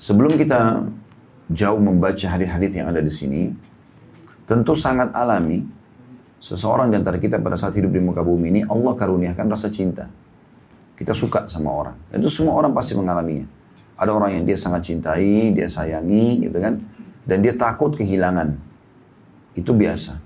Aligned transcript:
Sebelum 0.00 0.32
kita 0.40 0.80
jauh 1.52 1.76
membaca 1.76 2.24
hadis-hadis 2.24 2.72
yang 2.72 2.88
ada 2.88 3.04
di 3.04 3.12
sini, 3.12 3.52
tentu 4.48 4.72
sangat 4.72 5.12
alami 5.12 5.60
seseorang 6.40 6.88
di 6.88 6.96
antara 6.96 7.20
kita 7.20 7.36
pada 7.36 7.60
saat 7.60 7.76
hidup 7.76 7.92
di 7.92 8.00
muka 8.00 8.24
bumi 8.24 8.48
ini 8.48 8.60
Allah 8.64 8.96
karuniakan 8.96 9.46
rasa 9.52 9.68
cinta. 9.68 10.08
Kita 10.96 11.12
suka 11.12 11.52
sama 11.52 11.68
orang. 11.68 11.96
Itu 12.16 12.32
semua 12.32 12.56
orang 12.56 12.72
pasti 12.72 12.96
mengalaminya. 12.96 13.44
Ada 14.00 14.08
orang 14.16 14.40
yang 14.40 14.44
dia 14.48 14.56
sangat 14.56 14.88
cintai, 14.88 15.52
dia 15.52 15.68
sayangi, 15.68 16.48
gitu 16.48 16.56
kan. 16.56 16.80
Dan 17.28 17.44
dia 17.44 17.52
takut 17.52 17.92
kehilangan. 17.92 18.56
Itu 19.52 19.76
biasa. 19.76 20.16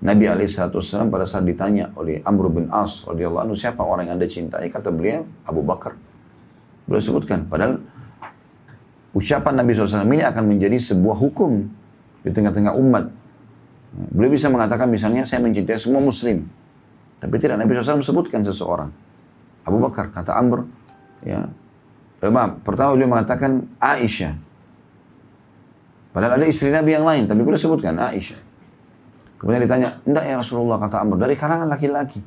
Nabi 0.00 0.32
SAW 0.48 1.12
pada 1.12 1.28
saat 1.28 1.44
ditanya 1.44 1.92
oleh 1.92 2.24
Amr 2.24 2.48
bin 2.48 2.72
As 2.72 3.04
radhiyallahu 3.04 3.52
anhu 3.52 3.56
siapa 3.56 3.84
orang 3.84 4.08
yang 4.08 4.16
anda 4.16 4.24
cintai 4.24 4.72
kata 4.72 4.88
beliau 4.88 5.28
Abu 5.44 5.60
Bakar. 5.60 5.92
Beliau 6.88 7.04
sebutkan 7.04 7.44
padahal 7.44 7.84
ucapan 9.14 9.54
Nabi 9.62 9.74
SAW 9.74 10.06
ini 10.06 10.22
akan 10.22 10.44
menjadi 10.46 10.78
sebuah 10.78 11.16
hukum 11.18 11.66
di 12.22 12.30
tengah-tengah 12.30 12.74
umat. 12.78 13.10
Beliau 14.14 14.30
bisa 14.30 14.46
mengatakan 14.46 14.86
misalnya 14.86 15.26
saya 15.26 15.42
mencintai 15.42 15.78
semua 15.78 15.98
muslim. 15.98 16.46
Tapi 17.20 17.34
tidak 17.36 17.60
Nabi 17.60 17.74
SAW 17.76 18.00
sebutkan 18.00 18.40
seseorang. 18.46 18.88
Abu 19.66 19.76
Bakar, 19.82 20.08
kata 20.14 20.32
Amr. 20.38 20.64
Ya. 21.20 21.50
Eh, 22.20 22.32
maaf, 22.32 22.60
pertama 22.64 22.96
beliau 22.96 23.10
mengatakan 23.12 23.66
Aisyah. 23.80 24.36
Padahal 26.10 26.40
ada 26.40 26.46
istri 26.48 26.72
Nabi 26.72 26.96
yang 26.96 27.04
lain, 27.04 27.28
tapi 27.28 27.44
beliau 27.44 27.60
sebutkan 27.60 27.96
Aisyah. 27.96 28.40
Kemudian 29.40 29.64
ditanya, 29.64 29.88
enggak 30.04 30.24
ya 30.28 30.34
Rasulullah, 30.36 30.76
kata 30.76 31.00
Amr, 31.00 31.16
dari 31.16 31.34
kalangan 31.36 31.68
laki-laki. 31.68 32.20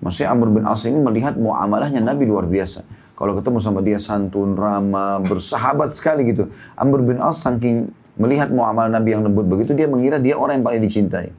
Maksudnya 0.00 0.32
Amr 0.32 0.48
bin 0.54 0.64
As 0.64 0.80
ini 0.86 0.96
melihat 0.96 1.34
muamalahnya 1.34 2.00
Nabi 2.00 2.24
luar 2.24 2.46
biasa. 2.46 2.86
Kalau 3.18 3.34
ketemu 3.34 3.58
sama 3.58 3.82
dia 3.82 3.98
santun, 3.98 4.54
ramah, 4.54 5.18
bersahabat 5.26 5.90
sekali 5.90 6.30
gitu. 6.30 6.54
Amr 6.78 7.02
bin 7.02 7.18
As 7.18 7.42
saking 7.42 7.90
melihat 8.14 8.54
muamalah 8.54 8.94
Nabi 8.94 9.18
yang 9.18 9.26
lembut 9.26 9.50
begitu, 9.50 9.74
dia 9.74 9.90
mengira 9.90 10.22
dia 10.22 10.38
orang 10.38 10.62
yang 10.62 10.66
paling 10.70 10.82
dicintai. 10.86 11.34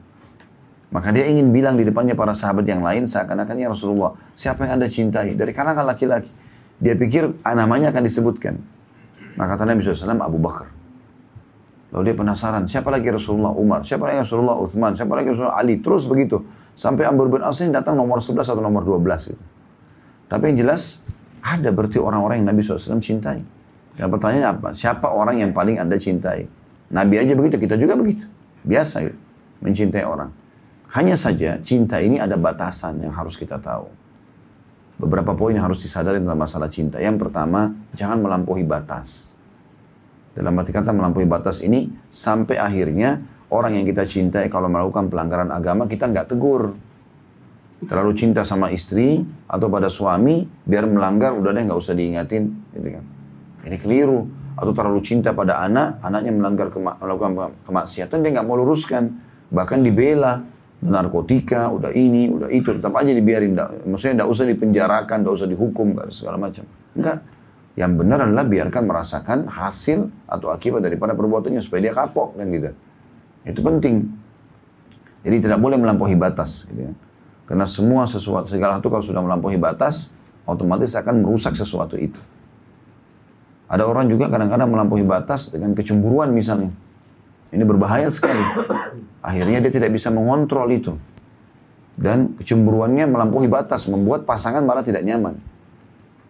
Maka 0.92 1.08
dia 1.16 1.24
ingin 1.24 1.48
bilang 1.48 1.80
di 1.80 1.88
depannya 1.88 2.12
para 2.12 2.36
sahabat 2.36 2.68
yang 2.68 2.84
lain, 2.84 3.08
seakan-akan 3.08 3.56
ya 3.56 3.72
Rasulullah, 3.72 4.12
siapa 4.36 4.68
yang 4.68 4.76
anda 4.76 4.92
cintai? 4.92 5.32
Dari 5.32 5.56
kalangan 5.56 5.88
laki-laki. 5.88 6.28
Dia 6.76 6.92
pikir 7.00 7.40
ah, 7.48 7.56
namanya 7.56 7.96
akan 7.96 8.02
disebutkan. 8.04 8.60
Maka 9.40 9.56
kata 9.56 9.64
Nabi 9.64 9.80
SAW, 9.80 10.20
Abu 10.20 10.36
Bakar. 10.36 10.68
Lalu 11.96 12.12
dia 12.12 12.16
penasaran, 12.18 12.68
siapa 12.68 12.92
lagi 12.92 13.08
Rasulullah 13.08 13.56
Umar, 13.56 13.88
siapa 13.88 14.04
lagi 14.04 14.22
Rasulullah 14.22 14.56
Uthman, 14.60 14.94
siapa 14.94 15.12
lagi 15.16 15.32
Rasulullah 15.32 15.58
Ali, 15.58 15.80
terus 15.80 16.04
begitu. 16.04 16.44
Sampai 16.76 17.08
Amr 17.08 17.26
bin 17.32 17.42
As 17.42 17.58
ini 17.64 17.72
datang 17.72 17.96
nomor 17.98 18.20
11 18.22 18.46
atau 18.46 18.62
nomor 18.62 18.84
12 18.84 19.32
itu. 19.32 19.44
Tapi 20.30 20.54
yang 20.54 20.66
jelas, 20.66 21.02
ada 21.40 21.68
berarti 21.72 21.96
orang-orang 21.96 22.44
yang 22.44 22.48
Nabi 22.52 22.60
SAW 22.64 23.00
cintai. 23.00 23.40
Dan 23.96 24.06
pertanyaannya 24.08 24.48
apa? 24.48 24.68
Siapa 24.72 25.12
orang 25.12 25.40
yang 25.42 25.50
paling 25.52 25.76
Anda 25.76 26.00
cintai? 26.00 26.48
Nabi 26.90 27.20
aja 27.20 27.32
begitu, 27.36 27.60
kita 27.60 27.76
juga 27.76 27.94
begitu. 27.94 28.26
Biasa 28.66 29.04
gitu, 29.06 29.18
mencintai 29.62 30.04
orang. 30.04 30.30
Hanya 30.90 31.14
saja 31.14 31.62
cinta 31.62 32.02
ini 32.02 32.18
ada 32.18 32.34
batasan 32.34 32.98
yang 32.98 33.14
harus 33.14 33.38
kita 33.38 33.62
tahu. 33.62 33.86
Beberapa 35.00 35.32
poin 35.32 35.54
yang 35.56 35.64
harus 35.64 35.80
disadari 35.80 36.20
tentang 36.20 36.36
masalah 36.36 36.68
cinta. 36.68 37.00
Yang 37.00 37.24
pertama, 37.24 37.72
jangan 37.94 38.20
melampaui 38.20 38.66
batas. 38.66 39.30
Dalam 40.34 40.52
arti 40.60 40.74
kata 40.74 40.92
melampaui 40.92 41.24
batas 41.24 41.62
ini, 41.64 41.88
sampai 42.10 42.58
akhirnya 42.58 43.22
orang 43.48 43.80
yang 43.80 43.86
kita 43.86 44.04
cintai 44.04 44.50
kalau 44.52 44.68
melakukan 44.68 45.08
pelanggaran 45.08 45.50
agama, 45.54 45.86
kita 45.86 46.10
nggak 46.10 46.36
tegur. 46.36 46.76
Terlalu 47.80 48.12
cinta 48.12 48.44
sama 48.44 48.68
istri 48.68 49.24
atau 49.48 49.72
pada 49.72 49.88
suami, 49.88 50.44
biar 50.68 50.84
melanggar, 50.84 51.32
udah 51.32 51.56
deh 51.56 51.64
nggak 51.64 51.80
usah 51.80 51.96
diingatin. 51.96 52.52
Gitu 52.76 52.88
kan. 53.00 53.04
Ini 53.64 53.76
keliru. 53.80 54.28
Atau 54.60 54.76
terlalu 54.76 55.00
cinta 55.00 55.32
pada 55.32 55.64
anak, 55.64 56.04
anaknya 56.04 56.36
melanggar 56.36 56.68
kema 56.68 57.00
melakukan 57.00 57.56
kemaksiatan, 57.64 58.20
dia 58.20 58.30
nggak 58.36 58.44
mau 58.44 58.60
luruskan. 58.60 59.08
Bahkan 59.48 59.80
dibela, 59.80 60.44
narkotika, 60.84 61.72
udah 61.72 61.88
ini, 61.96 62.28
udah 62.28 62.48
itu, 62.52 62.76
tetap 62.76 62.92
aja 63.00 63.08
dibiarin. 63.08 63.56
Maksudnya 63.88 64.20
tidak 64.20 64.28
usah 64.28 64.44
dipenjarakan, 64.44 65.16
tidak 65.24 65.34
usah 65.40 65.48
dihukum, 65.48 65.96
segala 66.12 66.36
macam. 66.36 66.68
Enggak. 66.92 67.24
Yang 67.78 67.92
benar 68.04 68.18
adalah 68.28 68.44
biarkan 68.44 68.82
merasakan 68.84 69.38
hasil 69.48 70.12
atau 70.28 70.52
akibat 70.52 70.84
daripada 70.84 71.16
perbuatannya 71.16 71.62
supaya 71.64 71.88
dia 71.88 71.94
kapok 71.96 72.36
kan 72.36 72.46
gitu. 72.52 72.70
Itu 73.46 73.60
penting. 73.64 74.10
Jadi 75.24 75.36
tidak 75.40 75.58
boleh 75.62 75.80
melampaui 75.80 76.18
batas. 76.18 76.68
Gitu 76.68 76.90
kan. 76.90 76.96
Karena 77.50 77.66
semua 77.66 78.06
sesuatu 78.06 78.46
segala 78.46 78.78
itu 78.78 78.86
kalau 78.86 79.02
sudah 79.02 79.18
melampaui 79.18 79.58
batas, 79.58 80.14
otomatis 80.46 80.94
akan 80.94 81.26
merusak 81.26 81.58
sesuatu 81.58 81.98
itu. 81.98 82.22
Ada 83.66 83.90
orang 83.90 84.06
juga 84.06 84.30
kadang-kadang 84.30 84.70
melampaui 84.70 85.02
batas 85.02 85.50
dengan 85.50 85.74
kecemburuan 85.74 86.30
misalnya. 86.30 86.70
Ini 87.50 87.66
berbahaya 87.66 88.06
sekali. 88.06 88.38
Akhirnya 89.18 89.58
dia 89.66 89.74
tidak 89.74 89.90
bisa 89.90 90.14
mengontrol 90.14 90.70
itu. 90.70 90.94
Dan 91.98 92.38
kecemburuannya 92.38 93.10
melampaui 93.10 93.50
batas, 93.50 93.90
membuat 93.90 94.30
pasangan 94.30 94.62
malah 94.62 94.86
tidak 94.86 95.02
nyaman. 95.02 95.34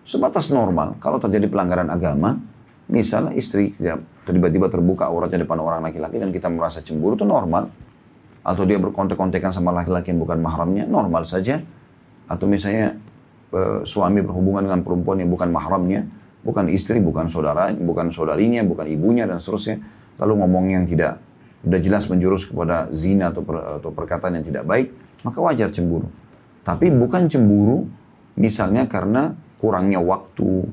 Sebatas 0.08 0.48
normal, 0.48 0.97
kalau 1.04 1.20
terjadi 1.20 1.52
pelanggaran 1.52 1.92
agama, 1.92 2.41
misalnya 2.88 3.37
istri 3.37 3.76
ya, 3.76 4.00
tiba-tiba 4.25 4.72
terbuka 4.72 5.04
auratnya 5.04 5.44
depan 5.44 5.60
orang 5.60 5.84
laki-laki 5.84 6.16
dan 6.16 6.32
kita 6.32 6.48
merasa 6.48 6.81
cemburu 6.81 7.20
itu 7.20 7.28
normal. 7.28 7.69
Atau 8.40 8.64
dia 8.64 8.80
berkontek-kontekan 8.80 9.52
sama 9.52 9.70
laki-laki 9.72 10.12
yang 10.12 10.20
bukan 10.24 10.40
mahramnya, 10.40 10.88
normal 10.88 11.28
saja. 11.28 11.60
Atau 12.30 12.48
misalnya 12.48 12.96
e, 13.52 13.84
suami 13.84 14.24
berhubungan 14.24 14.64
dengan 14.64 14.80
perempuan 14.80 15.20
yang 15.20 15.28
bukan 15.28 15.52
mahramnya, 15.52 16.08
bukan 16.40 16.72
istri, 16.72 16.98
bukan 17.02 17.28
saudara, 17.28 17.72
bukan 17.74 18.08
saudarinya, 18.14 18.64
bukan 18.64 18.88
ibunya 18.88 19.28
dan 19.28 19.42
seterusnya 19.42 19.80
lalu 20.20 20.44
ngomong 20.44 20.64
yang 20.68 20.84
tidak 20.84 21.16
sudah 21.60 21.80
jelas 21.80 22.04
menjurus 22.08 22.48
kepada 22.48 22.88
zina 22.92 23.32
atau, 23.32 23.44
per, 23.44 23.80
atau 23.80 23.90
perkataan 23.92 24.40
yang 24.40 24.44
tidak 24.44 24.64
baik, 24.64 24.88
maka 25.24 25.38
wajar 25.40 25.68
cemburu. 25.72 26.08
Tapi 26.64 26.92
bukan 26.92 27.28
cemburu 27.28 27.88
misalnya 28.36 28.88
karena 28.88 29.36
kurangnya 29.60 30.00
waktu, 30.00 30.64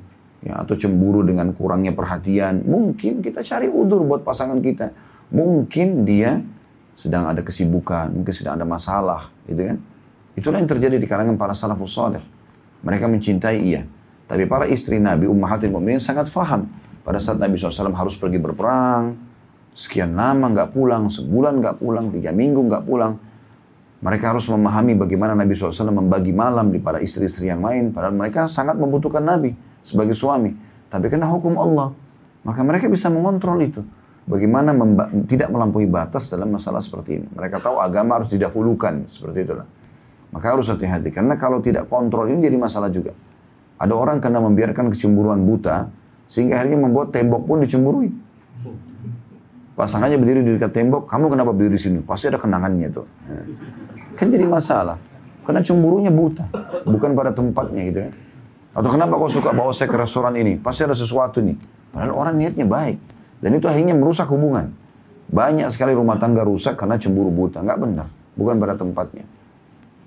ya, 0.48 0.64
atau 0.64 0.76
cemburu 0.80 1.24
dengan 1.24 1.52
kurangnya 1.52 1.92
perhatian. 1.92 2.64
Mungkin 2.64 3.20
kita 3.20 3.44
cari 3.44 3.68
udur 3.68 4.04
buat 4.08 4.24
pasangan 4.24 4.60
kita. 4.64 4.96
Mungkin 5.32 6.08
dia 6.08 6.40
sedang 6.98 7.30
ada 7.30 7.46
kesibukan, 7.46 8.10
mungkin 8.10 8.34
sedang 8.34 8.58
ada 8.58 8.66
masalah, 8.66 9.30
gitu 9.46 9.62
kan. 9.62 9.78
Itulah 10.34 10.58
yang 10.58 10.70
terjadi 10.70 10.98
di 10.98 11.06
kalangan 11.06 11.38
para 11.38 11.54
salafus 11.54 11.94
salih. 11.94 12.26
Mereka 12.82 13.06
mencintai 13.06 13.62
iya. 13.62 13.86
Tapi 14.26 14.50
para 14.50 14.66
istri 14.66 14.98
Nabi 14.98 15.30
Ummahatil 15.30 15.70
Mu'minin 15.70 16.02
sangat 16.02 16.34
faham. 16.34 16.66
Pada 17.06 17.22
saat 17.22 17.38
Nabi 17.38 17.56
SAW 17.56 17.94
harus 17.94 18.18
pergi 18.18 18.42
berperang, 18.42 19.16
sekian 19.78 20.18
lama 20.18 20.52
nggak 20.52 20.74
pulang, 20.74 21.08
sebulan 21.08 21.62
nggak 21.62 21.76
pulang, 21.80 22.10
tiga 22.12 22.34
minggu 22.34 22.66
nggak 22.66 22.84
pulang. 22.84 23.16
Mereka 23.98 24.34
harus 24.34 24.46
memahami 24.50 24.94
bagaimana 24.98 25.34
Nabi 25.38 25.54
SAW 25.58 25.94
membagi 25.94 26.34
malam 26.34 26.70
di 26.74 26.82
para 26.82 27.02
istri-istri 27.02 27.50
yang 27.50 27.62
lain. 27.62 27.94
Padahal 27.94 28.14
mereka 28.14 28.50
sangat 28.50 28.78
membutuhkan 28.78 29.22
Nabi 29.22 29.54
sebagai 29.86 30.14
suami. 30.14 30.54
Tapi 30.90 31.08
kena 31.10 31.30
hukum 31.30 31.58
Allah. 31.58 31.94
Maka 32.46 32.62
mereka 32.62 32.86
bisa 32.90 33.10
mengontrol 33.10 33.58
itu. 33.64 33.82
Bagaimana 34.28 34.76
tidak 35.24 35.48
melampaui 35.48 35.88
batas 35.88 36.28
dalam 36.28 36.52
masalah 36.52 36.84
seperti 36.84 37.24
ini. 37.24 37.28
Mereka 37.32 37.64
tahu 37.64 37.80
agama 37.80 38.20
harus 38.20 38.28
didahulukan. 38.28 39.08
Seperti 39.08 39.48
itulah. 39.48 39.64
Maka 40.36 40.46
harus 40.52 40.68
hati-hati. 40.68 41.16
Karena 41.16 41.40
kalau 41.40 41.64
tidak 41.64 41.88
kontrol 41.88 42.28
ini 42.28 42.44
jadi 42.44 42.60
masalah 42.60 42.92
juga. 42.92 43.16
Ada 43.80 43.96
orang 43.96 44.20
karena 44.20 44.44
membiarkan 44.44 44.92
kecemburuan 44.92 45.48
buta. 45.48 45.88
Sehingga 46.28 46.60
akhirnya 46.60 46.76
membuat 46.76 47.16
tembok 47.16 47.48
pun 47.48 47.64
dicemburui. 47.64 48.12
Pasangannya 49.80 50.18
berdiri 50.20 50.42
di 50.44 50.52
dekat 50.58 50.74
tembok, 50.74 51.06
kamu 51.06 51.32
kenapa 51.32 51.54
berdiri 51.54 51.78
di 51.78 51.82
sini? 51.82 52.00
Pasti 52.04 52.28
ada 52.28 52.42
kenangannya 52.42 52.90
tuh. 52.92 53.06
Kan 54.18 54.28
jadi 54.34 54.44
masalah. 54.44 55.00
Karena 55.48 55.64
cemburunya 55.64 56.12
buta, 56.12 56.50
bukan 56.84 57.16
pada 57.16 57.32
tempatnya 57.32 57.82
gitu 57.88 58.00
ya. 58.04 58.12
Atau 58.76 58.90
kenapa 58.92 59.16
kau 59.16 59.32
suka 59.32 59.56
bawa 59.56 59.72
saya 59.72 59.88
ke 59.88 59.96
restoran 59.96 60.36
ini? 60.36 60.60
Pasti 60.60 60.84
ada 60.84 60.98
sesuatu 60.98 61.40
nih. 61.40 61.56
Padahal 61.94 62.12
orang 62.12 62.36
niatnya 62.36 62.68
baik. 62.68 63.17
Dan 63.38 63.58
itu 63.58 63.66
akhirnya 63.70 63.94
merusak 63.94 64.30
hubungan. 64.34 64.74
Banyak 65.28 65.70
sekali 65.70 65.92
rumah 65.92 66.18
tangga 66.18 66.42
rusak 66.42 66.80
karena 66.80 66.98
cemburu 66.98 67.30
buta. 67.30 67.62
Nggak 67.62 67.80
benar. 67.80 68.08
Bukan 68.34 68.56
pada 68.58 68.74
tempatnya. 68.80 69.26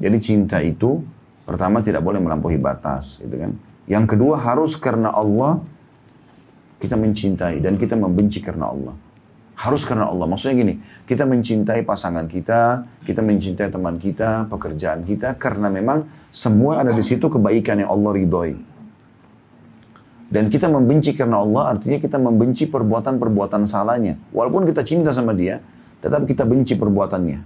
Jadi 0.00 0.16
cinta 0.18 0.58
itu 0.64 1.04
pertama 1.44 1.84
tidak 1.84 2.00
boleh 2.00 2.18
melampaui 2.18 2.56
batas. 2.56 3.20
Gitu 3.20 3.36
kan. 3.36 3.52
Yang 3.90 4.16
kedua 4.16 4.38
harus 4.40 4.78
karena 4.78 5.12
Allah 5.12 5.60
kita 6.80 6.96
mencintai 6.96 7.60
dan 7.60 7.76
kita 7.76 7.94
membenci 7.94 8.40
karena 8.40 8.72
Allah. 8.72 8.96
Harus 9.60 9.84
karena 9.84 10.08
Allah. 10.08 10.24
Maksudnya 10.24 10.56
gini, 10.56 10.74
kita 11.04 11.28
mencintai 11.28 11.84
pasangan 11.84 12.24
kita, 12.24 12.88
kita 13.04 13.20
mencintai 13.20 13.68
teman 13.68 14.00
kita, 14.00 14.48
pekerjaan 14.48 15.04
kita, 15.04 15.36
karena 15.36 15.68
memang 15.68 16.08
semua 16.32 16.80
ada 16.80 16.96
di 16.96 17.04
situ 17.04 17.28
kebaikan 17.28 17.84
yang 17.84 17.92
Allah 17.92 18.10
ridhoi. 18.16 18.69
Dan 20.30 20.46
kita 20.46 20.70
membenci 20.70 21.18
karena 21.18 21.42
Allah, 21.42 21.74
artinya 21.74 21.98
kita 21.98 22.14
membenci 22.14 22.70
perbuatan-perbuatan 22.70 23.66
salahnya. 23.66 24.14
Walaupun 24.30 24.62
kita 24.62 24.86
cinta 24.86 25.10
sama 25.10 25.34
dia, 25.34 25.58
tetap 25.98 26.22
kita 26.22 26.46
benci 26.46 26.78
perbuatannya. 26.78 27.38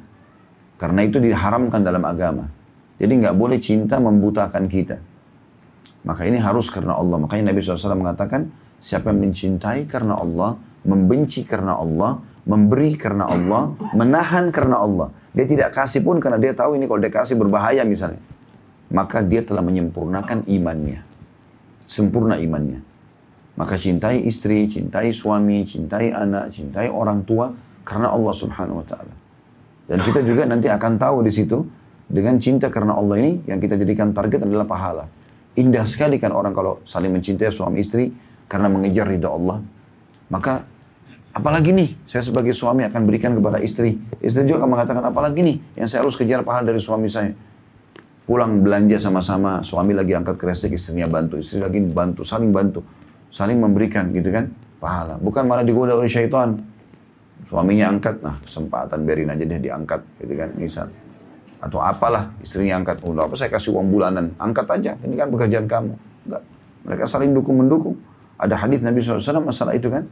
Karena 0.77 1.01
itu 1.01 1.17
diharamkan 1.17 1.81
dalam 1.81 2.05
agama. 2.05 2.45
Jadi 3.01 3.25
nggak 3.25 3.37
boleh 3.41 3.57
cinta 3.57 3.97
membutakan 3.97 4.69
kita. 4.69 5.01
Maka 6.05 6.29
ini 6.29 6.37
harus 6.37 6.69
karena 6.69 6.93
Allah. 7.01 7.17
Makanya 7.25 7.57
Nabi 7.57 7.65
SAW 7.65 7.97
mengatakan, 7.97 8.53
siapa 8.85 9.09
yang 9.09 9.33
mencintai 9.33 9.89
karena 9.89 10.21
Allah, 10.21 10.61
membenci 10.85 11.49
karena 11.49 11.81
Allah, 11.81 12.21
memberi 12.45 13.01
karena 13.01 13.25
Allah, 13.33 13.73
menahan 13.97 14.53
karena 14.53 14.85
Allah. 14.85 15.09
Dia 15.33 15.49
tidak 15.49 15.73
kasih 15.73 16.05
pun 16.05 16.21
karena 16.21 16.37
dia 16.37 16.53
tahu 16.53 16.77
ini 16.77 16.85
kalau 16.85 17.01
dia 17.01 17.09
kasih 17.09 17.41
berbahaya 17.41 17.83
misalnya. 17.89 18.21
Maka 18.93 19.25
dia 19.25 19.41
telah 19.41 19.65
menyempurnakan 19.65 20.45
imannya. 20.45 21.04
Sempurna 21.85 22.41
imannya. 22.41 22.81
Maka 23.55 23.79
cintai 23.79 24.27
istri, 24.27 24.67
cintai 24.67 25.15
suami, 25.15 25.63
cintai 25.63 26.11
anak, 26.11 26.51
cintai 26.51 26.91
orang 26.91 27.23
tua 27.23 27.55
karena 27.87 28.11
Allah 28.11 28.35
subhanahu 28.35 28.83
wa 28.83 28.87
ta'ala. 28.87 29.15
Dan 29.85 29.99
kita 30.01 30.25
juga 30.25 30.49
nanti 30.49 30.67
akan 30.67 30.99
tahu 30.99 31.23
di 31.23 31.31
situ 31.31 31.63
dengan 32.09 32.41
cinta 32.41 32.73
karena 32.73 32.97
Allah 32.97 33.21
ini 33.21 33.33
yang 33.47 33.63
kita 33.63 33.79
jadikan 33.79 34.11
target 34.11 34.43
adalah 34.43 34.67
pahala. 34.67 35.05
Indah 35.55 35.87
sekali 35.87 36.19
kan 36.19 36.35
orang 36.35 36.51
kalau 36.51 36.83
saling 36.83 37.15
mencintai 37.15 37.55
suami 37.55 37.85
istri 37.85 38.11
karena 38.51 38.67
mengejar 38.67 39.07
ridha 39.07 39.31
Allah. 39.31 39.63
Maka 40.33 40.67
Apalagi 41.35 41.75
nih, 41.75 41.91
saya 42.07 42.23
sebagai 42.23 42.55
suami 42.55 42.87
akan 42.87 43.11
berikan 43.11 43.35
kepada 43.35 43.59
istri. 43.59 43.99
Istri 44.23 44.47
juga 44.47 44.63
akan 44.63 44.71
mengatakan, 44.71 45.03
apalagi 45.03 45.43
nih 45.43 45.57
yang 45.75 45.91
saya 45.91 46.07
harus 46.07 46.15
kejar 46.15 46.47
pahala 46.47 46.71
dari 46.71 46.79
suami 46.79 47.11
saya. 47.11 47.35
Pulang 48.25 48.65
belanja 48.65 48.97
sama-sama, 48.97 49.61
suami 49.61 49.93
lagi 49.93 50.17
angkat 50.17 50.41
kresek, 50.41 50.73
istrinya 50.73 51.05
bantu. 51.05 51.37
Istri 51.37 51.61
lagi 51.61 51.81
bantu, 51.85 52.25
saling 52.25 52.49
bantu. 52.57 52.81
Saling 53.29 53.61
memberikan 53.61 54.09
gitu 54.17 54.33
kan, 54.33 54.49
pahala. 54.81 55.21
Bukan 55.21 55.45
malah 55.45 55.61
digoda 55.61 55.93
oleh 55.93 56.09
syaitan. 56.09 56.57
Suaminya 57.53 57.93
angkat, 57.93 58.25
nah 58.25 58.41
kesempatan 58.41 59.05
biarin 59.05 59.29
aja 59.29 59.45
dia 59.45 59.61
diangkat 59.61 60.01
gitu 60.25 60.35
kan, 60.41 60.51
misal. 60.57 60.87
Atau 61.61 61.85
apalah, 61.85 62.33
istrinya 62.41 62.81
angkat. 62.81 63.05
Udah 63.05 63.29
apa 63.29 63.37
saya 63.37 63.53
kasih 63.53 63.77
uang 63.77 63.93
bulanan, 63.93 64.33
angkat 64.41 64.73
aja. 64.73 64.97
Ini 65.05 65.15
kan 65.21 65.29
pekerjaan 65.29 65.67
kamu. 65.69 65.93
Enggak. 66.25 66.43
Mereka 66.89 67.05
saling 67.05 67.37
dukung-mendukung. 67.37 67.97
Ada 68.41 68.57
hadis 68.57 68.81
Nabi 68.81 69.05
SAW 69.05 69.45
masalah 69.45 69.77
itu 69.77 69.93
kan. 69.93 70.09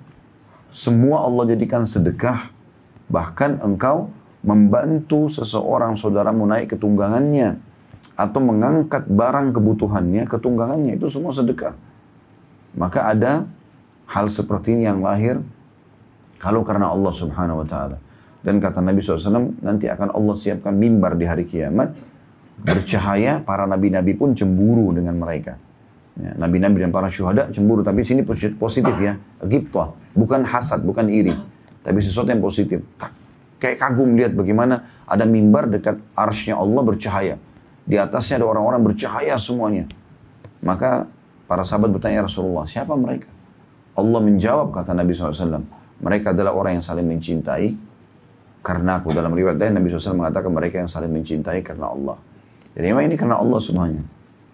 Semua 0.72 1.24
Allah 1.24 1.52
jadikan 1.52 1.84
sedekah. 1.88 2.48
Bahkan 3.08 3.60
engkau 3.60 4.08
membantu 4.44 5.28
seseorang 5.28 5.96
saudaramu 6.00 6.48
naik 6.48 6.72
ke 6.72 6.76
tunggangannya. 6.80 7.71
Atau 8.14 8.44
mengangkat 8.44 9.08
barang 9.08 9.56
kebutuhannya 9.56 10.28
ke 10.28 10.36
tunggangannya. 10.36 11.00
Itu 11.00 11.08
semua 11.08 11.32
sedekah. 11.32 11.72
Maka 12.76 13.08
ada 13.12 13.48
hal 14.08 14.28
seperti 14.28 14.76
ini 14.76 14.84
yang 14.88 15.00
lahir 15.00 15.40
kalau 16.36 16.66
karena 16.66 16.90
Allah 16.90 17.12
subhanahu 17.14 17.62
wa 17.62 17.66
ta'ala. 17.66 17.96
Dan 18.42 18.58
kata 18.58 18.82
Nabi 18.82 18.98
SAW, 18.98 19.62
nanti 19.62 19.86
akan 19.86 20.10
Allah 20.10 20.34
siapkan 20.34 20.74
mimbar 20.74 21.14
di 21.14 21.24
hari 21.30 21.46
kiamat. 21.46 21.94
Bercahaya, 22.58 23.38
para 23.38 23.66
nabi-nabi 23.70 24.18
pun 24.18 24.34
cemburu 24.34 24.90
dengan 24.90 25.14
mereka. 25.14 25.54
Ya, 26.18 26.34
nabi-nabi 26.36 26.82
dan 26.82 26.90
para 26.90 27.08
syuhada 27.08 27.48
cemburu, 27.54 27.86
tapi 27.86 28.02
sini 28.02 28.26
positif 28.58 28.92
ya. 28.98 29.16
Giptah, 29.46 29.94
bukan 30.18 30.42
hasad, 30.42 30.82
bukan 30.82 31.06
iri. 31.06 31.32
Tapi 31.86 31.98
sesuatu 32.02 32.34
yang 32.34 32.42
positif. 32.42 32.82
Kayak 33.62 33.78
kagum 33.78 34.18
lihat 34.18 34.34
bagaimana 34.34 34.90
ada 35.06 35.22
mimbar 35.22 35.70
dekat 35.70 36.02
arsnya 36.18 36.58
Allah 36.58 36.82
bercahaya. 36.82 37.38
Di 37.82 37.98
atasnya 37.98 38.42
ada 38.42 38.46
orang-orang 38.46 38.92
bercahaya 38.92 39.34
semuanya. 39.36 39.90
Maka 40.62 41.10
para 41.50 41.66
sahabat 41.66 41.90
bertanya 41.90 42.22
ya 42.22 42.24
Rasulullah, 42.30 42.64
siapa 42.64 42.94
mereka? 42.94 43.26
Allah 43.92 44.20
menjawab 44.24 44.72
kata 44.72 44.96
Nabi 44.96 45.12
SAW, 45.12 45.66
mereka 46.00 46.32
adalah 46.32 46.56
orang 46.56 46.80
yang 46.80 46.84
saling 46.84 47.04
mencintai 47.04 47.76
karena 48.62 49.02
aku. 49.02 49.12
Dalam 49.12 49.34
riwayat 49.34 49.58
lain 49.58 49.76
Nabi 49.76 49.92
SAW 49.92 50.16
mengatakan 50.16 50.50
mereka 50.54 50.80
yang 50.80 50.88
saling 50.88 51.10
mencintai 51.10 51.60
karena 51.60 51.90
Allah. 51.90 52.16
Jadi 52.72 52.86
memang 52.88 53.04
ini 53.04 53.16
karena 53.18 53.36
Allah 53.36 53.60
semuanya. 53.60 54.02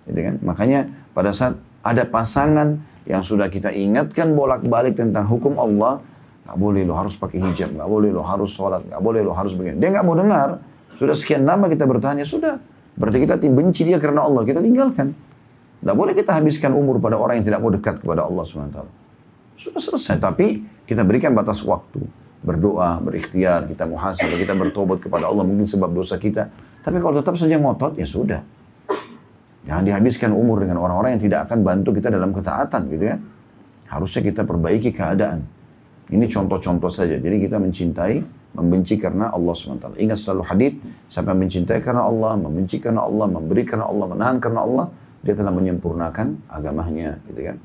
Gitu 0.08 0.18
kan? 0.18 0.34
Makanya 0.42 0.80
pada 1.12 1.30
saat 1.36 1.60
ada 1.84 2.02
pasangan 2.08 2.80
yang 3.06 3.22
sudah 3.22 3.46
kita 3.48 3.70
ingatkan 3.72 4.34
bolak-balik 4.34 4.98
tentang 4.98 5.28
hukum 5.28 5.56
Allah, 5.56 6.02
nggak 6.48 6.58
boleh 6.58 6.82
lo 6.84 6.96
harus 6.96 7.14
pakai 7.14 7.40
hijab, 7.40 7.76
nggak 7.76 7.88
boleh 7.88 8.10
lo 8.10 8.24
harus 8.24 8.50
sholat, 8.52 8.84
nggak 8.84 9.00
boleh 9.00 9.20
lo 9.22 9.32
harus 9.32 9.54
begini. 9.54 9.78
Dia 9.80 9.94
nggak 9.94 10.04
mau 10.04 10.16
dengar. 10.16 10.60
Sudah 10.98 11.14
sekian 11.14 11.46
lama 11.46 11.70
kita 11.70 11.86
bertanya, 11.86 12.26
sudah. 12.26 12.58
Berarti 12.98 13.18
kita 13.22 13.34
benci 13.38 13.86
dia 13.86 14.02
karena 14.02 14.26
Allah, 14.26 14.42
kita 14.42 14.58
tinggalkan. 14.58 15.14
Nggak 15.78 15.94
boleh 15.94 16.12
kita 16.18 16.34
habiskan 16.34 16.74
umur 16.74 16.98
pada 16.98 17.14
orang 17.14 17.38
yang 17.38 17.46
tidak 17.46 17.60
mau 17.62 17.70
dekat 17.70 18.02
kepada 18.02 18.26
Allah 18.26 18.42
SWT. 18.42 18.78
Sudah 19.58 19.82
selesai, 19.82 20.18
tapi 20.18 20.66
kita 20.82 21.06
berikan 21.06 21.30
batas 21.38 21.62
waktu. 21.62 22.02
Berdoa, 22.42 22.98
berikhtiar, 22.98 23.70
kita 23.70 23.86
muhasabah, 23.86 24.38
kita 24.38 24.54
bertobat 24.54 24.98
kepada 25.02 25.30
Allah 25.30 25.46
mungkin 25.46 25.66
sebab 25.66 25.90
dosa 25.90 26.18
kita. 26.18 26.50
Tapi 26.82 26.98
kalau 26.98 27.22
tetap 27.22 27.38
saja 27.38 27.58
ngotot, 27.58 27.94
ya 27.98 28.06
sudah. 28.06 28.42
Jangan 29.66 29.84
dihabiskan 29.84 30.30
umur 30.34 30.62
dengan 30.62 30.82
orang-orang 30.82 31.18
yang 31.18 31.22
tidak 31.22 31.50
akan 31.50 31.62
bantu 31.62 31.94
kita 31.94 32.08
dalam 32.10 32.30
ketaatan 32.34 32.82
gitu 32.90 33.04
ya. 33.14 33.16
Harusnya 33.90 34.22
kita 34.26 34.42
perbaiki 34.46 34.90
keadaan. 34.94 35.44
Ini 36.08 36.24
contoh-contoh 36.30 36.88
saja. 36.88 37.20
Jadi 37.20 37.36
kita 37.36 37.60
mencintai, 37.60 38.37
membenci 38.58 38.98
karena 38.98 39.30
Allah 39.30 39.54
SWT. 39.54 39.96
Ingat 39.96 40.18
selalu 40.18 40.42
hadis, 40.50 40.72
yang 41.14 41.38
mencintai 41.38 41.80
karena 41.80 42.02
Allah, 42.04 42.34
membenci 42.34 42.82
karena 42.82 43.06
Allah, 43.06 43.26
memberi 43.30 43.62
karena 43.62 43.86
Allah, 43.86 44.06
menahan 44.10 44.36
karena 44.42 44.60
Allah, 44.66 44.86
dia 45.22 45.34
telah 45.34 45.54
menyempurnakan 45.54 46.50
agamanya, 46.50 47.22
gitu 47.30 47.40
kan. 47.46 47.56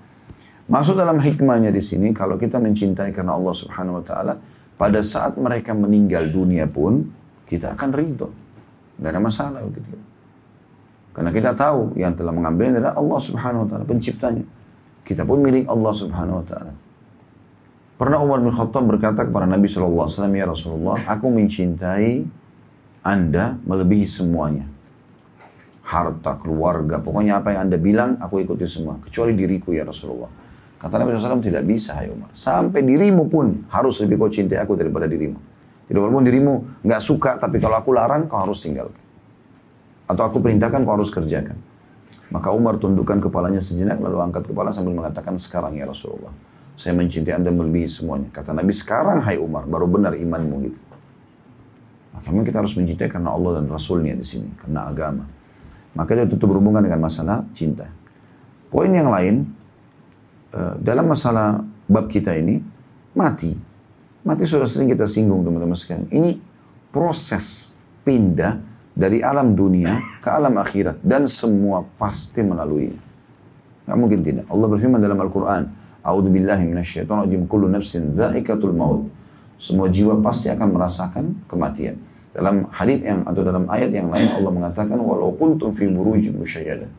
Maksud 0.64 0.96
dalam 0.96 1.20
hikmahnya 1.20 1.74
di 1.74 1.84
sini, 1.84 2.16
kalau 2.16 2.40
kita 2.40 2.62
mencintai 2.62 3.12
karena 3.12 3.36
Allah 3.36 3.54
Subhanahu 3.58 4.00
Wa 4.00 4.04
Taala, 4.06 4.34
pada 4.78 5.00
saat 5.06 5.36
mereka 5.38 5.76
meninggal 5.76 6.30
dunia 6.34 6.66
pun 6.66 7.10
kita 7.46 7.78
akan 7.78 7.90
ridho, 7.94 8.30
nggak 8.98 9.12
ada 9.12 9.22
masalah 9.22 9.62
gitu. 9.70 10.14
Karena 11.14 11.30
kita 11.30 11.54
tahu 11.54 11.94
yang 11.94 12.18
telah 12.18 12.34
mengambil 12.34 12.74
adalah 12.74 12.98
Allah 12.98 13.20
subhanahu 13.22 13.64
wa 13.64 13.68
ta'ala, 13.70 13.86
penciptanya. 13.86 14.42
Kita 15.06 15.22
pun 15.22 15.46
milik 15.46 15.70
Allah 15.70 15.94
subhanahu 15.94 16.42
wa 16.42 16.46
ta'ala. 16.50 16.74
Pernah 18.04 18.20
Umar 18.20 18.44
bin 18.44 18.52
Khattab 18.52 18.84
berkata 18.84 19.24
kepada 19.24 19.48
Nabi 19.48 19.72
SAW, 19.72 20.12
Ya 20.36 20.44
Rasulullah, 20.44 21.00
aku 21.08 21.32
mencintai 21.32 22.28
anda 23.00 23.56
melebihi 23.64 24.04
semuanya. 24.04 24.68
Harta, 25.88 26.36
keluarga, 26.36 27.00
pokoknya 27.00 27.40
apa 27.40 27.56
yang 27.56 27.72
anda 27.72 27.80
bilang, 27.80 28.20
aku 28.20 28.44
ikuti 28.44 28.68
semua. 28.68 29.00
Kecuali 29.08 29.40
diriku 29.40 29.72
ya 29.72 29.88
Rasulullah. 29.88 30.28
Kata 30.84 31.00
Nabi 31.00 31.16
SAW, 31.16 31.40
tidak 31.40 31.64
bisa 31.64 31.96
ya 32.04 32.12
Umar. 32.12 32.28
Sampai 32.36 32.84
dirimu 32.84 33.32
pun 33.32 33.72
harus 33.72 33.96
lebih 34.04 34.20
kau 34.20 34.28
cintai 34.28 34.60
aku 34.60 34.76
daripada 34.76 35.08
dirimu. 35.08 35.40
Jadi 35.88 35.96
walaupun 35.96 36.28
dirimu 36.28 36.84
nggak 36.84 37.00
suka, 37.00 37.40
tapi 37.40 37.64
kalau 37.64 37.80
aku 37.80 37.96
larang, 37.96 38.28
kau 38.28 38.36
harus 38.36 38.60
tinggalkan. 38.60 39.00
Atau 40.12 40.28
aku 40.28 40.44
perintahkan 40.44 40.84
kau 40.84 41.00
harus 41.00 41.08
kerjakan. 41.08 41.56
Maka 42.36 42.52
Umar 42.52 42.84
tundukkan 42.84 43.24
kepalanya 43.24 43.64
sejenak 43.64 43.96
lalu 44.04 44.20
angkat 44.20 44.44
kepala 44.44 44.76
sambil 44.76 44.92
mengatakan 44.92 45.40
sekarang 45.40 45.80
ya 45.80 45.88
Rasulullah. 45.88 46.52
Saya 46.74 46.98
mencintai 46.98 47.38
anda 47.38 47.54
melebihi 47.54 47.86
semuanya. 47.86 48.30
Kata 48.34 48.52
Nabi 48.54 48.74
sekarang 48.74 49.22
hai 49.22 49.38
Umar 49.38 49.70
baru 49.70 49.86
benar 49.86 50.18
imanmu 50.18 50.56
gitu. 50.66 50.80
Maka 52.14 52.28
memang 52.30 52.46
kita 52.46 52.62
harus 52.62 52.74
mencintai 52.78 53.10
karena 53.10 53.34
Allah 53.34 53.62
dan 53.62 53.66
Rasulnya 53.70 54.14
di 54.18 54.26
sini. 54.26 54.50
Karena 54.58 54.90
agama. 54.90 55.26
Maka 55.94 56.18
itu 56.18 56.34
tutup 56.38 56.58
berhubungan 56.58 56.82
dengan 56.82 57.06
masalah 57.06 57.46
cinta. 57.54 57.86
Poin 58.74 58.90
yang 58.90 59.14
lain. 59.14 59.46
Eh, 60.54 60.76
dalam 60.82 61.10
masalah 61.10 61.62
bab 61.86 62.10
kita 62.10 62.34
ini. 62.34 62.62
Mati. 63.14 63.54
Mati 64.26 64.44
sudah 64.50 64.66
sering 64.66 64.90
kita 64.90 65.06
singgung 65.06 65.46
teman-teman 65.46 65.78
sekalian. 65.78 66.10
Ini 66.10 66.32
proses 66.90 67.78
pindah 68.02 68.58
dari 68.94 69.26
alam 69.26 69.58
dunia 69.58 70.22
ke 70.22 70.30
alam 70.30 70.58
akhirat 70.62 71.02
dan 71.02 71.26
semua 71.26 71.82
pasti 71.98 72.46
melalui. 72.46 72.94
Gak 73.84 73.98
mungkin 73.98 74.22
tidak. 74.22 74.46
Allah 74.48 74.68
berfirman 74.70 75.02
dalam 75.02 75.20
Al-Quran, 75.20 75.64
A'udhu 76.04 76.30
billahi 76.36 76.68
minasyaitan 76.68 77.24
rajim 77.24 77.48
kullu 77.48 77.72
nafsin 77.72 78.12
maut. 78.76 79.08
Semua 79.56 79.88
jiwa 79.88 80.20
pasti 80.20 80.52
akan 80.52 80.76
merasakan 80.76 81.48
kematian. 81.48 81.96
Dalam 82.36 82.68
hadis 82.76 83.00
yang 83.00 83.24
atau 83.24 83.40
dalam 83.40 83.64
ayat 83.72 83.96
yang 83.96 84.12
lain 84.12 84.28
Allah 84.36 84.52
mengatakan 84.52 85.00
walau 85.00 85.32
kuntum 85.32 85.72
fi 85.72 85.88
burujin 85.88 86.36
musyayyada. 86.36 86.92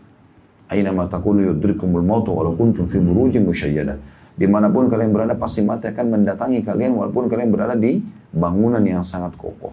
Aina 0.72 0.88
ma 0.96 1.04
taqulu 1.04 1.52
yudrikumul 1.52 2.00
maut 2.00 2.24
walau 2.32 2.56
kuntum 2.56 2.88
fi 2.88 2.96
burujin 2.96 3.44
musyayyada. 3.44 4.00
Di 4.34 4.48
mana 4.48 4.72
pun 4.72 4.88
kalian 4.88 5.12
berada 5.12 5.36
pasti 5.36 5.60
mati 5.60 5.92
akan 5.92 6.18
mendatangi 6.18 6.64
kalian 6.64 6.96
walaupun 6.96 7.28
kalian 7.28 7.52
berada 7.52 7.76
di 7.76 8.00
bangunan 8.32 8.80
yang 8.80 9.04
sangat 9.04 9.36
kokoh. 9.36 9.70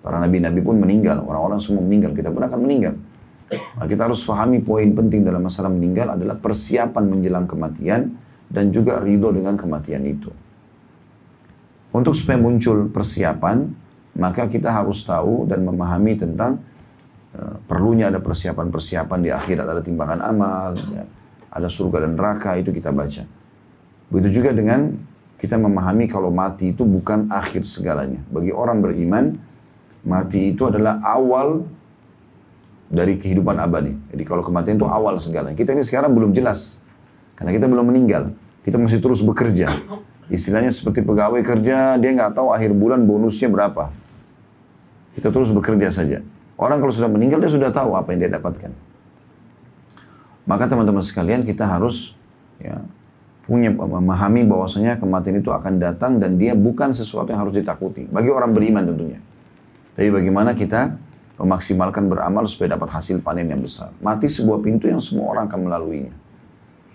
Para 0.00 0.16
nabi-nabi 0.20 0.64
pun 0.64 0.80
meninggal, 0.80 1.22
orang-orang 1.24 1.60
semua 1.60 1.84
meninggal, 1.84 2.16
kita 2.16 2.32
pun 2.32 2.40
akan 2.44 2.58
meninggal. 2.60 2.96
Nah, 3.52 3.84
kita 3.84 4.08
harus 4.08 4.24
pahami 4.24 4.64
poin 4.64 4.88
penting 4.96 5.26
dalam 5.26 5.44
masalah 5.44 5.68
meninggal 5.68 6.16
adalah 6.16 6.40
persiapan 6.40 7.04
menjelang 7.04 7.44
kematian 7.44 8.16
dan 8.50 8.74
juga 8.74 8.98
ridho 8.98 9.30
dengan 9.30 9.54
kematian 9.54 10.02
itu. 10.04 10.28
Untuk 11.90 12.14
supaya 12.14 12.38
muncul 12.38 12.90
persiapan, 12.90 13.70
maka 14.18 14.46
kita 14.46 14.70
harus 14.70 15.02
tahu 15.06 15.46
dan 15.46 15.62
memahami 15.62 16.18
tentang 16.18 16.58
uh, 17.34 17.56
perlunya 17.66 18.10
ada 18.10 18.18
persiapan-persiapan 18.18 19.18
di 19.22 19.30
akhirat, 19.30 19.66
ada 19.66 19.82
timbangan 19.82 20.20
amal, 20.22 20.74
ya, 20.76 21.06
ada 21.50 21.68
surga 21.70 22.06
dan 22.06 22.18
neraka, 22.18 22.58
itu 22.58 22.70
kita 22.74 22.90
baca. 22.90 23.26
Begitu 24.10 24.42
juga 24.42 24.50
dengan 24.54 24.98
kita 25.38 25.56
memahami 25.56 26.10
kalau 26.10 26.30
mati 26.30 26.74
itu 26.74 26.82
bukan 26.82 27.30
akhir 27.30 27.66
segalanya. 27.66 28.22
Bagi 28.30 28.50
orang 28.54 28.82
beriman, 28.82 29.38
Mati 30.00 30.56
itu 30.56 30.64
adalah 30.64 30.96
awal 31.04 31.68
dari 32.88 33.20
kehidupan 33.20 33.60
abadi. 33.60 33.92
Jadi 34.10 34.22
kalau 34.24 34.40
kematian 34.40 34.80
itu 34.80 34.88
awal 34.88 35.20
segalanya. 35.20 35.52
Kita 35.52 35.76
ini 35.76 35.84
sekarang 35.84 36.16
belum 36.16 36.32
jelas. 36.32 36.79
Karena 37.40 37.56
kita 37.56 37.66
belum 37.72 37.88
meninggal. 37.88 38.36
Kita 38.60 38.76
masih 38.76 39.00
terus 39.00 39.24
bekerja. 39.24 39.72
Istilahnya 40.28 40.68
seperti 40.68 41.00
pegawai 41.00 41.40
kerja, 41.40 41.96
dia 41.96 42.10
nggak 42.12 42.36
tahu 42.36 42.52
akhir 42.52 42.76
bulan 42.76 43.08
bonusnya 43.08 43.48
berapa. 43.48 43.88
Kita 45.16 45.32
terus 45.32 45.48
bekerja 45.48 45.88
saja. 45.88 46.20
Orang 46.60 46.84
kalau 46.84 46.92
sudah 46.92 47.08
meninggal 47.08 47.40
dia 47.40 47.48
sudah 47.48 47.72
tahu 47.72 47.96
apa 47.96 48.12
yang 48.12 48.28
dia 48.28 48.30
dapatkan. 48.36 48.70
Maka 50.44 50.68
teman-teman 50.68 51.00
sekalian 51.00 51.48
kita 51.48 51.64
harus 51.64 52.12
ya, 52.60 52.84
punya 53.48 53.72
memahami 53.72 54.44
bahwasanya 54.44 55.00
kematian 55.00 55.40
itu 55.40 55.48
akan 55.48 55.80
datang 55.80 56.20
dan 56.20 56.36
dia 56.36 56.52
bukan 56.52 56.92
sesuatu 56.92 57.32
yang 57.32 57.40
harus 57.40 57.56
ditakuti 57.56 58.04
bagi 58.12 58.28
orang 58.28 58.52
beriman 58.52 58.84
tentunya. 58.84 59.18
Tapi 59.96 60.12
bagaimana 60.12 60.52
kita 60.52 60.94
memaksimalkan 61.40 62.12
beramal 62.12 62.44
supaya 62.44 62.76
dapat 62.76 62.92
hasil 62.92 63.24
panen 63.24 63.48
yang 63.48 63.64
besar. 63.64 63.90
Mati 64.04 64.28
sebuah 64.28 64.60
pintu 64.60 64.92
yang 64.92 65.00
semua 65.00 65.32
orang 65.32 65.48
akan 65.48 65.60
melaluinya. 65.64 66.12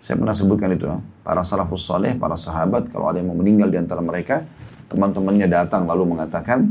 Saya 0.06 0.22
pernah 0.22 0.38
sebutkan 0.38 0.70
itu, 0.70 0.86
para 1.26 1.42
salafus 1.42 1.90
saleh, 1.90 2.14
para 2.14 2.38
sahabat, 2.38 2.94
kalau 2.94 3.10
ada 3.10 3.18
yang 3.18 3.34
mau 3.34 3.42
meninggal 3.42 3.74
di 3.74 3.82
antara 3.82 4.06
mereka, 4.06 4.46
teman-temannya 4.86 5.50
datang 5.50 5.90
lalu 5.90 6.14
mengatakan, 6.14 6.70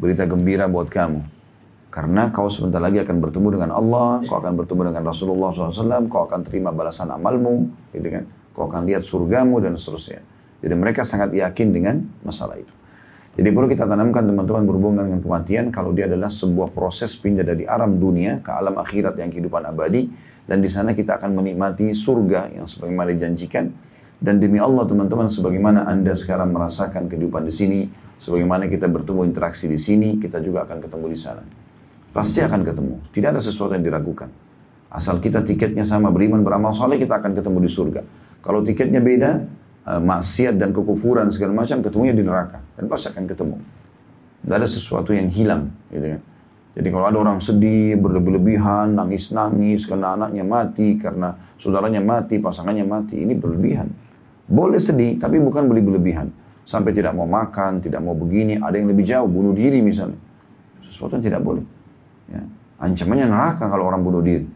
berita 0.00 0.24
gembira 0.24 0.64
buat 0.64 0.88
kamu. 0.88 1.20
Karena 1.92 2.32
kau 2.32 2.48
sebentar 2.48 2.80
lagi 2.80 2.96
akan 3.04 3.20
bertemu 3.20 3.48
dengan 3.52 3.76
Allah, 3.76 4.24
kau 4.24 4.40
akan 4.40 4.64
bertemu 4.64 4.80
dengan 4.88 5.12
Rasulullah 5.12 5.52
SAW, 5.52 6.08
kau 6.08 6.24
akan 6.24 6.40
terima 6.40 6.72
balasan 6.72 7.12
amalmu, 7.12 7.68
gitu 7.92 8.08
kan. 8.16 8.24
Kau 8.56 8.64
akan 8.72 8.88
lihat 8.88 9.04
surgamu 9.04 9.60
dan 9.60 9.76
seterusnya. 9.76 10.24
Jadi 10.64 10.72
mereka 10.72 11.04
sangat 11.04 11.36
yakin 11.36 11.76
dengan 11.76 12.00
masalah 12.24 12.56
itu. 12.56 12.72
Jadi 13.36 13.48
perlu 13.52 13.68
kita 13.68 13.84
tanamkan 13.84 14.24
teman-teman 14.24 14.64
berhubungan 14.64 15.04
dengan 15.04 15.20
kematian 15.20 15.68
kalau 15.68 15.92
dia 15.92 16.08
adalah 16.08 16.32
sebuah 16.32 16.72
proses 16.72 17.12
pindah 17.12 17.44
dari 17.44 17.68
alam 17.68 18.00
dunia 18.00 18.40
ke 18.40 18.48
alam 18.48 18.80
akhirat 18.80 19.20
yang 19.20 19.28
kehidupan 19.28 19.68
abadi 19.68 20.29
dan 20.46 20.58
di 20.58 20.70
sana 20.70 20.96
kita 20.96 21.20
akan 21.20 21.38
menikmati 21.38 21.94
surga 21.94 22.50
yang 22.54 22.66
sebagaimana 22.66 23.14
dijanjikan. 23.14 23.70
Dan 24.20 24.36
demi 24.36 24.60
Allah 24.60 24.84
teman-teman 24.84 25.32
sebagaimana 25.32 25.88
Anda 25.88 26.12
sekarang 26.12 26.52
merasakan 26.52 27.08
kehidupan 27.08 27.48
di 27.48 27.54
sini 27.56 27.80
sebagaimana 28.20 28.68
kita 28.68 28.84
bertemu 28.84 29.24
interaksi 29.24 29.64
di 29.64 29.80
sini 29.80 30.20
kita 30.20 30.44
juga 30.44 30.68
akan 30.68 30.78
ketemu 30.84 31.06
di 31.08 31.18
sana. 31.18 31.40
Pasti 32.12 32.44
akan 32.44 32.60
ketemu. 32.60 32.94
Tidak 33.16 33.28
ada 33.32 33.40
sesuatu 33.40 33.72
yang 33.72 33.86
diragukan. 33.86 34.28
Asal 34.92 35.22
kita 35.24 35.40
tiketnya 35.46 35.88
sama 35.88 36.12
beriman 36.12 36.44
beramal 36.44 36.76
soleh 36.76 37.00
kita 37.00 37.16
akan 37.16 37.32
ketemu 37.32 37.58
di 37.64 37.70
surga. 37.70 38.02
Kalau 38.44 38.60
tiketnya 38.60 39.00
beda 39.00 39.30
eh, 39.88 40.00
maksiat 40.02 40.58
dan 40.60 40.76
kekufuran 40.76 41.32
segala 41.32 41.64
macam 41.64 41.80
ketemunya 41.80 42.12
di 42.12 42.26
neraka. 42.26 42.60
Dan 42.76 42.92
pasti 42.92 43.08
akan 43.08 43.24
ketemu. 43.24 43.56
Tidak 44.44 44.56
ada 44.56 44.68
sesuatu 44.68 45.16
yang 45.16 45.32
hilang 45.32 45.72
gitu 45.88 46.18
kan 46.18 46.20
jadi 46.70 46.88
kalau 46.94 47.06
ada 47.10 47.18
orang 47.18 47.38
sedih, 47.42 47.98
berlebih-lebihan, 47.98 48.94
nangis-nangis 48.94 49.90
karena 49.90 50.14
anaknya 50.14 50.46
mati, 50.46 50.94
karena 51.02 51.34
saudaranya 51.58 51.98
mati, 51.98 52.38
pasangannya 52.38 52.86
mati, 52.86 53.18
ini 53.18 53.34
berlebihan. 53.34 53.90
Boleh 54.46 54.78
sedih, 54.78 55.18
tapi 55.18 55.42
bukan 55.42 55.66
berlebih-lebihan. 55.66 56.30
Sampai 56.62 56.94
tidak 56.94 57.18
mau 57.18 57.26
makan, 57.26 57.82
tidak 57.82 57.98
mau 57.98 58.14
begini, 58.14 58.62
ada 58.62 58.78
yang 58.78 58.86
lebih 58.86 59.02
jauh, 59.02 59.26
bunuh 59.26 59.50
diri 59.50 59.82
misalnya. 59.82 60.18
Sesuatu 60.86 61.18
yang 61.18 61.26
tidak 61.26 61.42
boleh. 61.42 61.66
Ya. 62.30 62.42
Ancamannya 62.78 63.26
neraka 63.26 63.66
kalau 63.66 63.90
orang 63.90 64.06
bunuh 64.06 64.22
diri. 64.22 64.46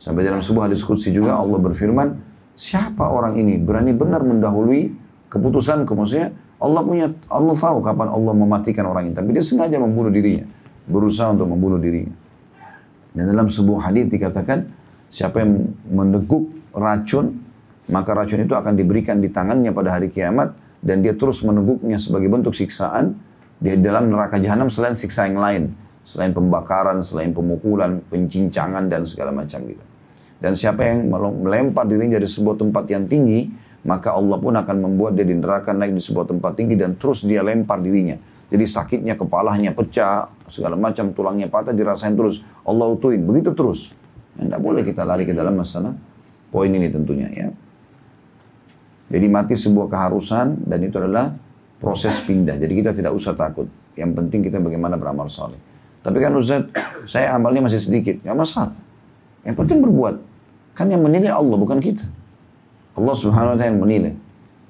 Sampai 0.00 0.24
dalam 0.24 0.40
sebuah 0.40 0.72
diskusi 0.72 1.12
juga 1.12 1.36
Allah 1.36 1.60
berfirman, 1.60 2.08
siapa 2.56 3.04
orang 3.04 3.36
ini 3.36 3.60
berani 3.60 3.92
benar 3.92 4.24
mendahului 4.24 4.96
keputusan, 5.28 5.84
maksudnya 5.84 6.32
Allah 6.56 6.80
punya, 6.80 7.12
Allah 7.28 7.52
tahu 7.52 7.84
kapan 7.84 8.08
Allah 8.08 8.32
mematikan 8.32 8.88
orang 8.88 9.12
ini, 9.12 9.14
tapi 9.16 9.36
dia 9.36 9.44
sengaja 9.44 9.76
membunuh 9.76 10.08
dirinya 10.08 10.48
berusaha 10.90 11.30
untuk 11.30 11.46
membunuh 11.46 11.78
dirinya. 11.78 12.12
Dan 13.14 13.30
dalam 13.30 13.46
sebuah 13.46 13.90
hadis 13.90 14.10
dikatakan, 14.10 14.66
siapa 15.10 15.42
yang 15.42 15.70
meneguk 15.86 16.50
racun, 16.74 17.42
maka 17.90 18.14
racun 18.14 18.42
itu 18.46 18.54
akan 18.54 18.74
diberikan 18.78 19.18
di 19.18 19.30
tangannya 19.30 19.70
pada 19.74 19.98
hari 19.98 20.10
kiamat, 20.10 20.54
dan 20.82 21.02
dia 21.02 21.14
terus 21.14 21.42
meneguknya 21.42 21.98
sebagai 21.98 22.30
bentuk 22.30 22.54
siksaan 22.54 23.18
di 23.58 23.74
dalam 23.78 24.08
neraka 24.08 24.38
jahanam 24.38 24.70
selain 24.70 24.94
siksa 24.94 25.26
yang 25.26 25.38
lain. 25.38 25.64
Selain 26.00 26.32
pembakaran, 26.32 27.04
selain 27.04 27.30
pemukulan, 27.30 28.00
pencincangan, 28.08 28.88
dan 28.88 29.04
segala 29.04 29.30
macam 29.30 29.62
gitu. 29.68 29.84
Dan 30.40 30.56
siapa 30.56 30.88
yang 30.88 31.12
melempar 31.44 31.84
dirinya 31.84 32.16
dari 32.16 32.24
sebuah 32.24 32.56
tempat 32.56 32.88
yang 32.88 33.04
tinggi, 33.04 33.52
maka 33.84 34.16
Allah 34.16 34.40
pun 34.40 34.56
akan 34.56 34.76
membuat 34.80 35.12
dia 35.16 35.28
di 35.28 35.36
neraka 35.36 35.76
naik 35.76 35.92
di 35.92 36.02
sebuah 36.02 36.32
tempat 36.32 36.56
tinggi 36.56 36.80
dan 36.80 36.96
terus 36.96 37.20
dia 37.20 37.44
lempar 37.44 37.80
dirinya. 37.84 38.16
Jadi 38.48 38.64
sakitnya 38.64 39.14
kepalanya 39.20 39.76
pecah, 39.76 40.32
segala 40.50 40.74
macam 40.76 41.14
tulangnya 41.14 41.46
patah 41.46 41.72
dirasain 41.72 42.18
terus. 42.18 42.42
Allah 42.66 42.86
utuhin, 42.90 43.22
begitu 43.24 43.54
terus. 43.54 43.88
Tidak 44.36 44.60
boleh 44.60 44.82
kita 44.82 45.06
lari 45.06 45.24
ke 45.24 45.32
dalam 45.32 45.56
masalah 45.56 45.94
poin 46.50 46.68
ini 46.68 46.90
tentunya 46.90 47.30
ya. 47.30 47.48
Jadi 49.10 49.26
mati 49.26 49.54
sebuah 49.58 49.90
keharusan 49.90 50.66
dan 50.66 50.78
itu 50.86 50.98
adalah 50.98 51.34
proses 51.82 52.14
pindah. 52.22 52.58
Jadi 52.58 52.72
kita 52.78 52.90
tidak 52.94 53.10
usah 53.14 53.34
takut. 53.34 53.66
Yang 53.98 54.10
penting 54.22 54.40
kita 54.46 54.62
bagaimana 54.62 54.94
beramal 54.94 55.26
saleh. 55.26 55.58
Tapi 56.00 56.18
kan 56.22 56.30
Ustaz, 56.38 56.70
saya 57.12 57.34
amalnya 57.34 57.66
masih 57.66 57.82
sedikit. 57.82 58.22
Gak 58.22 58.38
masalah. 58.38 58.74
Yang 59.42 59.56
penting 59.66 59.82
berbuat. 59.82 60.14
Kan 60.78 60.94
yang 60.94 61.02
menilai 61.02 61.34
Allah, 61.34 61.56
bukan 61.58 61.82
kita. 61.82 62.06
Allah 62.94 63.14
subhanahu 63.18 63.54
wa 63.54 63.56
ta'ala 63.58 63.70
yang 63.74 63.80
menilai. 63.82 64.14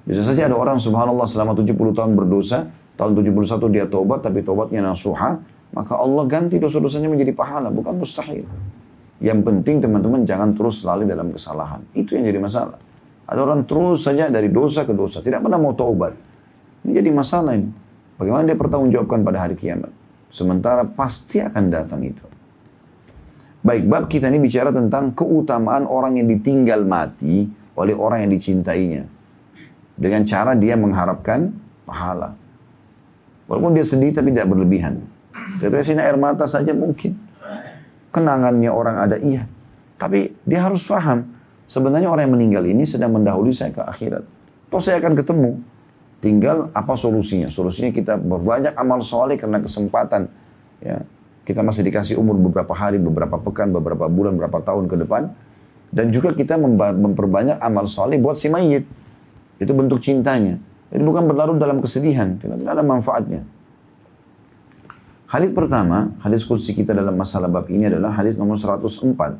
Bisa 0.09 0.25
saja 0.25 0.49
ada 0.49 0.57
orang 0.57 0.81
subhanallah 0.81 1.29
selama 1.29 1.53
70 1.53 1.77
tahun 1.93 2.13
berdosa, 2.17 2.73
tahun 2.97 3.13
71 3.21 3.77
dia 3.77 3.85
tobat 3.85 4.25
tapi 4.25 4.41
tobatnya 4.41 4.81
nasuha, 4.81 5.37
maka 5.71 5.95
Allah 5.95 6.27
ganti 6.27 6.59
dosa-dosanya 6.59 7.07
menjadi 7.07 7.31
pahala, 7.35 7.71
bukan 7.71 7.95
mustahil. 7.95 8.47
Yang 9.21 9.41
penting 9.45 9.85
teman-teman 9.85 10.25
jangan 10.25 10.57
terus 10.57 10.83
lalai 10.83 11.07
dalam 11.07 11.31
kesalahan. 11.31 11.85
Itu 11.93 12.17
yang 12.17 12.27
jadi 12.27 12.41
masalah. 12.41 12.81
Ada 13.31 13.41
orang 13.47 13.63
terus 13.69 14.03
saja 14.03 14.27
dari 14.27 14.51
dosa 14.51 14.83
ke 14.83 14.91
dosa, 14.91 15.23
tidak 15.23 15.47
pernah 15.47 15.61
mau 15.61 15.71
taubat. 15.77 16.19
Ini 16.83 16.91
jadi 16.99 17.11
masalah 17.15 17.55
ini. 17.55 17.71
Bagaimana 18.19 18.43
dia 18.49 18.59
pertanggungjawabkan 18.59 19.23
pada 19.23 19.39
hari 19.47 19.55
kiamat? 19.55 19.93
Sementara 20.35 20.83
pasti 20.89 21.39
akan 21.39 21.65
datang 21.71 22.03
itu. 22.03 22.25
Baik, 23.61 23.85
bab 23.87 24.09
kita 24.09 24.33
ini 24.33 24.41
bicara 24.41 24.73
tentang 24.73 25.13
keutamaan 25.13 25.85
orang 25.85 26.17
yang 26.17 26.27
ditinggal 26.33 26.81
mati 26.89 27.45
oleh 27.77 27.93
orang 27.93 28.25
yang 28.25 28.33
dicintainya. 28.33 29.05
Dengan 30.01 30.25
cara 30.25 30.57
dia 30.57 30.81
mengharapkan 30.81 31.53
pahala. 31.85 32.33
Walaupun 33.45 33.77
dia 33.77 33.85
sedih 33.85 34.17
tapi 34.17 34.33
tidak 34.33 34.49
berlebihan. 34.49 35.05
Tetesin 35.61 36.01
air 36.01 36.17
mata 36.17 36.49
saja 36.49 36.73
mungkin. 36.73 37.15
Kenangannya 38.11 38.73
orang 38.73 38.97
ada, 38.97 39.17
iya. 39.21 39.47
Tapi 40.01 40.33
dia 40.49 40.65
harus 40.65 40.83
paham, 40.89 41.29
sebenarnya 41.69 42.09
orang 42.09 42.27
yang 42.27 42.35
meninggal 42.35 42.65
ini 42.65 42.89
sedang 42.89 43.13
mendahului 43.15 43.53
saya 43.53 43.71
ke 43.71 43.85
akhirat. 43.85 44.25
Toh 44.73 44.81
saya 44.81 44.99
akan 44.99 45.15
ketemu. 45.15 45.51
Tinggal 46.21 46.73
apa 46.73 46.97
solusinya? 46.97 47.49
Solusinya 47.49 47.93
kita 47.93 48.17
berbanyak 48.17 48.77
amal 48.77 49.05
soleh 49.05 49.37
karena 49.37 49.61
kesempatan. 49.61 50.29
Ya, 50.81 51.05
kita 51.45 51.61
masih 51.61 51.85
dikasih 51.85 52.17
umur 52.17 52.37
beberapa 52.41 52.73
hari, 52.73 52.97
beberapa 53.01 53.37
pekan, 53.41 53.73
beberapa 53.73 54.09
bulan, 54.09 54.37
beberapa 54.37 54.65
tahun 54.65 54.89
ke 54.89 54.97
depan. 55.07 55.33
Dan 55.91 56.15
juga 56.15 56.33
kita 56.33 56.57
memperbanyak 56.95 57.61
amal 57.61 57.89
soleh 57.89 58.17
buat 58.17 58.41
si 58.41 58.49
mayit. 58.49 58.85
Itu 59.61 59.73
bentuk 59.77 60.01
cintanya. 60.01 60.57
Jadi 60.91 61.03
bukan 61.05 61.29
berlarut 61.29 61.59
dalam 61.61 61.79
kesedihan, 61.79 62.35
tidak 62.41 62.65
ada 62.65 62.83
manfaatnya. 62.83 63.47
Hadis 65.31 65.55
pertama, 65.55 66.11
hadis 66.27 66.43
kursi 66.43 66.75
kita 66.75 66.91
dalam 66.91 67.15
masalah 67.15 67.47
bab 67.47 67.71
ini 67.71 67.87
adalah 67.87 68.11
hadis 68.19 68.35
nomor 68.35 68.59
104 68.59 69.39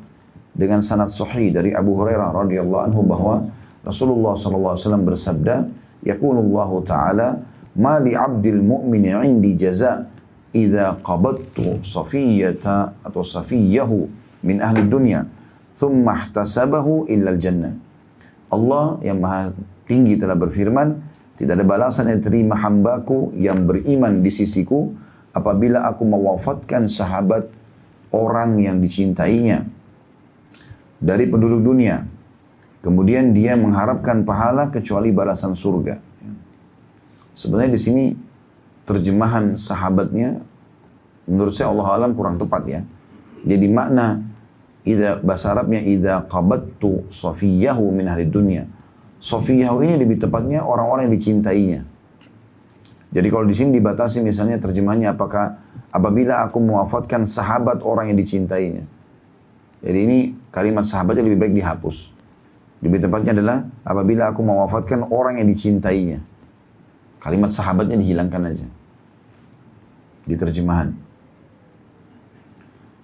dengan 0.55 0.79
sanad 0.79 1.11
sahih 1.11 1.51
dari 1.51 1.75
Abu 1.75 1.99
Hurairah 1.99 2.31
radhiyallahu 2.31 2.83
anhu 2.87 3.03
bahwa 3.03 3.51
Rasulullah 3.83 4.39
sallallahu 4.39 4.71
alaihi 4.71 4.83
wasallam 4.87 5.03
bersabda, 5.03 5.55
"Yaqulullahu 6.07 6.87
ta'ala, 6.87 7.43
ma 7.75 7.99
li 7.99 8.15
'abdil 8.15 8.63
mu'mini 8.63 9.11
'indi 9.19 9.59
jaza' 9.59 10.07
idza 10.55 10.95
qabattu 11.03 11.83
safiyata 11.83 13.03
atau 13.03 13.27
safiyahu 13.27 14.07
min 14.47 14.63
ahli 14.63 14.87
dunya, 14.87 15.27
thumma 15.75 16.23
ihtasabahu 16.23 17.11
illa 17.11 17.35
al-jannah." 17.35 17.75
Allah 18.47 18.95
yang 19.03 19.19
maha 19.19 19.51
tinggi 19.91 20.15
telah 20.15 20.39
berfirman, 20.39 21.03
tidak 21.35 21.59
ada 21.59 21.65
balasan 21.67 22.15
yang 22.15 22.23
terima 22.23 22.55
hambaku 22.55 23.35
yang 23.35 23.67
beriman 23.67 24.23
di 24.23 24.31
sisiku 24.31 25.00
apabila 25.31 25.87
aku 25.87 26.03
mewafatkan 26.03 26.91
sahabat 26.91 27.47
orang 28.11 28.59
yang 28.59 28.77
dicintainya 28.83 29.67
dari 30.99 31.27
penduduk 31.27 31.63
dunia. 31.63 32.05
Kemudian 32.81 33.31
dia 33.31 33.53
mengharapkan 33.53 34.25
pahala 34.25 34.73
kecuali 34.73 35.13
balasan 35.13 35.53
surga. 35.53 36.01
Sebenarnya 37.37 37.77
di 37.77 37.81
sini 37.81 38.03
terjemahan 38.89 39.53
sahabatnya 39.53 40.41
menurut 41.29 41.53
saya 41.53 41.69
Allah 41.69 41.87
alam 41.93 42.11
kurang 42.17 42.41
tepat 42.41 42.63
ya. 42.65 42.81
Jadi 43.45 43.67
makna 43.69 44.25
ida 44.81 45.21
bahasa 45.21 45.53
Arabnya 45.53 45.81
ida 45.85 46.25
qabattu 46.25 47.05
safiyahu 47.13 47.93
min 47.93 48.09
ahli 48.09 48.25
dunya 48.25 48.65
Sofiyah 49.21 49.77
ini 49.85 50.01
lebih 50.01 50.17
tepatnya 50.17 50.65
orang-orang 50.65 51.07
yang 51.07 51.13
dicintainya. 51.13 51.85
Jadi 53.11 53.27
kalau 53.27 53.43
di 53.43 53.55
sini 53.55 53.75
dibatasi 53.75 54.23
misalnya 54.23 54.55
terjemahnya 54.55 55.11
apakah 55.11 55.59
apabila 55.91 56.47
aku 56.47 56.63
mewafatkan 56.63 57.27
sahabat 57.27 57.83
orang 57.83 58.15
yang 58.15 58.17
dicintainya. 58.17 58.87
Jadi 59.83 59.99
ini 59.99 60.17
kalimat 60.53 60.87
sahabatnya 60.87 61.27
lebih 61.27 61.39
baik 61.43 61.53
dihapus. 61.59 62.07
Lebih 62.81 63.03
tepatnya 63.03 63.35
adalah 63.35 63.57
apabila 63.83 64.31
aku 64.31 64.41
mewafatkan 64.41 65.11
orang 65.11 65.43
yang 65.43 65.51
dicintainya. 65.51 66.23
Kalimat 67.21 67.51
sahabatnya 67.53 67.99
dihilangkan 67.99 68.41
aja. 68.47 68.65
Di 70.25 70.35
terjemahan. 70.39 70.95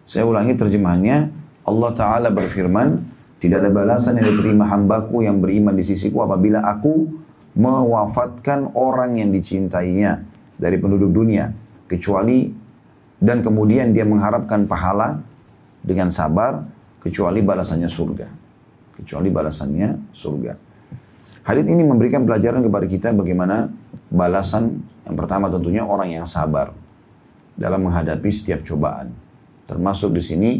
Saya 0.08 0.24
ulangi 0.24 0.56
terjemahannya. 0.56 1.36
Allah 1.68 1.92
Ta'ala 2.00 2.32
berfirman, 2.32 3.04
tidak 3.44 3.60
ada 3.60 3.70
balasan 3.70 4.18
yang 4.18 4.34
diterima 4.34 4.66
hambaku 4.72 5.28
yang 5.28 5.44
beriman 5.44 5.76
di 5.76 5.84
sisiku 5.84 6.24
apabila 6.24 6.64
aku 6.64 7.27
mewafatkan 7.58 8.70
orang 8.78 9.18
yang 9.18 9.34
dicintainya 9.34 10.22
dari 10.62 10.78
penduduk 10.78 11.10
dunia. 11.10 11.50
Kecuali 11.90 12.54
dan 13.18 13.42
kemudian 13.42 13.98
dia 13.98 14.06
mengharapkan 14.06 14.70
pahala 14.70 15.18
dengan 15.82 16.14
sabar 16.14 16.62
kecuali 17.02 17.42
balasannya 17.42 17.90
surga. 17.90 18.28
Kecuali 19.02 19.34
balasannya 19.34 20.14
surga. 20.14 20.54
Hadis 21.48 21.66
ini 21.66 21.82
memberikan 21.82 22.28
pelajaran 22.28 22.62
kepada 22.62 22.86
kita 22.86 23.10
bagaimana 23.16 23.72
balasan 24.12 24.84
yang 25.08 25.16
pertama 25.16 25.48
tentunya 25.48 25.82
orang 25.88 26.12
yang 26.12 26.28
sabar 26.28 26.76
dalam 27.56 27.88
menghadapi 27.88 28.30
setiap 28.30 28.68
cobaan. 28.68 29.16
Termasuk 29.66 30.14
di 30.14 30.22
sini 30.22 30.52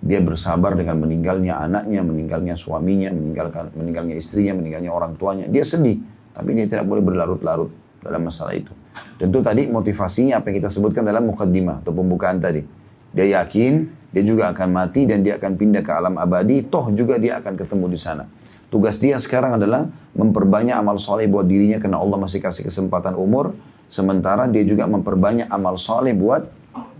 dia 0.00 0.22
bersabar 0.22 0.78
dengan 0.78 1.02
meninggalnya 1.02 1.60
anaknya, 1.60 2.00
meninggalnya 2.00 2.54
suaminya, 2.56 3.12
meninggalkan 3.12 3.74
meninggalnya 3.76 4.16
istrinya, 4.16 4.56
meninggalnya 4.56 4.88
orang 4.88 5.18
tuanya. 5.18 5.50
Dia 5.50 5.66
sedih, 5.66 6.00
tapi 6.40 6.56
dia 6.56 6.64
tidak 6.64 6.88
boleh 6.88 7.04
berlarut-larut 7.04 7.68
dalam 8.00 8.24
masalah 8.24 8.56
itu. 8.56 8.72
Tentu 9.20 9.44
tadi 9.44 9.68
motivasinya 9.68 10.40
apa 10.40 10.48
yang 10.48 10.64
kita 10.64 10.72
sebutkan 10.72 11.04
dalam 11.04 11.28
mukaddimah 11.28 11.84
atau 11.84 11.92
pembukaan 11.92 12.40
tadi. 12.40 12.64
Dia 13.12 13.44
yakin 13.44 14.00
dia 14.08 14.24
juga 14.24 14.48
akan 14.56 14.68
mati 14.72 15.04
dan 15.04 15.20
dia 15.20 15.36
akan 15.36 15.60
pindah 15.60 15.84
ke 15.84 15.92
alam 15.92 16.16
abadi, 16.16 16.64
toh 16.64 16.88
juga 16.96 17.20
dia 17.20 17.44
akan 17.44 17.60
ketemu 17.60 17.86
di 17.92 17.98
sana. 18.00 18.24
Tugas 18.72 18.96
dia 18.96 19.20
sekarang 19.20 19.60
adalah 19.60 19.84
memperbanyak 20.16 20.72
amal 20.72 20.96
soleh 20.96 21.28
buat 21.28 21.44
dirinya 21.44 21.76
karena 21.76 22.00
Allah 22.00 22.16
masih 22.16 22.40
kasih 22.40 22.64
kesempatan 22.66 23.14
umur. 23.20 23.52
Sementara 23.92 24.48
dia 24.48 24.64
juga 24.64 24.88
memperbanyak 24.88 25.52
amal 25.52 25.76
soleh 25.76 26.16
buat 26.16 26.48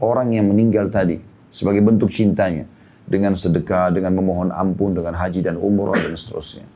orang 0.04 0.37
yang 0.37 0.52
meninggal 0.52 0.92
tadi 0.92 1.16
sebagai 1.49 1.80
bentuk 1.80 2.12
cintanya 2.12 2.68
dengan 3.09 3.35
sedekah, 3.35 3.88
dengan 3.90 4.14
memohon 4.20 4.52
ampun, 4.52 4.94
dengan 4.94 5.16
haji 5.16 5.42
dan 5.42 5.56
umur 5.56 5.97
dan 5.97 6.14
seterusnya. 6.14 6.66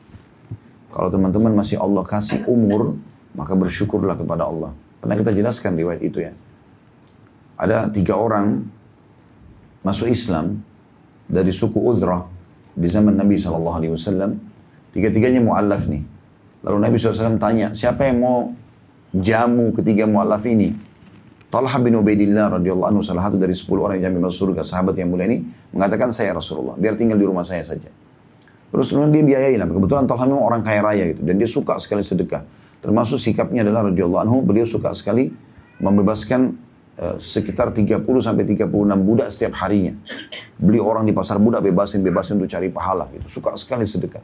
Kalau 0.95 1.11
teman-teman 1.11 1.51
masih 1.51 1.75
Allah 1.75 2.07
kasih 2.07 2.47
umur, 2.47 2.95
maka 3.35 3.51
bersyukurlah 3.51 4.15
kepada 4.15 4.47
Allah. 4.47 4.71
Pernah 5.03 5.19
kita 5.19 5.35
jelaskan 5.35 5.75
riwayat 5.75 5.99
itu 5.99 6.23
ya. 6.23 6.31
Ada 7.59 7.91
tiga 7.91 8.15
orang 8.15 8.63
masuk 9.83 10.07
Islam 10.07 10.63
dari 11.27 11.51
suku 11.51 11.75
Udrah 11.75 12.23
di 12.79 12.87
zaman 12.87 13.19
Nabi 13.19 13.35
SAW. 13.35 14.39
Tiga-tiganya 14.95 15.43
mu'allaf 15.43 15.83
nih. 15.83 16.03
Lalu 16.63 16.77
Nabi 16.79 16.95
SAW 16.95 17.43
tanya, 17.43 17.75
siapa 17.75 18.07
yang 18.07 18.23
mau 18.23 18.55
jamu 19.11 19.75
ketiga 19.75 20.07
mu'allaf 20.07 20.47
ini? 20.47 20.71
Talha 21.51 21.75
bin 21.83 21.99
Ubaidillah 21.99 22.55
radhiyallahu 22.55 22.89
anhu 22.95 23.03
salah 23.03 23.27
satu 23.27 23.35
dari 23.35 23.51
10 23.51 23.67
orang 23.79 23.95
yang 23.99 24.11
jamin 24.11 24.27
masuk 24.27 24.51
surga 24.51 24.63
sahabat 24.63 24.95
yang 24.95 25.11
mulia 25.11 25.27
ini 25.27 25.43
mengatakan 25.71 26.11
saya 26.11 26.35
Rasulullah 26.35 26.75
biar 26.75 26.99
tinggal 26.99 27.19
di 27.19 27.27
rumah 27.27 27.43
saya 27.43 27.63
saja. 27.63 27.87
Terus 28.75 28.91
kemudian 28.91 29.15
dia 29.15 29.23
biayai 29.23 29.55
lah. 29.55 29.71
Kebetulan 29.71 30.03
Talha 30.03 30.27
memang 30.27 30.43
orang 30.43 30.59
kaya 30.59 30.83
raya 30.83 31.15
gitu 31.15 31.23
dan 31.23 31.39
dia 31.39 31.47
suka 31.47 31.79
sekali 31.79 32.03
sedekah. 32.03 32.43
Termasuk 32.83 33.23
sikapnya 33.23 33.63
adalah 33.63 33.87
radhiyallahu 33.87 34.21
anhu 34.27 34.37
beliau 34.43 34.67
suka 34.67 34.91
sekali 34.91 35.31
membebaskan 35.79 36.59
uh, 36.99 37.15
sekitar 37.23 37.71
30 37.71 38.03
sampai 38.19 38.43
36 38.43 38.67
budak 38.99 39.31
setiap 39.31 39.55
harinya. 39.63 39.95
Beli 40.59 40.83
orang 40.83 41.07
di 41.07 41.15
pasar 41.15 41.39
budak 41.39 41.63
bebasin 41.63 42.03
bebasin 42.03 42.35
untuk 42.35 42.51
cari 42.51 42.67
pahala 42.67 43.07
gitu. 43.15 43.39
Suka 43.39 43.55
sekali 43.55 43.87
sedekah. 43.87 44.19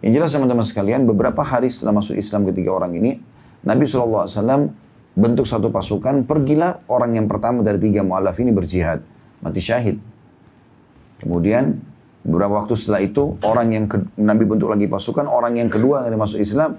Yang 0.00 0.24
jelas 0.24 0.30
teman-teman 0.32 0.64
sekalian 0.64 1.04
beberapa 1.04 1.44
hari 1.44 1.68
setelah 1.68 2.00
masuk 2.00 2.16
Islam 2.16 2.48
ketiga 2.48 2.72
orang 2.72 2.96
ini 2.96 3.20
Nabi 3.60 3.84
SAW 3.84 4.72
bentuk 5.16 5.44
satu 5.44 5.68
pasukan, 5.68 6.24
pergilah 6.24 6.80
orang 6.88 7.20
yang 7.20 7.28
pertama 7.28 7.60
dari 7.60 7.76
tiga 7.76 8.00
mu'alaf 8.00 8.40
ini 8.40 8.56
berjihad, 8.56 9.04
mati 9.44 9.60
syahid. 9.60 10.00
Kemudian 11.20 11.80
beberapa 12.26 12.58
waktu 12.58 12.74
setelah 12.74 13.00
itu 13.06 13.38
orang 13.46 13.70
yang 13.70 13.84
ke, 13.86 14.02
Nabi 14.18 14.42
bentuk 14.42 14.66
lagi 14.66 14.90
pasukan, 14.90 15.30
orang 15.30 15.62
yang 15.62 15.70
kedua 15.70 16.02
dari 16.02 16.18
masuk 16.18 16.42
Islam 16.42 16.74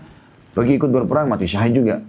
pergi 0.52 0.76
ikut 0.76 0.92
berperang 0.92 1.32
mati 1.32 1.48
syahid 1.48 1.80
juga. 1.80 2.04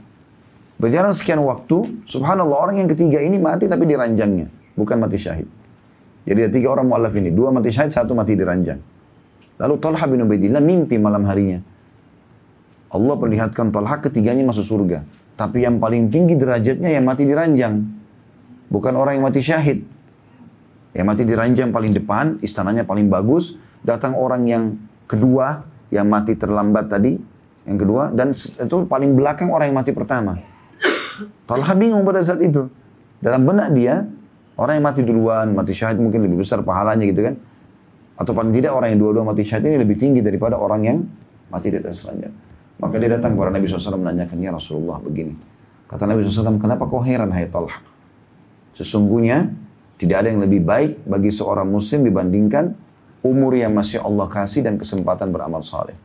Berjalan 0.78 1.14
sekian 1.14 1.42
waktu, 1.42 2.06
subhanallah 2.06 2.58
orang 2.58 2.82
yang 2.82 2.90
ketiga 2.90 3.22
ini 3.22 3.38
mati 3.38 3.70
tapi 3.70 3.86
di 3.86 3.94
ranjangnya, 3.94 4.50
bukan 4.74 4.98
mati 4.98 5.18
syahid. 5.18 5.46
Jadi 6.26 6.38
ada 6.44 6.52
tiga 6.52 6.68
orang 6.74 6.90
mu'alaf 6.90 7.14
ini, 7.14 7.30
dua 7.30 7.54
mati 7.54 7.70
syahid, 7.70 7.94
satu 7.94 8.14
mati 8.14 8.34
di 8.34 8.42
ranjang. 8.42 8.78
Lalu 9.58 9.74
Talha 9.82 10.04
bin 10.06 10.22
Ubaidillah 10.22 10.62
mimpi 10.62 10.98
malam 10.98 11.26
harinya. 11.26 11.58
Allah 12.94 13.14
perlihatkan 13.18 13.74
Talha 13.74 13.96
ketiganya 13.98 14.46
masuk 14.46 14.66
surga. 14.66 15.02
Tapi 15.38 15.66
yang 15.66 15.78
paling 15.78 16.10
tinggi 16.10 16.34
derajatnya 16.34 16.90
yang 16.94 17.06
mati 17.06 17.26
di 17.26 17.34
ranjang. 17.34 17.86
Bukan 18.70 18.94
orang 18.94 19.18
yang 19.18 19.24
mati 19.26 19.42
syahid. 19.42 19.82
Yang 20.96 21.06
mati 21.06 21.22
di 21.28 21.34
ranjang 21.36 21.70
paling 21.70 21.92
depan, 21.92 22.40
istananya 22.40 22.84
paling 22.88 23.12
bagus. 23.12 23.56
Datang 23.84 24.16
orang 24.16 24.42
yang 24.48 24.64
kedua, 25.04 25.64
yang 25.92 26.08
mati 26.08 26.34
terlambat 26.34 26.88
tadi. 26.88 27.16
Yang 27.68 27.78
kedua, 27.84 28.08
dan 28.16 28.32
itu 28.32 28.76
paling 28.88 29.12
belakang 29.12 29.52
orang 29.52 29.68
yang 29.68 29.76
mati 29.76 29.92
pertama. 29.92 30.40
Talha 31.44 31.72
bingung 31.76 32.00
pada 32.08 32.24
saat 32.24 32.40
itu. 32.40 32.64
Dalam 33.20 33.44
benak 33.44 33.76
dia, 33.76 34.08
orang 34.56 34.80
yang 34.80 34.86
mati 34.88 35.00
duluan, 35.04 35.52
mati 35.52 35.76
syahid 35.76 36.00
mungkin 36.00 36.24
lebih 36.24 36.40
besar 36.40 36.64
pahalanya 36.64 37.04
gitu 37.04 37.28
kan. 37.28 37.34
Atau 38.16 38.32
paling 38.32 38.56
tidak 38.56 38.72
orang 38.72 38.96
yang 38.96 39.00
dua-dua 39.04 39.24
mati 39.28 39.44
syahid 39.44 39.68
ini 39.68 39.84
lebih 39.84 40.00
tinggi 40.00 40.24
daripada 40.24 40.56
orang 40.56 40.80
yang 40.80 40.98
mati 41.52 41.68
di 41.68 41.76
atas 41.76 42.08
ranjang. 42.08 42.32
Maka 42.78 42.94
dia 42.96 43.10
datang 43.10 43.34
kepada 43.34 43.50
Nabi 43.50 43.66
SAW 43.66 43.98
menanyakan, 43.98 44.36
Ya 44.38 44.50
Rasulullah 44.54 45.02
begini. 45.02 45.34
Kata 45.90 46.06
Nabi 46.06 46.22
SAW, 46.24 46.62
kenapa 46.62 46.86
kau 46.86 47.02
heran 47.02 47.34
hai 47.34 47.50
Talha? 47.50 47.80
Sesungguhnya 48.78 49.50
tidak 49.98 50.16
ada 50.22 50.28
yang 50.30 50.42
lebih 50.46 50.62
baik 50.62 51.02
bagi 51.04 51.34
seorang 51.34 51.66
muslim 51.66 52.06
dibandingkan 52.06 52.70
umur 53.26 53.58
yang 53.58 53.74
masih 53.74 53.98
Allah 53.98 54.30
kasih 54.30 54.62
dan 54.62 54.78
kesempatan 54.78 55.34
beramal 55.34 55.66
saleh. 55.66 55.98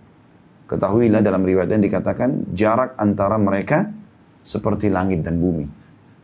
Ketahuilah 0.66 1.22
dalam 1.22 1.46
riwayat 1.46 1.70
yang 1.70 1.86
dikatakan 1.86 2.50
jarak 2.58 2.98
antara 2.98 3.38
mereka 3.38 3.94
seperti 4.42 4.90
langit 4.90 5.22
dan 5.22 5.38
bumi. 5.38 5.70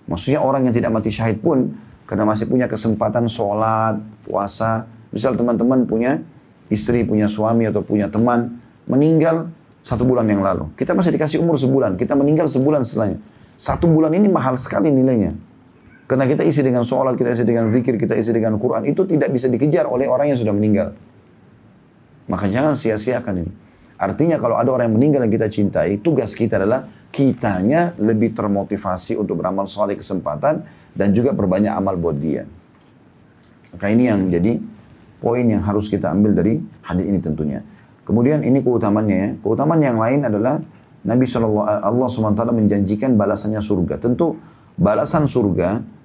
Maksudnya 0.10 0.42
orang 0.42 0.66
yang 0.66 0.74
tidak 0.74 0.90
mati 0.90 1.14
syahid 1.14 1.38
pun 1.46 1.78
karena 2.10 2.26
masih 2.26 2.50
punya 2.50 2.66
kesempatan 2.66 3.30
sholat, 3.30 4.02
puasa. 4.26 4.90
Misal 5.14 5.38
teman-teman 5.38 5.86
punya 5.86 6.18
istri, 6.74 7.06
punya 7.06 7.30
suami 7.30 7.70
atau 7.70 7.86
punya 7.86 8.10
teman 8.10 8.58
meninggal 8.90 9.54
satu 9.86 10.02
bulan 10.06 10.26
yang 10.26 10.42
lalu. 10.42 10.74
Kita 10.74 10.98
masih 10.98 11.14
dikasih 11.14 11.38
umur 11.38 11.62
sebulan, 11.62 12.02
kita 12.02 12.18
meninggal 12.18 12.50
sebulan 12.50 12.82
setelahnya. 12.82 13.22
Satu 13.62 13.86
bulan 13.86 14.10
ini 14.18 14.26
mahal 14.26 14.58
sekali 14.58 14.90
nilainya. 14.90 15.38
Karena 16.10 16.26
kita 16.26 16.42
isi 16.42 16.66
dengan 16.66 16.82
sholat, 16.82 17.14
kita 17.14 17.38
isi 17.38 17.46
dengan 17.46 17.70
zikir, 17.70 17.94
kita 18.02 18.18
isi 18.18 18.34
dengan 18.34 18.58
Quran, 18.58 18.90
itu 18.90 19.06
tidak 19.06 19.30
bisa 19.30 19.46
dikejar 19.46 19.86
oleh 19.86 20.10
orang 20.10 20.34
yang 20.34 20.42
sudah 20.42 20.50
meninggal. 20.50 20.98
Maka 22.26 22.50
jangan 22.50 22.74
sia-siakan 22.74 23.46
ini. 23.46 23.54
Artinya 24.00 24.42
kalau 24.42 24.58
ada 24.58 24.74
orang 24.74 24.90
yang 24.90 24.96
meninggal 24.98 25.22
yang 25.28 25.34
kita 25.38 25.54
cintai, 25.54 26.02
tugas 26.02 26.34
kita 26.34 26.58
adalah 26.58 26.90
kitanya 27.14 27.94
lebih 28.02 28.34
termotivasi 28.34 29.22
untuk 29.22 29.38
beramal 29.38 29.70
soleh 29.70 29.94
kesempatan 29.94 30.66
dan 30.98 31.14
juga 31.14 31.30
berbanyak 31.30 31.78
amal 31.78 31.94
buat 31.94 32.18
dia. 32.18 32.50
Maka 33.70 33.86
ini 33.94 34.10
yang 34.10 34.34
jadi 34.34 34.58
poin 35.22 35.46
yang 35.46 35.62
harus 35.62 35.94
kita 35.94 36.10
ambil 36.10 36.34
dari 36.34 36.58
hadis 36.82 37.06
ini 37.06 37.22
tentunya. 37.22 37.62
Kemudian 38.02 38.42
ini 38.42 38.66
keutamannya 38.66 39.18
ya. 39.20 39.30
Keutamaan 39.46 39.82
yang 39.84 40.02
lain 40.02 40.26
adalah 40.26 40.58
Nabi 41.06 41.30
SAW, 41.30 41.62
Allah 41.62 42.08
SWT 42.10 42.42
menjanjikan 42.50 43.14
balasannya 43.14 43.62
surga. 43.62 44.02
Tentu 44.02 44.34
balasan 44.80 45.30
surga, 45.30 45.99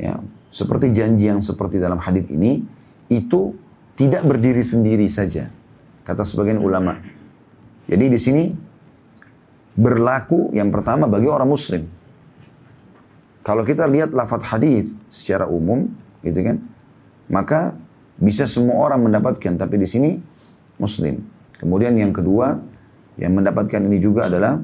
ya, 0.00 0.16
seperti 0.48 0.96
janji 0.96 1.28
yang 1.28 1.44
seperti 1.44 1.76
dalam 1.76 2.00
hadis 2.00 2.24
ini, 2.32 2.64
itu 3.12 3.52
tidak 4.00 4.24
berdiri 4.24 4.64
sendiri 4.64 5.04
saja. 5.12 5.52
Kata 6.08 6.24
sebagian 6.24 6.56
ulama. 6.56 6.96
Jadi 7.84 8.04
di 8.08 8.16
sini 8.16 8.44
berlaku 9.76 10.56
yang 10.56 10.72
pertama 10.72 11.04
bagi 11.04 11.28
orang 11.28 11.50
muslim. 11.52 11.84
Kalau 13.44 13.64
kita 13.64 13.84
lihat 13.84 14.16
lafadz 14.16 14.48
hadis 14.48 14.88
secara 15.12 15.44
umum, 15.44 15.92
gitu 16.24 16.40
kan, 16.40 16.56
maka 17.28 17.76
bisa 18.20 18.44
semua 18.44 18.84
orang 18.88 19.08
mendapatkan, 19.08 19.56
tapi 19.56 19.80
di 19.80 19.88
sini 19.88 20.10
muslim. 20.76 21.24
Kemudian 21.56 21.96
yang 21.96 22.12
kedua, 22.12 22.60
yang 23.20 23.36
mendapatkan 23.36 23.80
ini 23.84 24.00
juga 24.00 24.28
adalah 24.28 24.60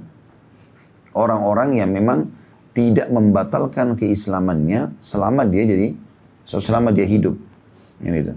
orang-orang 1.17 1.81
yang 1.81 1.93
memang 1.93 2.29
tidak 2.77 3.09
membatalkan 3.09 3.97
keislamannya 3.97 4.93
selama 5.01 5.49
dia 5.49 5.65
jadi 5.65 5.97
selama 6.45 6.93
dia 6.93 7.09
hidup. 7.09 7.33
Ini 8.05 8.19
itu. 8.21 8.35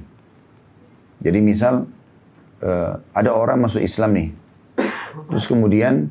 Jadi 1.19 1.39
misal 1.43 1.83
uh, 2.63 2.93
ada 3.11 3.35
orang 3.35 3.67
masuk 3.67 3.83
Islam 3.83 4.15
nih, 4.15 4.29
terus 5.27 5.43
kemudian 5.43 6.07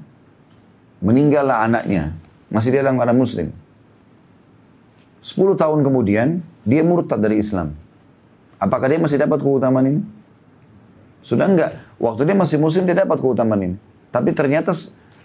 meninggallah 1.01 1.65
anaknya, 1.65 2.13
masih 2.53 2.69
dia 2.69 2.85
dalam 2.85 3.01
keadaan 3.01 3.17
Muslim. 3.17 3.49
10 5.25 5.57
tahun 5.57 5.81
kemudian 5.81 6.45
dia 6.69 6.85
murtad 6.85 7.25
dari 7.25 7.41
Islam. 7.41 7.73
Apakah 8.61 8.93
dia 8.93 9.01
masih 9.01 9.17
dapat 9.17 9.41
keutamaan 9.41 9.89
ini? 9.89 10.03
Sudah 11.25 11.49
enggak. 11.49 11.73
Waktu 11.97 12.29
dia 12.29 12.37
masih 12.37 12.61
muslim 12.61 12.85
dia 12.85 12.95
dapat 12.95 13.19
keutamaan 13.19 13.61
ini. 13.65 13.77
Tapi 14.13 14.33
ternyata 14.35 14.75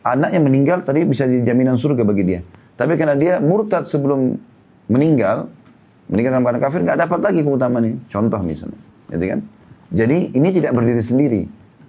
anaknya 0.03 0.39
meninggal 0.41 0.77
tadi 0.85 1.05
bisa 1.05 1.25
jadi 1.25 1.53
jaminan 1.53 1.77
surga 1.77 2.03
bagi 2.05 2.23
dia. 2.25 2.41
Tapi 2.73 2.97
karena 2.97 3.13
dia 3.13 3.37
murtad 3.37 3.85
sebelum 3.85 4.35
meninggal, 4.89 5.49
meninggal 6.09 6.31
dalam 6.37 6.43
keadaan 6.45 6.63
kafir, 6.63 6.79
nggak 6.81 6.99
dapat 7.05 7.19
lagi 7.21 7.39
keutamaan 7.45 7.83
ini. 7.85 7.97
Contoh 8.09 8.41
misalnya, 8.41 8.81
gitu 9.13 9.25
kan? 9.29 9.39
Jadi 9.93 10.17
ini 10.33 10.49
tidak 10.49 10.71
berdiri 10.73 11.03
sendiri, 11.05 11.41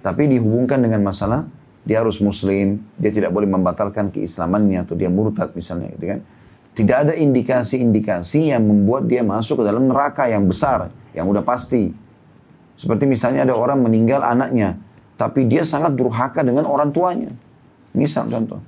tapi 0.04 0.28
dihubungkan 0.28 0.84
dengan 0.84 1.00
masalah 1.00 1.48
dia 1.84 2.00
harus 2.00 2.20
muslim, 2.20 2.80
dia 2.96 3.12
tidak 3.12 3.32
boleh 3.32 3.48
membatalkan 3.48 4.08
keislamannya 4.08 4.84
atau 4.88 4.96
dia 4.96 5.08
murtad 5.08 5.52
misalnya, 5.56 5.92
gitu 5.96 6.16
kan? 6.16 6.20
Tidak 6.74 6.96
ada 7.06 7.12
indikasi-indikasi 7.14 8.50
yang 8.50 8.66
membuat 8.66 9.06
dia 9.06 9.22
masuk 9.22 9.62
ke 9.62 9.64
dalam 9.64 9.86
neraka 9.86 10.26
yang 10.26 10.44
besar, 10.48 10.90
yang 11.14 11.30
udah 11.30 11.46
pasti. 11.46 11.94
Seperti 12.74 13.06
misalnya 13.06 13.46
ada 13.46 13.54
orang 13.54 13.78
meninggal 13.78 14.26
anaknya, 14.26 14.74
tapi 15.14 15.46
dia 15.46 15.62
sangat 15.62 15.94
durhaka 15.94 16.42
dengan 16.42 16.66
orang 16.66 16.90
tuanya. 16.90 17.30
Misal 17.94 18.26
contoh. 18.26 18.58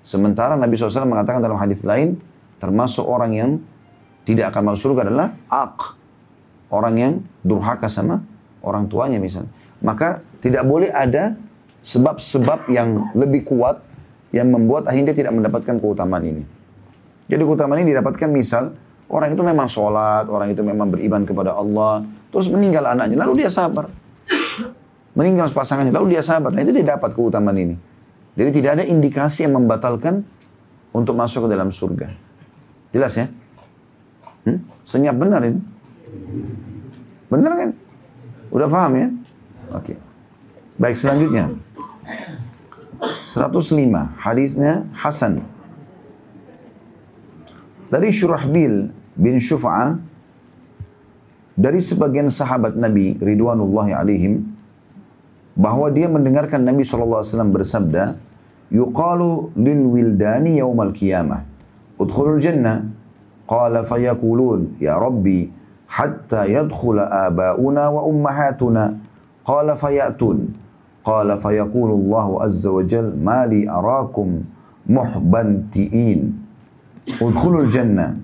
Sementara 0.00 0.56
Nabi 0.56 0.74
SAW 0.76 1.06
mengatakan 1.06 1.44
dalam 1.44 1.60
hadis 1.60 1.84
lain, 1.84 2.16
termasuk 2.60 3.04
orang 3.04 3.32
yang 3.36 3.50
tidak 4.24 4.52
akan 4.52 4.72
masuk 4.72 4.92
surga 4.92 5.08
adalah 5.08 5.28
ak. 5.48 6.00
Orang 6.70 6.94
yang 6.96 7.12
durhaka 7.42 7.90
sama 7.90 8.22
orang 8.62 8.86
tuanya 8.86 9.18
misalnya. 9.18 9.50
Maka 9.82 10.22
tidak 10.44 10.62
boleh 10.68 10.92
ada 10.92 11.34
sebab-sebab 11.82 12.68
yang 12.70 13.10
lebih 13.16 13.48
kuat 13.48 13.80
yang 14.30 14.52
membuat 14.52 14.86
akhirnya 14.86 15.10
tidak 15.16 15.34
mendapatkan 15.34 15.76
keutamaan 15.82 16.22
ini. 16.22 16.42
Jadi 17.26 17.42
keutamaan 17.42 17.82
ini 17.82 17.94
didapatkan 17.94 18.30
misal, 18.30 18.74
orang 19.10 19.34
itu 19.34 19.42
memang 19.42 19.66
sholat, 19.66 20.30
orang 20.30 20.54
itu 20.54 20.62
memang 20.62 20.90
beriman 20.90 21.22
kepada 21.26 21.54
Allah, 21.54 22.06
terus 22.30 22.46
meninggal 22.46 22.86
anaknya, 22.86 23.26
lalu 23.26 23.42
dia 23.42 23.50
sabar. 23.50 23.90
Meninggal 25.18 25.50
pasangannya, 25.50 25.90
lalu 25.90 26.14
dia 26.14 26.22
sabar. 26.22 26.54
Nah 26.54 26.62
itu 26.62 26.70
dia 26.70 26.94
dapat 26.94 27.18
keutamaan 27.18 27.58
ini. 27.58 27.74
Jadi 28.38 28.50
tidak 28.62 28.70
ada 28.78 28.84
indikasi 28.86 29.46
yang 29.46 29.58
membatalkan 29.58 30.22
untuk 30.94 31.18
masuk 31.18 31.46
ke 31.46 31.48
dalam 31.50 31.70
surga. 31.74 32.14
Jelas 32.90 33.14
ya? 33.14 33.26
Hmm? 34.46 34.58
Senyap 34.86 35.14
benar 35.18 35.42
ini? 35.46 35.60
Benar 37.30 37.52
kan? 37.54 37.70
Udah 38.50 38.66
paham 38.66 38.92
ya? 38.98 39.08
Oke. 39.70 39.94
Baik 40.80 40.96
selanjutnya. 40.98 41.54
105 43.00 43.78
hadisnya 44.18 44.84
Hasan. 44.92 45.46
Dari 47.90 48.10
Syurahbil 48.10 48.90
bin 49.14 49.36
Syuf'a 49.38 49.98
dari 51.54 51.78
sebagian 51.82 52.32
sahabat 52.32 52.74
Nabi 52.78 53.18
ridwanullahi 53.18 53.92
alaihim 53.94 54.49
bahwa 55.56 55.90
dia 55.90 56.06
mendengarkan 56.06 56.62
Nabi 56.62 56.86
SAW 56.86 57.24
bersabda, 57.50 58.16
yuqalu 58.70 59.50
lil 59.58 59.82
wildani 59.90 60.62
yaumal 60.62 60.94
qiyamah, 60.94 61.42
udkhulul 61.98 62.38
jannah. 62.38 62.86
Qala 63.50 63.82
fayaqulun, 63.82 64.78
ya 64.78 64.94
Rabbi, 64.94 65.50
hatta 65.90 66.46
yadkhula 66.46 67.26
abauna 67.26 67.90
wa 67.90 68.06
ummahatuna. 68.06 68.94
Qala 69.42 69.74
fayatun. 69.74 70.54
Qala 71.02 71.34
fayaqulu 71.34 71.98
Allah 71.98 72.46
azza 72.46 72.70
wa 72.70 72.86
jal, 72.86 73.10
mali 73.10 73.66
arakum 73.66 74.46
muhbanti'in. 74.86 76.30
Udkhulul 77.18 77.74
jannah. 77.74 78.14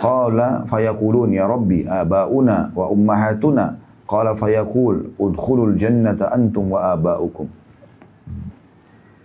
Qala 0.00 0.64
fayaqulun, 0.64 1.36
ya 1.36 1.44
Rabbi, 1.44 1.84
abauna 1.84 2.72
wa 2.72 2.88
ummahatuna. 2.88 3.76
Qala 4.06 4.38
fayaqul 4.38 5.18
udkhulul 5.18 5.74
jannata 5.74 6.30
antum 6.30 6.70
wa 6.70 6.94
aba'ukum. 6.94 7.50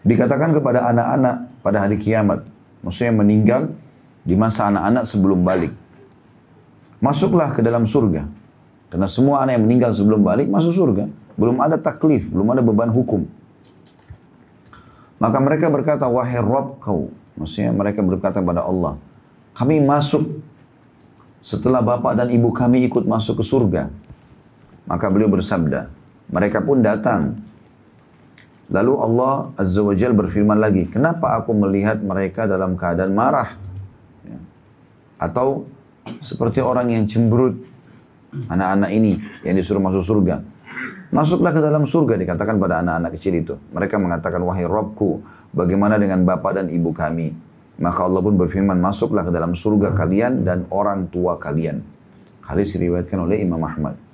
Dikatakan 0.01 0.57
kepada 0.57 0.89
anak-anak 0.89 1.61
pada 1.61 1.85
hari 1.85 2.01
kiamat, 2.01 2.49
maksudnya 2.81 3.13
meninggal 3.13 3.69
di 4.25 4.33
masa 4.33 4.73
anak-anak 4.73 5.05
sebelum 5.05 5.45
balik. 5.45 5.73
Masuklah 6.97 7.53
ke 7.53 7.61
dalam 7.61 7.85
surga. 7.85 8.25
Karena 8.89 9.07
semua 9.07 9.45
anak 9.45 9.61
yang 9.61 9.65
meninggal 9.69 9.91
sebelum 9.93 10.25
balik 10.25 10.49
masuk 10.49 10.73
surga. 10.73 11.05
Belum 11.37 11.57
ada 11.61 11.77
taklif, 11.77 12.27
belum 12.27 12.49
ada 12.53 12.61
beban 12.65 12.89
hukum. 12.89 13.25
Maka 15.21 15.37
mereka 15.37 15.69
berkata, 15.69 16.09
wahai 16.09 16.41
Rob 16.41 16.81
kau. 16.81 17.13
Maksudnya 17.37 17.71
mereka 17.71 18.01
berkata 18.01 18.41
kepada 18.41 18.65
Allah, 18.65 18.97
kami 19.53 19.81
masuk 19.81 20.41
setelah 21.41 21.81
bapak 21.81 22.17
dan 22.17 22.29
ibu 22.29 22.49
kami 22.53 22.85
ikut 22.85 23.05
masuk 23.05 23.41
ke 23.41 23.43
surga. 23.45 23.89
Maka 24.91 25.07
beliau 25.07 25.31
bersabda, 25.31 25.87
mereka 26.27 26.59
pun 26.59 26.83
datang. 26.83 27.39
Lalu 28.67 28.93
Allah 28.99 29.55
Azza 29.55 29.79
wa 29.79 29.95
Jal 29.95 30.11
berfirman 30.11 30.59
lagi, 30.59 30.91
kenapa 30.91 31.39
aku 31.39 31.55
melihat 31.55 32.03
mereka 32.03 32.43
dalam 32.43 32.75
keadaan 32.75 33.15
marah? 33.15 33.55
Ya. 34.27 34.35
Atau 35.15 35.71
seperti 36.19 36.59
orang 36.59 36.91
yang 36.91 37.07
cemberut, 37.07 37.55
anak-anak 38.51 38.91
ini 38.91 39.15
yang 39.47 39.55
disuruh 39.55 39.79
masuk 39.79 40.03
surga. 40.03 40.43
Masuklah 41.11 41.55
ke 41.55 41.63
dalam 41.63 41.87
surga 41.87 42.19
dikatakan 42.19 42.59
pada 42.59 42.83
anak-anak 42.83 43.15
kecil 43.15 43.39
itu. 43.39 43.55
Mereka 43.71 43.95
mengatakan, 43.95 44.43
wahai 44.43 44.67
Robku, 44.67 45.23
bagaimana 45.55 45.95
dengan 45.95 46.27
bapak 46.27 46.59
dan 46.59 46.67
ibu 46.67 46.91
kami? 46.91 47.31
Maka 47.79 48.07
Allah 48.07 48.19
pun 48.19 48.35
berfirman, 48.35 48.75
masuklah 48.75 49.23
ke 49.23 49.31
dalam 49.31 49.55
surga 49.55 49.95
kalian 49.95 50.43
dan 50.43 50.67
orang 50.67 51.07
tua 51.07 51.39
kalian. 51.39 51.79
Hadis 52.43 52.75
diriwayatkan 52.75 53.19
oleh 53.23 53.39
Imam 53.39 53.63
Ahmad. 53.63 54.10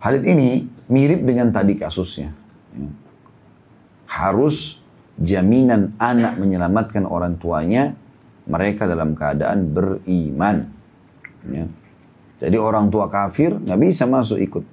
Hadis 0.00 0.22
ini 0.28 0.68
mirip 0.86 1.24
dengan 1.24 1.50
tadi 1.50 1.74
kasusnya. 1.76 2.32
Harus 4.06 4.78
jaminan 5.16 5.96
anak 5.96 6.36
menyelamatkan 6.36 7.08
orang 7.08 7.40
tuanya, 7.40 7.96
mereka 8.46 8.86
dalam 8.86 9.16
keadaan 9.16 9.72
beriman. 9.72 10.68
Ya. 11.48 11.66
Jadi 12.36 12.56
orang 12.60 12.92
tua 12.92 13.08
kafir 13.08 13.56
nggak 13.56 13.80
bisa 13.80 14.04
masuk 14.04 14.38
ikut. 14.38 14.64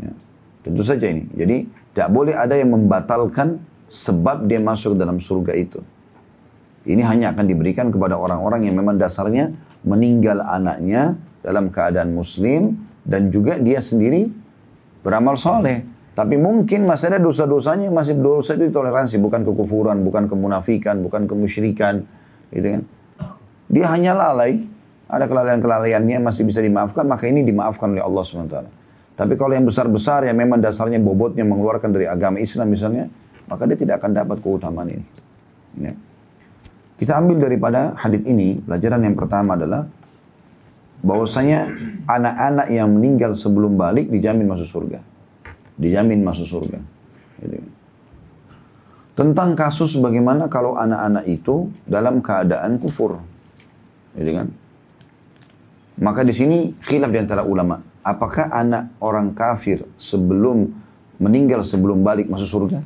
Ya. 0.00 0.12
Tentu 0.64 0.82
saja 0.82 1.06
ini. 1.06 1.28
Jadi 1.36 1.56
tidak 1.92 2.10
boleh 2.10 2.34
ada 2.34 2.56
yang 2.56 2.72
membatalkan 2.72 3.60
sebab 3.92 4.48
dia 4.48 4.58
masuk 4.58 4.96
dalam 4.96 5.20
surga 5.20 5.52
itu. 5.52 5.84
Ini 6.82 7.04
hanya 7.06 7.30
akan 7.30 7.46
diberikan 7.46 7.92
kepada 7.94 8.18
orang-orang 8.18 8.66
yang 8.66 8.74
memang 8.74 8.98
dasarnya 8.98 9.54
meninggal 9.86 10.42
anaknya 10.42 11.14
dalam 11.44 11.70
keadaan 11.70 12.10
muslim 12.16 12.74
dan 13.02 13.28
juga 13.34 13.58
dia 13.58 13.82
sendiri 13.82 14.30
beramal 15.02 15.34
soleh. 15.34 15.84
Tapi 16.12 16.36
mungkin 16.36 16.84
masih 16.84 17.08
ada 17.08 17.20
dosa-dosanya 17.24 17.88
masih 17.88 18.20
dosa 18.20 18.52
itu 18.52 18.68
toleransi, 18.68 19.16
bukan 19.16 19.48
kekufuran, 19.48 20.04
bukan 20.04 20.28
kemunafikan, 20.28 21.00
bukan 21.00 21.24
kemusyrikan, 21.24 22.04
gitu 22.52 22.68
kan. 22.68 22.82
Dia 23.72 23.88
hanya 23.96 24.12
lalai, 24.12 24.68
ada 25.08 25.24
kelalaian-kelalaiannya 25.24 26.20
masih 26.20 26.44
bisa 26.44 26.60
dimaafkan, 26.60 27.08
maka 27.08 27.24
ini 27.24 27.40
dimaafkan 27.40 27.96
oleh 27.96 28.04
Allah 28.04 28.22
SWT. 28.28 28.56
Tapi 29.16 29.34
kalau 29.40 29.56
yang 29.56 29.64
besar-besar 29.64 30.28
yang 30.28 30.36
memang 30.36 30.60
dasarnya 30.60 31.00
bobotnya 31.00 31.48
mengeluarkan 31.48 31.88
dari 31.88 32.04
agama 32.04 32.36
Islam 32.36 32.68
misalnya, 32.68 33.08
maka 33.48 33.64
dia 33.64 33.80
tidak 33.80 34.04
akan 34.04 34.12
dapat 34.12 34.36
keutamaan 34.44 34.88
ini. 34.92 35.04
Ya. 35.80 35.92
Kita 37.00 37.16
ambil 37.24 37.40
daripada 37.40 37.96
hadis 37.96 38.20
ini, 38.28 38.60
pelajaran 38.60 39.00
yang 39.00 39.16
pertama 39.16 39.56
adalah 39.56 39.88
bahwasanya 41.02 41.66
anak-anak 42.06 42.70
yang 42.70 42.88
meninggal 42.94 43.34
sebelum 43.34 43.74
balik 43.74 44.08
dijamin 44.08 44.46
masuk 44.46 44.70
surga. 44.70 45.02
Dijamin 45.74 46.22
masuk 46.22 46.46
surga. 46.46 46.78
Gitu. 47.42 47.58
Tentang 49.12 49.52
kasus 49.58 49.98
bagaimana 49.98 50.48
kalau 50.48 50.78
anak-anak 50.78 51.28
itu 51.28 51.68
dalam 51.84 52.24
keadaan 52.24 52.80
kufur. 52.80 53.20
Gitu 54.16 54.30
kan? 54.32 54.48
Maka 56.00 56.24
di 56.24 56.32
sini 56.32 56.72
khilaf 56.80 57.12
di 57.12 57.20
antara 57.20 57.44
ulama. 57.44 57.82
Apakah 58.02 58.50
anak 58.50 58.96
orang 58.98 59.36
kafir 59.36 59.84
sebelum 60.00 60.70
meninggal 61.20 61.62
sebelum 61.62 62.00
balik 62.00 62.30
masuk 62.30 62.48
surga? 62.48 62.80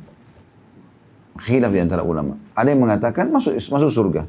Khilaf 1.37 1.71
di 1.71 1.79
antara 1.79 2.03
ulama. 2.03 2.35
Ada 2.57 2.73
yang 2.73 2.81
mengatakan 2.81 3.29
masuk 3.29 3.55
masuk 3.57 3.93
surga. 3.93 4.25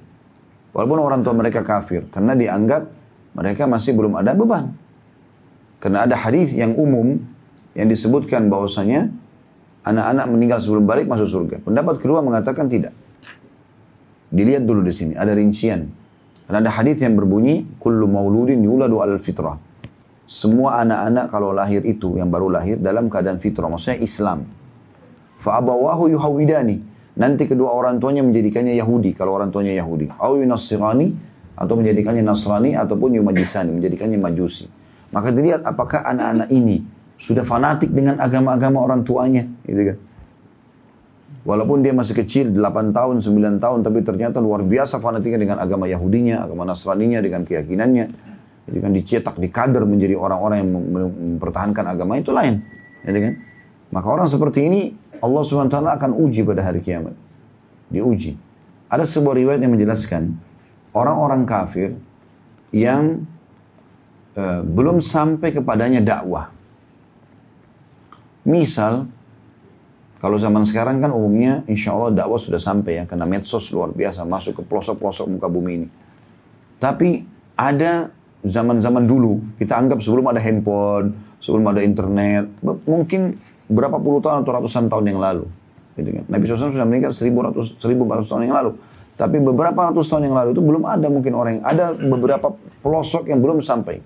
Walaupun 0.76 0.98
orang 1.00 1.20
tua 1.24 1.34
mereka 1.34 1.64
kafir 1.64 2.06
karena 2.12 2.36
dianggap 2.36 2.97
mereka 3.38 3.70
masih 3.70 3.94
belum 3.94 4.18
ada 4.18 4.34
beban. 4.34 4.74
Karena 5.78 6.02
ada 6.10 6.18
hadis 6.18 6.50
yang 6.50 6.74
umum 6.74 7.22
yang 7.78 7.86
disebutkan 7.86 8.50
bahwasanya 8.50 9.14
anak-anak 9.86 10.26
meninggal 10.26 10.58
sebelum 10.58 10.90
balik 10.90 11.06
masuk 11.06 11.30
surga. 11.30 11.56
Pendapat 11.62 12.02
kedua 12.02 12.18
mengatakan 12.18 12.66
tidak. 12.66 12.90
Dilihat 14.34 14.66
dulu 14.66 14.82
di 14.82 14.90
sini, 14.90 15.14
ada 15.14 15.30
rincian. 15.38 15.86
Karena 16.50 16.66
ada 16.66 16.72
hadis 16.74 16.98
yang 16.98 17.14
berbunyi, 17.14 17.78
kullu 17.78 18.10
mauludin 18.10 18.58
yuladu 18.58 18.98
al 18.98 19.22
fitrah. 19.22 19.56
Semua 20.28 20.82
anak-anak 20.84 21.30
kalau 21.30 21.54
lahir 21.54 21.86
itu, 21.86 22.18
yang 22.18 22.28
baru 22.28 22.52
lahir, 22.52 22.76
dalam 22.76 23.08
keadaan 23.08 23.38
fitrah, 23.40 23.70
maksudnya 23.70 24.02
Islam. 24.02 24.44
Fa'abawahu 25.40 26.10
yuhawidani. 26.12 26.76
Nanti 27.16 27.48
kedua 27.48 27.72
orang 27.72 28.02
tuanya 28.02 28.20
menjadikannya 28.26 28.76
Yahudi, 28.76 29.16
kalau 29.16 29.38
orang 29.38 29.48
tuanya 29.48 29.72
Yahudi. 29.78 30.12
Au 30.20 30.36
yunassirani, 30.36 31.27
atau 31.58 31.74
menjadikannya 31.74 32.22
Nasrani 32.22 32.78
ataupun 32.78 33.18
Yumajisani, 33.18 33.74
menjadikannya 33.74 34.14
Majusi. 34.14 34.70
Maka 35.10 35.34
dilihat 35.34 35.66
apakah 35.66 36.06
anak-anak 36.06 36.48
ini 36.54 36.86
sudah 37.18 37.42
fanatik 37.42 37.90
dengan 37.90 38.22
agama-agama 38.22 38.78
orang 38.78 39.02
tuanya, 39.02 39.42
gitu 39.66 39.82
kan. 39.90 39.98
Walaupun 41.42 41.80
dia 41.82 41.96
masih 41.96 42.14
kecil, 42.14 42.52
8 42.54 42.92
tahun, 42.94 43.24
9 43.24 43.58
tahun, 43.58 43.78
tapi 43.82 44.04
ternyata 44.04 44.38
luar 44.38 44.62
biasa 44.62 45.00
fanatiknya 45.02 45.40
dengan 45.40 45.58
agama 45.58 45.88
Yahudinya, 45.88 46.44
agama 46.44 46.68
Nasraninya, 46.68 47.18
dengan 47.24 47.42
keyakinannya. 47.42 48.04
Jadi 48.68 48.78
kan 48.84 48.92
dicetak, 48.92 49.34
dikader 49.40 49.82
menjadi 49.88 50.12
orang-orang 50.12 50.56
yang 50.60 50.70
mempertahankan 51.40 51.88
agama 51.88 52.20
itu 52.20 52.30
lain. 52.36 52.60
Jadi 53.00 53.18
kan? 53.18 53.34
Maka 53.88 54.06
orang 54.12 54.28
seperti 54.28 54.68
ini, 54.68 54.80
Allah 55.24 55.40
SWT 55.40 55.72
akan 55.72 56.10
uji 56.20 56.44
pada 56.44 56.68
hari 56.68 56.84
kiamat. 56.84 57.16
Diuji. 57.88 58.36
Ada 58.92 59.08
sebuah 59.08 59.40
riwayat 59.40 59.64
yang 59.64 59.72
menjelaskan, 59.72 60.36
orang-orang 60.92 61.42
kafir 61.48 61.96
yang 62.72 63.24
uh, 64.36 64.60
belum 64.64 65.00
sampai 65.00 65.52
kepadanya 65.56 66.04
dakwah. 66.04 66.52
Misal, 68.48 69.08
kalau 70.18 70.40
zaman 70.40 70.64
sekarang 70.64 71.04
kan 71.04 71.12
umumnya 71.12 71.62
insya 71.68 71.92
Allah 71.92 72.24
dakwah 72.24 72.40
sudah 72.40 72.60
sampai 72.60 73.00
ya, 73.00 73.04
karena 73.04 73.28
medsos 73.28 73.68
luar 73.70 73.92
biasa 73.92 74.24
masuk 74.24 74.60
ke 74.60 74.62
pelosok-pelosok 74.64 75.26
muka 75.28 75.48
bumi 75.52 75.72
ini. 75.84 75.88
Tapi 76.80 77.26
ada 77.58 78.08
zaman-zaman 78.46 79.04
dulu, 79.04 79.42
kita 79.58 79.76
anggap 79.76 80.00
sebelum 80.00 80.30
ada 80.30 80.40
handphone, 80.40 81.12
sebelum 81.42 81.64
ada 81.68 81.82
internet, 81.84 82.48
mungkin 82.86 83.36
berapa 83.68 84.00
puluh 84.00 84.24
tahun 84.24 84.46
atau 84.46 84.52
ratusan 84.56 84.88
tahun 84.88 85.12
yang 85.12 85.20
lalu. 85.20 85.44
Gitu 85.98 86.08
kan. 86.14 86.24
Nabi 86.30 86.42
SAW 86.46 86.72
sudah 86.72 86.86
meninggal 86.86 87.12
seribu 87.12 87.42
ratus, 87.42 87.74
seribu 87.82 88.06
ratus 88.06 88.30
tahun 88.30 88.46
yang 88.48 88.56
lalu. 88.56 88.78
Tapi 89.18 89.42
beberapa 89.42 89.90
ratus 89.90 90.06
tahun 90.06 90.30
yang 90.30 90.36
lalu 90.38 90.54
itu 90.54 90.62
belum 90.62 90.86
ada 90.86 91.10
mungkin 91.10 91.34
orang 91.34 91.58
yang, 91.58 91.66
ada 91.66 91.84
beberapa 91.90 92.54
pelosok 92.86 93.26
yang 93.26 93.42
belum 93.42 93.58
sampai. 93.66 93.98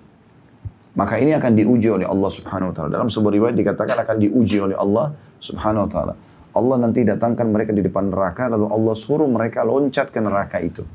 Maka 0.97 1.21
ini 1.21 1.37
akan 1.37 1.53
diuji 1.53 1.89
oleh 1.89 2.09
Allah 2.09 2.29
Subhanahu 2.33 2.73
wa 2.73 2.75
taala. 2.75 2.89
Dalam 2.97 3.09
sebuah 3.13 3.33
riwayat 3.37 3.55
dikatakan 3.57 3.97
akan 4.01 4.17
diuji 4.17 4.57
oleh 4.57 4.73
Allah 4.73 5.13
Subhanahu 5.37 5.85
wa 5.85 5.89
taala. 5.89 6.13
Allah 6.53 6.75
nanti 6.81 7.05
datangkan 7.05 7.49
mereka 7.49 7.73
di 7.73 7.81
depan 7.81 8.09
neraka 8.09 8.49
lalu 8.49 8.69
Allah 8.69 8.93
suruh 8.97 9.29
mereka 9.29 9.61
loncat 9.61 10.09
ke 10.09 10.17
neraka 10.21 10.57
itu. 10.61 10.85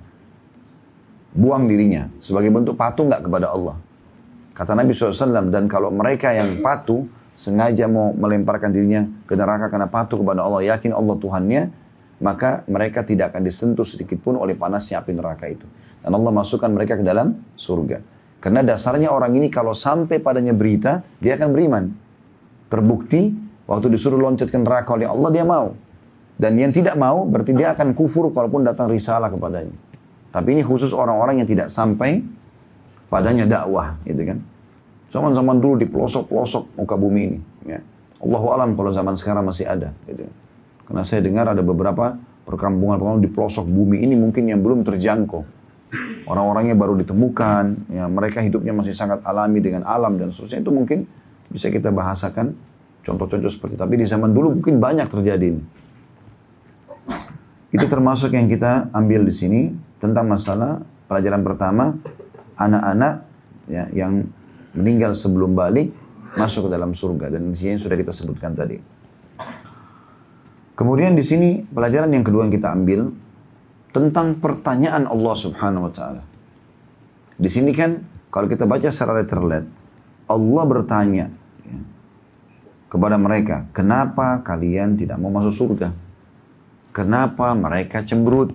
Buang 1.35 1.71
dirinya 1.71 2.11
sebagai 2.19 2.51
bentuk 2.51 2.75
patuh 2.75 3.07
nggak 3.07 3.23
kepada 3.27 3.55
Allah. 3.55 3.79
Kata 4.55 4.75
Nabi 4.75 4.91
SAW, 4.91 5.55
dan 5.55 5.71
kalau 5.71 5.95
mereka 5.95 6.35
yang 6.35 6.59
patuh 6.59 7.07
sengaja 7.39 7.87
mau 7.87 8.11
melemparkan 8.11 8.75
dirinya 8.75 9.07
ke 9.31 9.39
neraka 9.39 9.71
karena 9.71 9.87
patuh 9.87 10.19
kepada 10.19 10.43
Allah, 10.43 10.67
yakin 10.75 10.91
Allah 10.91 11.15
Tuhannya, 11.15 11.63
maka 12.19 12.67
mereka 12.67 13.07
tidak 13.07 13.35
akan 13.35 13.43
disentuh 13.47 13.87
sedikit 13.87 14.19
pun 14.19 14.35
oleh 14.39 14.59
panasnya 14.59 14.99
api 14.99 15.15
neraka 15.15 15.47
itu. 15.47 15.67
Dan 16.03 16.15
Allah 16.15 16.33
masukkan 16.35 16.71
mereka 16.71 16.99
ke 16.99 17.05
dalam 17.07 17.39
surga. 17.55 18.03
Karena 18.39 18.63
dasarnya 18.63 19.11
orang 19.11 19.35
ini 19.35 19.51
kalau 19.51 19.75
sampai 19.75 20.23
padanya 20.23 20.55
berita, 20.55 21.03
dia 21.19 21.35
akan 21.35 21.49
beriman. 21.51 21.85
Terbukti, 22.71 23.35
waktu 23.67 23.87
disuruh 23.91 24.19
loncat 24.19 24.47
ke 24.51 24.59
neraka 24.59 24.95
oleh 24.95 25.11
Allah, 25.11 25.31
dia 25.35 25.43
mau. 25.43 25.75
Dan 26.39 26.55
yang 26.55 26.71
tidak 26.71 26.95
mau, 26.95 27.27
berarti 27.27 27.51
dia 27.51 27.75
akan 27.75 27.99
kufur 27.99 28.31
kalaupun 28.31 28.63
datang 28.63 28.87
risalah 28.87 29.27
kepadanya. 29.27 29.75
Tapi 30.31 30.55
ini 30.55 30.63
khusus 30.63 30.95
orang-orang 30.95 31.43
yang 31.43 31.49
tidak 31.51 31.67
sampai 31.67 32.23
padanya 33.11 33.43
dakwah, 33.43 33.99
gitu 34.07 34.23
kan. 34.23 34.39
Zaman-zaman 35.09 35.57
dulu 35.59 35.75
di 35.83 35.87
pelosok-pelosok 35.89 36.79
muka 36.79 36.95
bumi 36.95 37.21
ini. 37.27 37.39
Ya. 37.67 37.81
Allah 38.23 38.43
alam 38.55 38.77
kalau 38.79 38.93
zaman 38.95 39.19
sekarang 39.19 39.43
masih 39.49 39.67
ada. 39.67 39.91
Gitu. 40.07 40.29
Karena 40.89 41.05
saya 41.05 41.21
dengar 41.21 41.53
ada 41.53 41.61
beberapa 41.61 42.17
perkampungan-perkampungan 42.49 43.21
di 43.21 43.29
pelosok 43.29 43.69
bumi 43.69 44.01
ini 44.09 44.17
mungkin 44.17 44.49
yang 44.49 44.65
belum 44.65 44.89
terjangkau 44.89 45.59
orang-orangnya 46.29 46.77
baru 46.77 47.01
ditemukan, 47.01 47.89
ya 47.89 48.05
mereka 48.09 48.45
hidupnya 48.45 48.77
masih 48.77 48.93
sangat 48.93 49.25
alami 49.25 49.65
dengan 49.65 49.89
alam 49.89 50.21
dan 50.21 50.29
seterusnya 50.29 50.61
itu 50.61 50.73
mungkin 50.73 51.09
bisa 51.49 51.73
kita 51.73 51.89
bahasakan 51.89 52.53
contoh-contoh 53.05 53.49
seperti 53.49 53.81
itu. 53.81 53.83
Tapi 53.85 53.95
di 53.97 54.05
zaman 54.05 54.37
dulu 54.37 54.61
mungkin 54.61 54.77
banyak 54.77 55.09
terjadi 55.09 55.47
ini. 55.57 55.63
Itu 57.73 57.85
termasuk 57.89 58.33
yang 58.33 58.49
kita 58.49 58.93
ambil 58.93 59.25
di 59.25 59.33
sini 59.33 59.61
tentang 60.01 60.29
masalah 60.29 60.85
pelajaran 61.09 61.41
pertama 61.45 61.97
anak-anak 62.57 63.15
ya, 63.69 63.89
yang 63.93 64.29
meninggal 64.77 65.17
sebelum 65.17 65.57
balik 65.57 65.93
masuk 66.37 66.69
ke 66.69 66.71
dalam 66.77 66.93
surga 66.93 67.33
dan 67.33 67.57
sini 67.57 67.81
sudah 67.81 67.97
kita 67.97 68.13
sebutkan 68.13 68.53
tadi. 68.53 68.98
Kemudian 70.79 71.19
di 71.19 71.27
sini 71.27 71.67
pelajaran 71.67 72.15
yang 72.15 72.23
kedua 72.23 72.47
yang 72.47 72.55
kita 72.55 72.71
ambil 72.71 73.11
tentang 73.91 74.39
pertanyaan 74.39 75.11
Allah 75.11 75.35
Subhanahu 75.35 75.91
wa 75.91 75.93
taala. 75.93 76.23
Di 77.35 77.51
sini 77.51 77.75
kan 77.75 77.99
kalau 78.31 78.47
kita 78.47 78.63
baca 78.63 78.87
secara 78.87 79.19
letterlet, 79.19 79.67
Allah 80.31 80.65
bertanya 80.71 81.27
ya, 81.67 81.79
kepada 82.95 83.19
mereka, 83.19 83.67
"Kenapa 83.75 84.39
kalian 84.47 84.95
tidak 84.95 85.19
mau 85.19 85.35
masuk 85.35 85.67
surga? 85.67 85.91
Kenapa 86.95 87.59
mereka 87.59 88.07
cemberut?" 88.07 88.55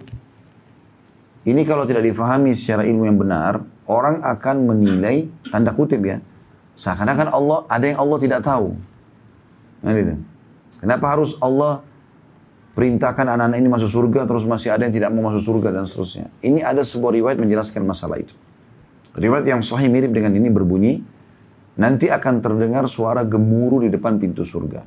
Ini 1.44 1.60
kalau 1.68 1.84
tidak 1.84 2.08
difahami 2.08 2.56
secara 2.56 2.88
ilmu 2.88 3.04
yang 3.04 3.20
benar, 3.20 3.68
orang 3.84 4.24
akan 4.24 4.64
menilai 4.64 5.28
tanda 5.52 5.76
kutip 5.76 6.00
ya. 6.00 6.24
Seakan-akan 6.80 7.36
Allah 7.36 7.68
ada 7.68 7.84
yang 7.84 8.00
Allah 8.00 8.18
tidak 8.24 8.40
tahu. 8.48 8.80
Nah, 9.84 9.92
gitu. 9.92 10.16
Kenapa 10.80 11.06
harus 11.12 11.36
Allah 11.44 11.84
perintahkan 12.74 13.26
anak-anak 13.38 13.58
ini 13.58 13.70
masuk 13.70 13.90
surga, 13.90 14.26
terus 14.26 14.44
masih 14.50 14.74
ada 14.74 14.90
yang 14.90 14.94
tidak 14.94 15.10
mau 15.14 15.30
masuk 15.30 15.42
surga 15.46 15.70
dan 15.70 15.86
seterusnya. 15.86 16.28
Ini 16.42 16.66
ada 16.66 16.82
sebuah 16.82 17.14
riwayat 17.14 17.38
menjelaskan 17.38 17.86
masalah 17.86 18.22
itu. 18.22 18.34
Riwayat 19.14 19.46
yang 19.46 19.62
sahih 19.62 19.94
mirip 19.94 20.10
dengan 20.10 20.34
ini 20.34 20.50
berbunyi, 20.50 21.06
nanti 21.78 22.10
akan 22.10 22.42
terdengar 22.42 22.90
suara 22.90 23.22
gemuruh 23.22 23.86
di 23.86 23.94
depan 23.94 24.18
pintu 24.18 24.42
surga. 24.42 24.82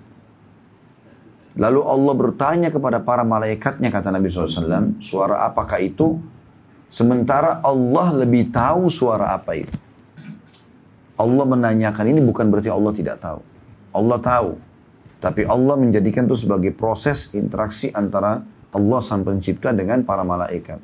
Lalu 1.56 1.80
Allah 1.88 2.14
bertanya 2.14 2.68
kepada 2.68 3.00
para 3.00 3.24
malaikatnya, 3.24 3.88
kata 3.88 4.12
Nabi 4.12 4.28
SAW, 4.28 5.00
suara 5.00 5.46
apakah 5.48 5.80
itu? 5.80 6.20
Sementara 6.92 7.64
Allah 7.64 8.12
lebih 8.12 8.52
tahu 8.52 8.92
suara 8.92 9.32
apa 9.34 9.56
itu. 9.56 9.74
Allah 11.16 11.44
menanyakan 11.48 12.12
ini 12.12 12.20
bukan 12.20 12.52
berarti 12.52 12.68
Allah 12.68 12.92
tidak 12.92 13.16
tahu. 13.24 13.40
Allah 13.96 14.18
tahu. 14.20 14.50
Tapi 15.26 15.42
Allah 15.42 15.74
menjadikan 15.74 16.30
itu 16.30 16.46
sebagai 16.46 16.70
proses 16.70 17.34
interaksi 17.34 17.90
antara 17.90 18.46
Allah 18.70 19.00
sang 19.02 19.26
pencipta 19.26 19.74
dengan 19.74 20.06
para 20.06 20.22
malaikat. 20.22 20.78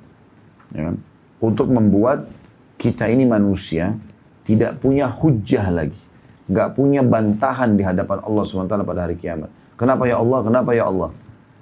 Ya 0.75 0.91
kan? 0.91 0.99
Untuk 1.39 1.71
membuat 1.71 2.27
kita 2.75 3.07
ini 3.07 3.23
manusia 3.23 3.95
tidak 4.43 4.83
punya 4.83 5.07
hujah 5.07 5.71
lagi. 5.71 6.03
Nggak 6.51 6.75
punya 6.75 7.07
bantahan 7.07 7.79
di 7.79 7.87
hadapan 7.87 8.19
Allah 8.27 8.43
SWT 8.43 8.75
pada 8.83 9.01
hari 9.07 9.15
kiamat. 9.15 9.47
Kenapa 9.79 10.11
ya 10.11 10.19
Allah? 10.19 10.39
Kenapa 10.43 10.71
ya 10.75 10.91
Allah? 10.91 11.15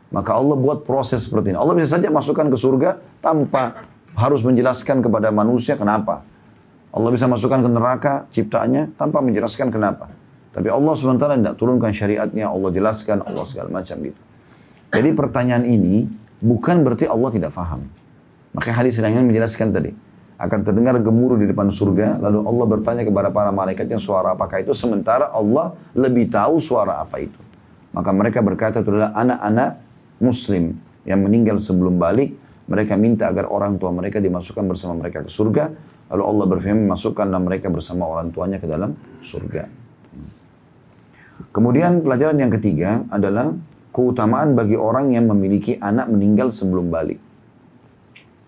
Maka 0.09 0.31
Allah 0.41 0.57
buat 0.57 0.89
proses 0.89 1.29
seperti 1.29 1.53
ini. 1.53 1.61
Allah 1.61 1.77
bisa 1.77 2.01
saja 2.01 2.09
masukkan 2.09 2.49
ke 2.49 2.57
surga 2.57 2.97
tanpa 3.21 3.85
harus 4.17 4.41
menjelaskan 4.41 5.05
kepada 5.05 5.29
manusia 5.29 5.77
kenapa. 5.77 6.25
Allah 6.97 7.11
bisa 7.13 7.29
masukkan 7.29 7.61
ke 7.61 7.69
neraka 7.69 8.13
ciptaannya 8.33 8.97
tanpa 8.97 9.21
menjelaskan 9.21 9.69
kenapa. 9.69 10.09
Tapi 10.51 10.67
Allah 10.67 10.93
SWT 10.99 11.23
tidak 11.23 11.57
turunkan 11.57 11.95
syariatnya, 11.95 12.51
Allah 12.51 12.71
jelaskan, 12.75 13.23
Allah 13.23 13.47
segala 13.47 13.71
macam 13.71 13.97
gitu. 14.03 14.21
Jadi 14.91 15.11
pertanyaan 15.15 15.65
ini 15.67 16.11
bukan 16.43 16.83
berarti 16.83 17.07
Allah 17.07 17.31
tidak 17.31 17.55
faham. 17.55 17.87
Maka 18.51 18.75
hadis 18.75 18.99
yang 18.99 19.31
menjelaskan 19.31 19.71
tadi. 19.71 19.95
Akan 20.41 20.65
terdengar 20.65 20.97
gemuruh 20.99 21.37
di 21.37 21.47
depan 21.47 21.69
surga, 21.69 22.17
lalu 22.17 22.41
Allah 22.49 22.67
bertanya 22.67 23.03
kepada 23.05 23.29
para 23.29 23.53
malaikat 23.53 23.85
yang 23.87 24.01
suara 24.01 24.33
apakah 24.33 24.65
itu, 24.65 24.73
sementara 24.73 25.29
Allah 25.31 25.77
lebih 25.93 26.33
tahu 26.33 26.57
suara 26.59 26.97
apa 26.99 27.21
itu. 27.21 27.37
Maka 27.93 28.11
mereka 28.11 28.41
berkata 28.41 28.81
itu 28.81 28.89
adalah 28.89 29.13
anak-anak 29.13 29.71
muslim 30.17 30.81
yang 31.05 31.21
meninggal 31.21 31.61
sebelum 31.61 32.01
balik, 32.01 32.35
mereka 32.73 32.97
minta 32.97 33.29
agar 33.29 33.53
orang 33.53 33.77
tua 33.77 33.93
mereka 33.93 34.17
dimasukkan 34.17 34.65
bersama 34.65 34.97
mereka 34.97 35.27
ke 35.27 35.31
surga, 35.31 35.77
lalu 36.09 36.23
Allah 36.25 36.47
berfirman 36.57 36.89
masukkanlah 36.89 37.41
mereka 37.45 37.69
bersama 37.69 38.09
orang 38.09 38.33
tuanya 38.33 38.57
ke 38.57 38.65
dalam 38.65 38.97
surga. 39.21 39.80
Kemudian 41.51 42.07
pelajaran 42.07 42.39
yang 42.39 42.53
ketiga 42.55 43.03
adalah 43.11 43.51
keutamaan 43.91 44.55
bagi 44.55 44.79
orang 44.79 45.11
yang 45.11 45.27
memiliki 45.27 45.75
anak 45.83 46.07
meninggal 46.07 46.55
sebelum 46.55 46.95
balik. 46.95 47.19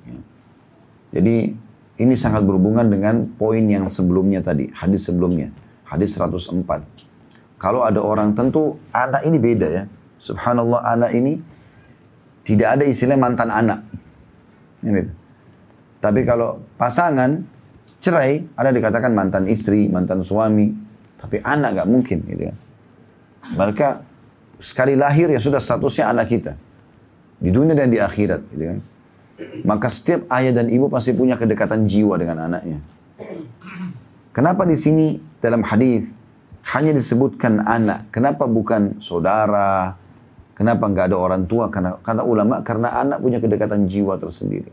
Ya. 0.07 0.19
Jadi 1.19 1.37
ini 1.99 2.15
sangat 2.15 2.47
berhubungan 2.47 2.87
dengan 2.87 3.27
poin 3.35 3.67
yang 3.67 3.91
sebelumnya 3.91 4.39
tadi, 4.39 4.71
hadis 4.71 5.11
sebelumnya, 5.11 5.51
hadis 5.83 6.15
104. 6.15 6.63
Kalau 7.59 7.83
ada 7.83 7.99
orang 8.03 8.35
tentu 8.35 8.79
anak 8.95 9.23
ini 9.27 9.39
beda 9.39 9.69
ya. 9.71 9.85
Subhanallah 10.23 10.83
anak 10.87 11.11
ini 11.15 11.43
tidak 12.47 12.79
ada 12.79 12.85
istilah 12.87 13.19
mantan 13.19 13.51
anak. 13.51 13.83
Ini. 14.83 15.03
Tapi 16.03 16.27
kalau 16.27 16.59
pasangan 16.75 17.31
cerai 18.03 18.43
ada 18.59 18.75
dikatakan 18.75 19.15
mantan 19.15 19.47
istri, 19.47 19.87
mantan 19.87 20.27
suami, 20.27 20.75
tapi 21.23 21.39
anak 21.39 21.83
gak 21.83 21.91
mungkin 21.91 22.19
gitu 22.27 22.51
ya. 22.51 22.55
Maka 23.51 24.07
sekali 24.63 24.95
lahir 24.95 25.27
ya 25.27 25.43
sudah 25.43 25.59
statusnya 25.59 26.07
anak 26.07 26.31
kita. 26.31 26.53
Di 27.43 27.51
dunia 27.51 27.75
dan 27.75 27.91
di 27.91 27.99
akhirat. 27.99 28.43
Gitu 28.55 28.65
kan. 28.71 28.79
Maka 29.67 29.91
setiap 29.91 30.31
ayah 30.31 30.55
dan 30.55 30.71
ibu 30.71 30.87
pasti 30.87 31.11
punya 31.11 31.35
kedekatan 31.35 31.91
jiwa 31.91 32.15
dengan 32.15 32.47
anaknya. 32.47 32.79
Kenapa 34.31 34.63
di 34.63 34.79
sini 34.79 35.19
dalam 35.43 35.67
hadis 35.67 36.07
hanya 36.71 36.95
disebutkan 36.95 37.67
anak. 37.67 38.15
Kenapa 38.15 38.47
bukan 38.47 39.03
saudara? 39.03 39.99
Kenapa 40.55 40.87
nggak 40.87 41.11
ada 41.11 41.17
orang 41.19 41.43
tua? 41.51 41.67
Karena 41.75 41.99
kata 41.99 42.23
ulama 42.23 42.63
karena 42.63 42.95
anak 43.03 43.19
punya 43.19 43.43
kedekatan 43.43 43.91
jiwa 43.91 44.15
tersendiri. 44.23 44.71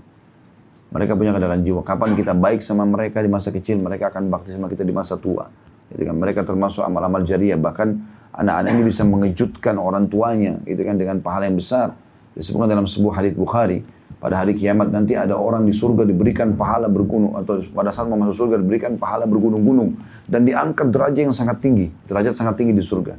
Mereka 0.94 1.18
punya 1.18 1.34
kedekatan 1.34 1.66
jiwa. 1.66 1.82
Kapan 1.82 2.14
kita 2.14 2.34
baik 2.38 2.62
sama 2.62 2.86
mereka 2.86 3.22
di 3.26 3.30
masa 3.30 3.50
kecil, 3.50 3.82
mereka 3.82 4.14
akan 4.14 4.30
bakti 4.30 4.54
sama 4.54 4.70
kita 4.70 4.86
di 4.86 4.94
masa 4.94 5.18
tua. 5.18 5.50
Gitu 5.90 6.06
kan? 6.06 6.14
Mereka 6.18 6.46
termasuk 6.46 6.86
amal-amal 6.86 7.26
jariah. 7.26 7.58
Bahkan 7.58 7.88
anak-anak 8.36 8.70
ini 8.76 8.84
bisa 8.90 9.04
mengejutkan 9.06 9.76
orang 9.78 10.10
tuanya, 10.10 10.58
gitu 10.68 10.82
kan, 10.86 10.96
dengan 10.98 11.18
pahala 11.24 11.50
yang 11.50 11.58
besar. 11.58 11.96
Disebutkan 12.38 12.72
dalam 12.72 12.86
sebuah 12.86 13.24
hadis 13.24 13.34
Bukhari, 13.36 13.84
pada 14.20 14.44
hari 14.44 14.52
kiamat 14.52 14.92
nanti 14.92 15.16
ada 15.16 15.40
orang 15.40 15.64
di 15.64 15.72
surga 15.72 16.04
diberikan 16.04 16.52
pahala 16.60 16.92
bergunung 16.92 17.40
atau 17.40 17.64
pada 17.72 17.96
saat 17.96 18.12
masuk 18.12 18.36
surga 18.36 18.60
diberikan 18.60 19.00
pahala 19.00 19.24
bergunung-gunung 19.24 19.96
dan 20.28 20.44
diangkat 20.44 20.92
derajat 20.92 21.32
yang 21.32 21.36
sangat 21.36 21.64
tinggi, 21.64 21.88
derajat 22.12 22.36
sangat 22.36 22.60
tinggi 22.60 22.76
di 22.76 22.84
surga. 22.84 23.16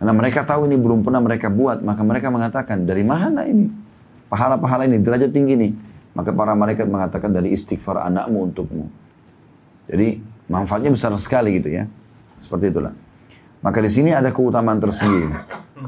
Karena 0.00 0.12
mereka 0.16 0.42
tahu 0.48 0.64
ini 0.64 0.80
belum 0.80 1.04
pernah 1.04 1.20
mereka 1.20 1.52
buat, 1.52 1.84
maka 1.84 2.00
mereka 2.00 2.32
mengatakan 2.32 2.88
dari 2.88 3.04
mana 3.04 3.44
ini 3.44 3.68
pahala-pahala 4.32 4.88
ini 4.88 4.98
derajat 4.98 5.30
tinggi 5.30 5.54
ini. 5.54 5.70
Maka 6.14 6.30
para 6.30 6.54
malaikat 6.54 6.86
mengatakan 6.86 7.34
dari 7.34 7.50
istighfar 7.50 8.06
anakmu 8.06 8.48
untukmu. 8.48 8.86
Jadi 9.90 10.22
manfaatnya 10.46 10.94
besar 10.94 11.10
sekali 11.18 11.58
gitu 11.58 11.74
ya. 11.74 11.84
Seperti 12.38 12.70
itulah. 12.70 12.94
Maka 13.64 13.80
di 13.80 13.88
sini 13.88 14.12
ada 14.12 14.28
keutamaan 14.28 14.76
tersendiri. 14.76 15.32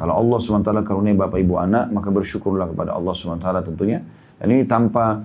Kalau 0.00 0.16
Allah 0.16 0.38
SWT 0.40 0.80
karunia 0.80 1.12
bapak 1.12 1.44
ibu 1.44 1.60
anak, 1.60 1.92
maka 1.92 2.08
bersyukurlah 2.08 2.72
kepada 2.72 2.96
Allah 2.96 3.12
SWT 3.12 3.44
tentunya. 3.68 4.00
Dan 4.40 4.48
ini 4.48 4.64
tanpa 4.64 5.20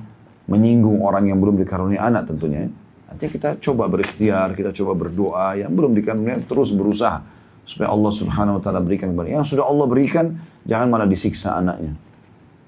menyinggung 0.51 0.99
orang 0.99 1.31
yang 1.31 1.39
belum 1.39 1.55
dikaruniai 1.63 2.03
anak 2.03 2.27
tentunya. 2.27 2.67
Nanti 3.07 3.31
kita 3.31 3.55
coba 3.63 3.87
berikhtiar, 3.87 4.51
kita 4.51 4.75
coba 4.75 4.99
berdoa. 4.99 5.55
Yang 5.63 5.71
belum 5.71 5.91
dikaruniai 5.95 6.43
terus 6.43 6.75
berusaha. 6.75 7.23
Supaya 7.63 7.87
Allah 7.87 8.11
Subhanahu 8.11 8.59
Wa 8.59 8.83
berikan 8.83 9.15
kepada 9.15 9.31
Yang 9.31 9.55
sudah 9.55 9.65
Allah 9.71 9.85
berikan, 9.87 10.35
jangan 10.67 10.91
malah 10.91 11.07
disiksa 11.07 11.55
anaknya. 11.55 11.95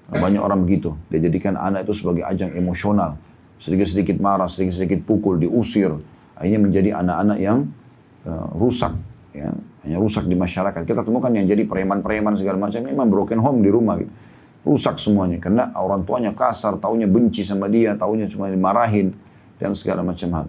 Banyak 0.08 0.40
orang 0.40 0.64
begitu. 0.64 0.96
Dia 1.12 1.20
jadikan 1.28 1.60
anak 1.60 1.84
itu 1.84 1.92
sebagai 1.92 2.24
ajang 2.24 2.56
emosional. 2.56 3.20
Sedikit-sedikit 3.60 4.16
marah, 4.16 4.48
sedikit-sedikit 4.48 5.04
pukul, 5.04 5.40
diusir. 5.44 5.92
Akhirnya 6.40 6.60
menjadi 6.60 6.90
anak-anak 6.96 7.38
yang 7.40 7.68
uh, 8.24 8.48
rusak. 8.56 8.96
Ya, 9.34 9.50
hanya 9.82 9.98
rusak 9.98 10.30
di 10.30 10.38
masyarakat. 10.38 10.86
Kita 10.86 11.02
temukan 11.02 11.34
yang 11.34 11.50
jadi 11.50 11.66
preman-preman 11.66 12.38
segala 12.38 12.70
macam 12.70 12.86
memang 12.86 13.10
broken 13.10 13.42
home 13.42 13.66
di 13.66 13.70
rumah 13.70 13.98
gitu 13.98 14.14
rusak 14.64 14.96
semuanya 14.96 15.36
karena 15.38 15.70
orang 15.76 16.02
tuanya 16.08 16.32
kasar, 16.32 16.80
taunya 16.80 17.04
benci 17.04 17.44
sama 17.44 17.68
dia, 17.68 17.92
taunya 17.94 18.24
cuma 18.26 18.48
dimarahin 18.48 19.12
dan 19.60 19.76
segala 19.76 20.00
macam 20.00 20.28
hal. 20.32 20.46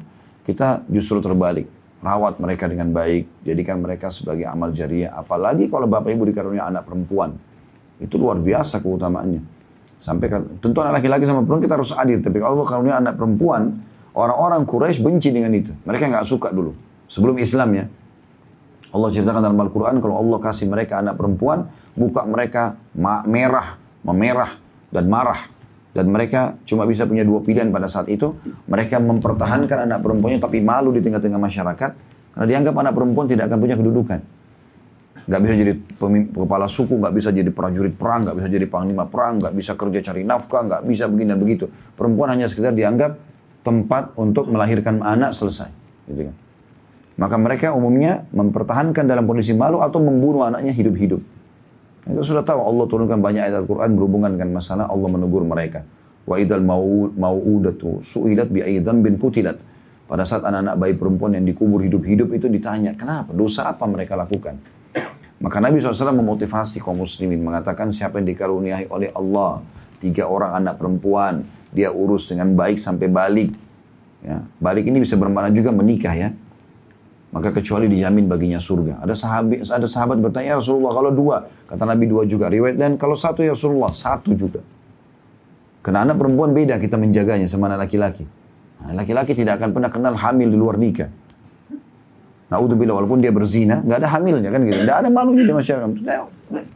Kita 0.48 0.88
justru 0.88 1.20
terbalik, 1.20 1.68
rawat 2.00 2.40
mereka 2.40 2.72
dengan 2.72 2.96
baik, 2.96 3.44
jadikan 3.44 3.84
mereka 3.84 4.08
sebagai 4.10 4.48
amal 4.48 4.72
jariah. 4.72 5.12
Apalagi 5.12 5.68
kalau 5.68 5.86
bapak 5.86 6.16
ibu 6.16 6.24
dikarunia 6.24 6.64
anak 6.64 6.88
perempuan, 6.88 7.36
itu 8.00 8.16
luar 8.16 8.40
biasa 8.40 8.80
keutamaannya. 8.80 9.44
Sampai 10.00 10.32
tentu 10.64 10.80
anak 10.80 11.04
laki-laki 11.04 11.28
sama 11.28 11.44
perempuan 11.44 11.64
kita 11.68 11.76
harus 11.76 11.92
adil, 11.92 12.24
tapi 12.24 12.40
kalau 12.40 12.64
karunia 12.64 12.96
anak 13.04 13.20
perempuan, 13.20 13.84
orang-orang 14.16 14.64
Quraisy 14.64 15.04
benci 15.04 15.30
dengan 15.36 15.52
itu. 15.52 15.76
Mereka 15.84 16.08
nggak 16.08 16.26
suka 16.28 16.56
dulu 16.56 16.72
sebelum 17.12 17.36
Islam 17.36 17.70
ya. 17.76 17.86
Allah 18.96 19.12
ceritakan 19.12 19.44
dalam 19.44 19.60
Al-Quran 19.60 20.00
kalau 20.00 20.16
Allah 20.16 20.40
kasih 20.40 20.72
mereka 20.72 21.04
anak 21.04 21.20
perempuan, 21.20 21.68
muka 22.00 22.24
mereka 22.24 22.80
merah, 23.28 23.76
memerah 24.08 24.56
dan 24.88 25.12
marah. 25.12 25.52
Dan 25.96 26.12
mereka 26.12 26.60
cuma 26.68 26.84
bisa 26.84 27.08
punya 27.08 27.24
dua 27.24 27.40
pilihan 27.40 27.72
pada 27.72 27.88
saat 27.88 28.08
itu. 28.12 28.36
Mereka 28.68 29.00
mempertahankan 29.00 29.88
anak 29.88 30.00
perempuannya 30.04 30.40
tapi 30.44 30.60
malu 30.60 30.92
di 30.92 31.00
tengah-tengah 31.04 31.40
masyarakat. 31.40 31.92
Karena 32.36 32.46
dianggap 32.52 32.76
anak 32.76 32.94
perempuan 32.96 33.32
tidak 33.32 33.48
akan 33.48 33.60
punya 33.64 33.76
kedudukan. 33.80 34.20
Gak 35.26 35.42
bisa 35.42 35.54
jadi 35.56 35.74
kepala 36.36 36.68
suku, 36.68 37.00
gak 37.00 37.16
bisa 37.16 37.32
jadi 37.32 37.50
prajurit 37.50 37.96
perang, 37.96 38.28
gak 38.28 38.36
bisa 38.38 38.48
jadi 38.52 38.68
panglima 38.68 39.08
perang, 39.08 39.40
gak 39.40 39.56
bisa 39.56 39.74
kerja 39.74 40.00
cari 40.12 40.22
nafkah, 40.28 40.62
gak 40.68 40.82
bisa 40.84 41.08
begini 41.08 41.34
dan 41.34 41.40
begitu. 41.40 41.66
Perempuan 41.96 42.30
hanya 42.36 42.46
sekedar 42.52 42.76
dianggap 42.76 43.18
tempat 43.66 44.14
untuk 44.20 44.52
melahirkan 44.52 45.00
anak 45.02 45.34
selesai. 45.34 45.72
Gitu 46.12 46.30
kan. 46.30 46.36
Maka 47.16 47.40
mereka 47.40 47.72
umumnya 47.72 48.28
mempertahankan 48.36 49.08
dalam 49.08 49.24
kondisi 49.24 49.56
malu 49.56 49.80
atau 49.80 50.04
membunuh 50.04 50.44
anaknya 50.44 50.76
hidup-hidup. 50.76 51.24
Kita 52.06 52.22
sudah 52.22 52.44
tahu 52.44 52.60
Allah 52.60 52.86
turunkan 52.92 53.18
banyak 53.24 53.50
ayat 53.50 53.56
Al-Quran 53.66 53.96
berhubungan 53.96 54.30
dengan 54.36 54.60
masalah 54.60 54.92
Allah 54.92 55.10
menegur 55.10 55.42
mereka. 55.48 55.88
Wa 56.28 56.38
idal 56.38 56.62
mau'udatu 56.62 58.04
su'ilat 58.04 58.52
bi 58.52 58.62
bin 58.82 59.16
kutilat. 59.16 59.58
Pada 60.06 60.22
saat 60.22 60.46
anak-anak 60.46 60.76
bayi 60.78 60.94
perempuan 60.94 61.34
yang 61.34 61.50
dikubur 61.50 61.82
hidup-hidup 61.82 62.30
itu 62.38 62.46
ditanya, 62.46 62.94
kenapa? 62.94 63.34
Dosa 63.34 63.66
apa 63.66 63.90
mereka 63.90 64.14
lakukan? 64.14 64.54
Maka 65.42 65.58
Nabi 65.58 65.82
SAW 65.82 66.14
memotivasi 66.14 66.78
kaum 66.78 67.02
muslimin 67.02 67.42
mengatakan 67.42 67.90
siapa 67.90 68.22
yang 68.22 68.30
dikaruniai 68.30 68.86
oleh 68.88 69.10
Allah 69.18 69.66
tiga 70.00 70.30
orang 70.30 70.62
anak 70.62 70.78
perempuan 70.78 71.44
dia 71.74 71.92
urus 71.92 72.32
dengan 72.32 72.56
baik 72.56 72.80
sampai 72.80 73.08
balik 73.12 73.52
ya 74.24 74.42
balik 74.62 74.88
ini 74.88 75.04
bisa 75.04 75.20
bermakna 75.20 75.52
juga 75.52 75.76
menikah 75.76 76.16
ya 76.16 76.30
maka 77.36 77.52
kecuali 77.52 77.92
dijamin 77.92 78.32
baginya 78.32 78.64
surga. 78.64 79.04
Ada 79.04 79.12
sahabat, 79.12 79.68
ada 79.68 79.88
sahabat 79.92 80.18
bertanya, 80.24 80.56
ya 80.56 80.58
Rasulullah 80.64 80.96
kalau 80.96 81.12
dua, 81.12 81.38
kata 81.68 81.84
Nabi 81.84 82.08
dua 82.08 82.24
juga. 82.24 82.48
Riwayat 82.48 82.80
dan 82.80 82.96
kalau 82.96 83.20
satu 83.20 83.44
ya 83.44 83.52
Rasulullah, 83.52 83.92
satu 83.92 84.32
juga. 84.32 84.64
Karena 85.84 86.08
anak 86.08 86.16
perempuan 86.16 86.56
beda 86.56 86.80
kita 86.80 86.96
menjaganya 86.96 87.52
sama 87.52 87.68
anak 87.68 87.92
laki-laki. 87.92 88.24
Nah, 88.80 88.96
laki-laki 88.96 89.36
tidak 89.36 89.60
akan 89.60 89.76
pernah 89.76 89.92
kenal 89.92 90.16
hamil 90.16 90.48
di 90.48 90.56
luar 90.56 90.80
nikah. 90.80 91.12
Nah, 92.48 92.58
bila 92.72 93.04
walaupun 93.04 93.20
dia 93.20 93.36
berzina, 93.36 93.84
nggak 93.84 93.98
ada 94.00 94.10
hamilnya 94.16 94.50
kan 94.56 94.62
gitu. 94.64 94.80
Nggak 94.88 94.98
ada 95.04 95.10
malunya 95.12 95.44
di 95.44 95.52
masyarakat. 95.52 95.90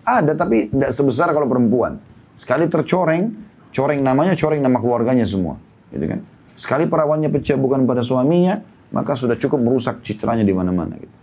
Ada 0.04 0.32
tapi 0.36 0.67
tidak 0.76 0.91
sebesar 0.91 1.32
kalau 1.32 1.48
perempuan. 1.48 2.04
Sekali 2.36 2.67
tercoreng, 2.67 3.32
coreng 3.72 4.04
namanya, 4.04 4.36
coreng 4.36 4.60
nama 4.60 4.76
keluarganya 4.76 5.24
semua. 5.24 5.56
Gitu 5.88 6.04
kan. 6.04 6.19
Sekali 6.60 6.84
perawannya 6.84 7.32
pecah 7.32 7.56
bukan 7.56 7.88
pada 7.88 8.04
suaminya, 8.04 8.60
maka 8.89 9.13
sudah 9.13 9.38
cukup 9.38 9.62
merusak 9.62 10.02
citranya 10.02 10.41
di 10.41 10.54
mana-mana 10.54 10.97
gitu. 10.97 11.15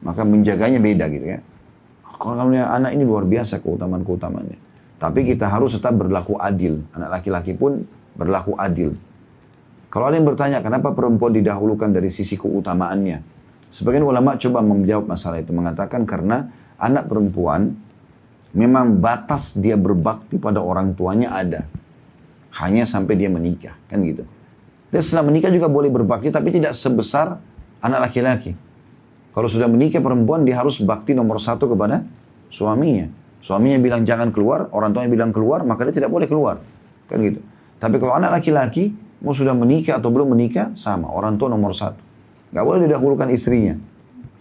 Maka 0.00 0.24
menjaganya 0.24 0.80
beda 0.80 1.06
gitu 1.12 1.26
ya. 1.38 1.40
Kalau 2.20 2.52
anak 2.52 2.92
ini 2.92 3.04
luar 3.06 3.24
biasa 3.24 3.64
keutamaan-keutamaannya. 3.64 4.58
Tapi 5.00 5.24
kita 5.24 5.48
harus 5.48 5.76
tetap 5.76 5.96
berlaku 5.96 6.36
adil. 6.36 6.84
Anak 6.92 7.20
laki-laki 7.20 7.56
pun 7.56 7.88
berlaku 8.12 8.52
adil. 8.60 8.92
Kalau 9.88 10.06
ada 10.06 10.20
yang 10.20 10.28
bertanya, 10.28 10.58
kenapa 10.60 10.92
perempuan 10.92 11.32
didahulukan 11.32 11.88
dari 11.88 12.12
sisi 12.12 12.36
keutamaannya? 12.36 13.24
Sebagian 13.72 14.04
ulama 14.04 14.36
coba 14.36 14.60
menjawab 14.60 15.08
masalah 15.08 15.40
itu. 15.40 15.50
Mengatakan 15.56 16.04
karena 16.04 16.52
anak 16.76 17.08
perempuan 17.08 17.72
memang 18.52 19.00
batas 19.00 19.56
dia 19.56 19.80
berbakti 19.80 20.36
pada 20.36 20.60
orang 20.60 20.92
tuanya 20.92 21.32
ada. 21.32 21.64
Hanya 22.60 22.84
sampai 22.84 23.16
dia 23.16 23.32
menikah. 23.32 23.74
Kan 23.88 24.04
gitu. 24.04 24.28
Dia 24.90 25.00
setelah 25.00 25.30
menikah 25.30 25.50
juga 25.54 25.70
boleh 25.70 25.90
berbakti, 25.90 26.34
tapi 26.34 26.50
tidak 26.50 26.74
sebesar 26.74 27.38
anak 27.78 28.10
laki-laki. 28.10 28.58
Kalau 29.30 29.46
sudah 29.46 29.70
menikah 29.70 30.02
perempuan, 30.02 30.42
dia 30.42 30.58
harus 30.58 30.82
bakti 30.82 31.14
nomor 31.14 31.38
satu 31.38 31.70
kepada 31.70 32.02
suaminya. 32.50 33.06
Suaminya 33.40 33.78
bilang 33.78 34.02
jangan 34.02 34.34
keluar, 34.34 34.68
orang 34.74 34.90
tuanya 34.90 35.10
bilang 35.10 35.30
keluar, 35.30 35.62
maka 35.62 35.86
dia 35.86 36.02
tidak 36.02 36.10
boleh 36.10 36.26
keluar. 36.26 36.58
Kan 37.06 37.22
gitu. 37.22 37.40
Tapi 37.78 37.96
kalau 38.02 38.18
anak 38.18 38.42
laki-laki, 38.42 38.92
mau 39.22 39.32
sudah 39.32 39.54
menikah 39.54 40.02
atau 40.02 40.10
belum 40.10 40.34
menikah, 40.34 40.74
sama. 40.74 41.08
Orang 41.08 41.38
tua 41.38 41.48
nomor 41.48 41.72
satu. 41.72 42.02
Gak 42.50 42.64
boleh 42.66 42.90
didahulukan 42.90 43.30
istrinya. 43.30 43.78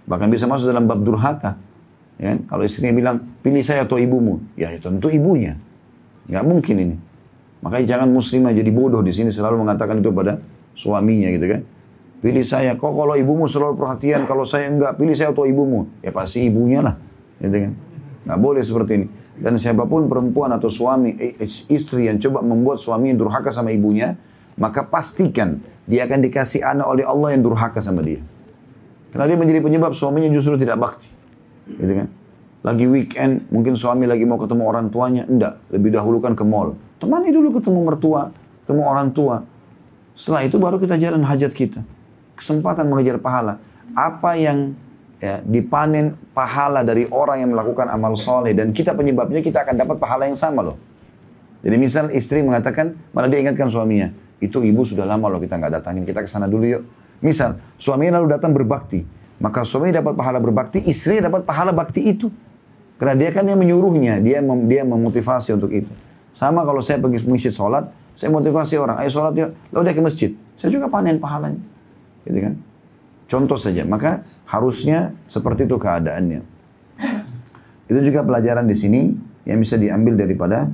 Bahkan 0.10 0.28
bisa 0.34 0.50
masuk 0.50 0.74
dalam 0.74 0.90
bab 0.90 1.00
durhaka. 1.06 1.56
Ya, 2.20 2.36
kalau 2.50 2.66
istrinya 2.66 2.92
bilang, 2.92 3.16
pilih 3.46 3.64
saya 3.64 3.86
atau 3.86 3.96
ibumu. 3.96 4.42
Ya, 4.58 4.74
ya 4.74 4.82
tentu 4.82 5.08
ibunya. 5.14 5.56
Gak 6.28 6.44
mungkin 6.44 6.76
ini. 6.76 6.96
Makanya 7.60 7.86
jangan 7.96 8.08
muslimah 8.12 8.56
jadi 8.56 8.72
bodoh 8.72 9.04
di 9.04 9.12
sini 9.12 9.36
selalu 9.36 9.68
mengatakan 9.68 10.00
itu 10.00 10.12
pada 10.16 10.40
suaminya 10.80 11.28
gitu 11.36 11.48
kan. 11.52 11.62
Pilih 12.20 12.44
saya, 12.44 12.76
kok 12.76 12.92
kalau 12.92 13.16
ibumu 13.16 13.48
selalu 13.48 13.80
perhatian, 13.80 14.28
kalau 14.28 14.44
saya 14.44 14.68
enggak, 14.68 15.00
pilih 15.00 15.16
saya 15.16 15.32
atau 15.32 15.48
ibumu. 15.48 15.88
Ya 16.04 16.12
pasti 16.12 16.44
ibunya 16.52 16.84
lah, 16.84 17.00
gitu 17.40 17.56
kan. 17.68 17.72
Nggak 18.28 18.40
boleh 18.44 18.62
seperti 18.64 18.92
ini. 19.00 19.08
Dan 19.40 19.56
siapa 19.56 19.88
pun 19.88 20.12
perempuan 20.12 20.52
atau 20.52 20.68
suami, 20.68 21.16
eh, 21.16 21.40
istri 21.72 22.12
yang 22.12 22.20
coba 22.20 22.44
membuat 22.44 22.84
suami 22.84 23.16
yang 23.16 23.24
durhaka 23.24 23.56
sama 23.56 23.72
ibunya, 23.72 24.20
maka 24.60 24.84
pastikan 24.84 25.64
dia 25.88 26.04
akan 26.04 26.20
dikasih 26.20 26.60
anak 26.60 26.92
oleh 26.92 27.08
Allah 27.08 27.40
yang 27.40 27.44
durhaka 27.48 27.80
sama 27.80 28.04
dia. 28.04 28.20
Karena 29.16 29.24
dia 29.24 29.38
menjadi 29.40 29.60
penyebab 29.64 29.96
suaminya 29.96 30.28
justru 30.28 30.60
tidak 30.60 30.76
bakti. 30.76 31.08
Gitu 31.72 32.04
kan. 32.04 32.08
Lagi 32.68 32.84
weekend, 32.84 33.48
mungkin 33.48 33.80
suami 33.80 34.04
lagi 34.12 34.28
mau 34.28 34.36
ketemu 34.36 34.64
orang 34.68 34.92
tuanya, 34.92 35.24
enggak, 35.24 35.64
lebih 35.72 35.96
dahulukan 35.96 36.36
ke 36.36 36.44
mall 36.44 36.76
Temani 37.00 37.32
dulu 37.32 37.56
ketemu 37.58 37.80
mertua, 37.88 38.36
ketemu 38.64 38.84
orang 38.84 39.10
tua. 39.16 39.48
Setelah 40.14 40.44
itu 40.44 40.60
baru 40.60 40.76
kita 40.76 41.00
jalan 41.00 41.24
hajat 41.24 41.56
kita. 41.56 41.80
Kesempatan 42.36 42.92
mengejar 42.92 43.18
pahala. 43.24 43.64
Apa 43.96 44.36
yang 44.36 44.76
ya, 45.24 45.40
dipanen 45.44 46.20
pahala 46.36 46.84
dari 46.84 47.08
orang 47.08 47.44
yang 47.44 47.56
melakukan 47.56 47.88
amal 47.88 48.20
soleh 48.20 48.52
dan 48.52 48.76
kita 48.76 48.92
penyebabnya 48.96 49.40
kita 49.40 49.64
akan 49.64 49.76
dapat 49.80 49.96
pahala 49.96 50.28
yang 50.28 50.36
sama 50.36 50.60
loh. 50.60 50.78
Jadi 51.60 51.76
misal 51.76 52.12
istri 52.16 52.40
mengatakan, 52.40 52.96
malah 53.12 53.28
dia 53.28 53.44
ingatkan 53.44 53.68
suaminya, 53.68 54.16
itu 54.40 54.64
ibu 54.64 54.88
sudah 54.88 55.04
lama 55.04 55.28
loh 55.28 55.44
kita 55.44 55.60
nggak 55.60 55.84
datangin, 55.84 56.08
kita 56.08 56.24
ke 56.24 56.30
sana 56.32 56.48
dulu 56.48 56.64
yuk. 56.64 56.84
Misal, 57.20 57.60
suaminya 57.76 58.20
lalu 58.20 58.32
datang 58.32 58.56
berbakti. 58.56 59.04
maka 59.40 59.64
suami 59.64 59.96
dapat 59.96 60.20
pahala 60.20 60.38
berbakti, 60.44 60.84
istri 60.84 61.24
dapat 61.24 61.48
pahala 61.48 61.72
bakti 61.72 62.04
itu. 62.04 62.28
Karena 63.00 63.16
dia 63.16 63.32
kan 63.32 63.48
yang 63.48 63.56
menyuruhnya, 63.56 64.20
dia 64.20 64.44
mem, 64.44 64.68
dia 64.68 64.84
memotivasi 64.84 65.56
untuk 65.56 65.72
itu. 65.72 65.88
Sama 66.34 66.64
kalau 66.64 66.80
saya 66.80 67.02
pergi 67.02 67.26
masjid 67.26 67.54
sholat, 67.54 67.90
saya 68.20 68.30
motivasi 68.32 68.76
orang, 68.76 69.00
ayo 69.00 69.10
sholat 69.10 69.34
yuk, 69.36 69.50
lalu 69.72 69.82
dia 69.90 69.94
ke 69.96 70.04
masjid. 70.04 70.32
Saya 70.60 70.70
juga 70.76 70.92
panen 70.92 71.18
pahalanya. 71.18 71.62
Gitu 72.28 72.40
kan? 72.44 72.54
Contoh 73.30 73.56
saja, 73.56 73.86
maka 73.86 74.26
harusnya 74.50 75.14
seperti 75.30 75.70
itu 75.70 75.78
keadaannya. 75.78 76.42
Itu 77.90 78.00
juga 78.06 78.26
pelajaran 78.26 78.66
di 78.70 78.76
sini 78.78 79.02
yang 79.46 79.62
bisa 79.62 79.78
diambil 79.78 80.18
daripada 80.18 80.70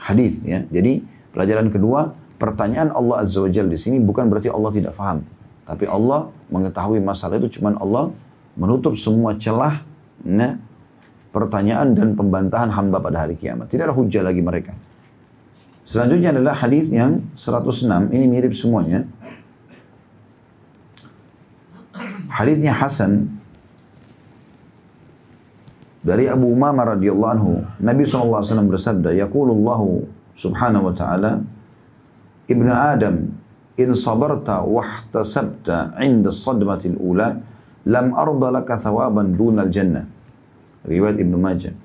hadis 0.00 0.40
ya. 0.44 0.64
Jadi 0.68 1.04
pelajaran 1.32 1.68
kedua, 1.68 2.12
pertanyaan 2.40 2.92
Allah 2.92 3.24
Azza 3.24 3.40
wa 3.40 3.50
Jalla 3.52 3.72
di 3.72 3.80
sini 3.80 4.00
bukan 4.00 4.28
berarti 4.28 4.48
Allah 4.52 4.70
tidak 4.72 4.92
faham. 4.96 5.24
Tapi 5.64 5.88
Allah 5.88 6.28
mengetahui 6.52 7.00
masalah 7.00 7.40
itu 7.40 7.60
cuma 7.60 7.72
Allah 7.76 8.12
menutup 8.54 8.94
semua 9.00 9.36
celah 9.40 9.80
nah, 10.24 10.60
pertanyaan 11.32 11.96
dan 11.96 12.12
pembantahan 12.12 12.68
hamba 12.68 13.00
pada 13.00 13.24
hari 13.24 13.34
kiamat. 13.34 13.72
Tidak 13.72 13.88
ada 13.88 13.96
hujah 13.96 14.20
lagi 14.20 14.44
mereka. 14.44 14.76
Selanjutnya 15.84 16.32
adalah 16.32 16.56
hadis 16.56 16.88
yang 16.88 17.20
106. 17.36 18.08
Ini 18.08 18.24
mirip 18.24 18.56
semuanya. 18.56 19.04
Hadisnya 22.34 22.74
Hasan 22.74 23.30
dari 26.04 26.26
Abu 26.26 26.50
Umamah 26.50 26.96
radhiyallahu 26.96 27.32
anhu. 27.36 27.52
Nabi 27.78 28.08
SAW 28.08 28.42
bersabda, 28.42 29.14
Yaqulullahu 29.14 30.08
subhanahu 30.34 30.90
wa 30.90 30.94
ta'ala, 30.96 31.40
Ibnu 32.44 32.68
Adam 32.72 33.32
in 33.78 33.90
sabarta 33.96 34.64
wahtasabta 34.64 35.96
inda 36.02 36.28
sadmatil 36.28 36.98
ula 37.00 37.40
lam 37.88 38.06
arda 38.12 38.48
laka 38.50 38.80
thawaban 38.80 39.36
dunal 39.36 39.68
jannah. 39.72 40.04
Riwayat 40.84 41.16
Ibnu 41.20 41.36
Majah. 41.40 41.83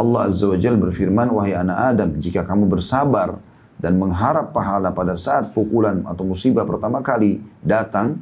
Allah 0.00 0.32
Azza 0.32 0.48
wa 0.48 0.56
Jal 0.56 0.80
berfirman, 0.80 1.28
wahai 1.28 1.52
anak 1.52 1.76
Adam, 1.76 2.10
jika 2.16 2.48
kamu 2.48 2.72
bersabar 2.72 3.36
dan 3.76 4.00
mengharap 4.00 4.56
pahala 4.56 4.88
pada 4.96 5.12
saat 5.20 5.52
pukulan 5.52 6.00
atau 6.08 6.24
musibah 6.24 6.64
pertama 6.64 7.04
kali 7.04 7.44
datang, 7.60 8.16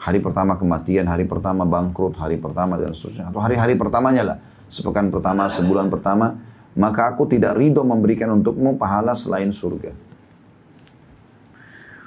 hari 0.00 0.24
pertama 0.24 0.56
kematian, 0.56 1.04
hari 1.04 1.28
pertama 1.28 1.68
bangkrut, 1.68 2.16
hari 2.16 2.40
pertama 2.40 2.80
dan 2.80 2.96
seterusnya, 2.96 3.28
atau 3.28 3.44
hari-hari 3.44 3.76
pertamanya 3.76 4.22
lah, 4.24 4.36
sepekan 4.72 5.12
pertama, 5.12 5.52
sebulan 5.52 5.92
pertama, 5.92 6.40
maka 6.72 7.12
aku 7.12 7.28
tidak 7.28 7.60
ridho 7.60 7.84
memberikan 7.84 8.32
untukmu 8.32 8.80
pahala 8.80 9.12
selain 9.12 9.52
surga. 9.52 9.92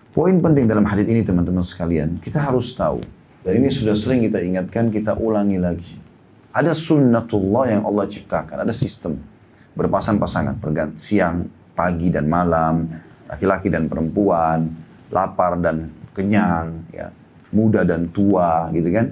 Poin 0.10 0.34
penting 0.42 0.66
dalam 0.66 0.88
hadis 0.88 1.06
ini 1.06 1.22
teman-teman 1.22 1.62
sekalian, 1.62 2.18
kita 2.24 2.42
harus 2.42 2.74
tahu. 2.74 3.04
Dan 3.46 3.62
ini 3.62 3.70
sudah 3.70 3.94
sering 3.94 4.26
kita 4.26 4.42
ingatkan, 4.42 4.90
kita 4.90 5.14
ulangi 5.14 5.62
lagi. 5.62 6.05
Ada 6.56 6.72
sunnatullah 6.72 7.68
yang 7.68 7.84
Allah 7.84 8.08
ciptakan, 8.08 8.64
ada 8.64 8.72
sistem. 8.72 9.20
Berpasang-pasangan, 9.76 10.56
siang, 10.96 11.52
pagi 11.76 12.08
dan 12.08 12.32
malam, 12.32 12.88
laki-laki 13.28 13.68
dan 13.68 13.92
perempuan, 13.92 14.72
lapar 15.12 15.60
dan 15.60 15.92
kenyang, 16.16 16.88
ya, 16.96 17.12
muda 17.52 17.84
dan 17.84 18.08
tua, 18.08 18.72
gitu 18.72 18.88
kan. 18.88 19.12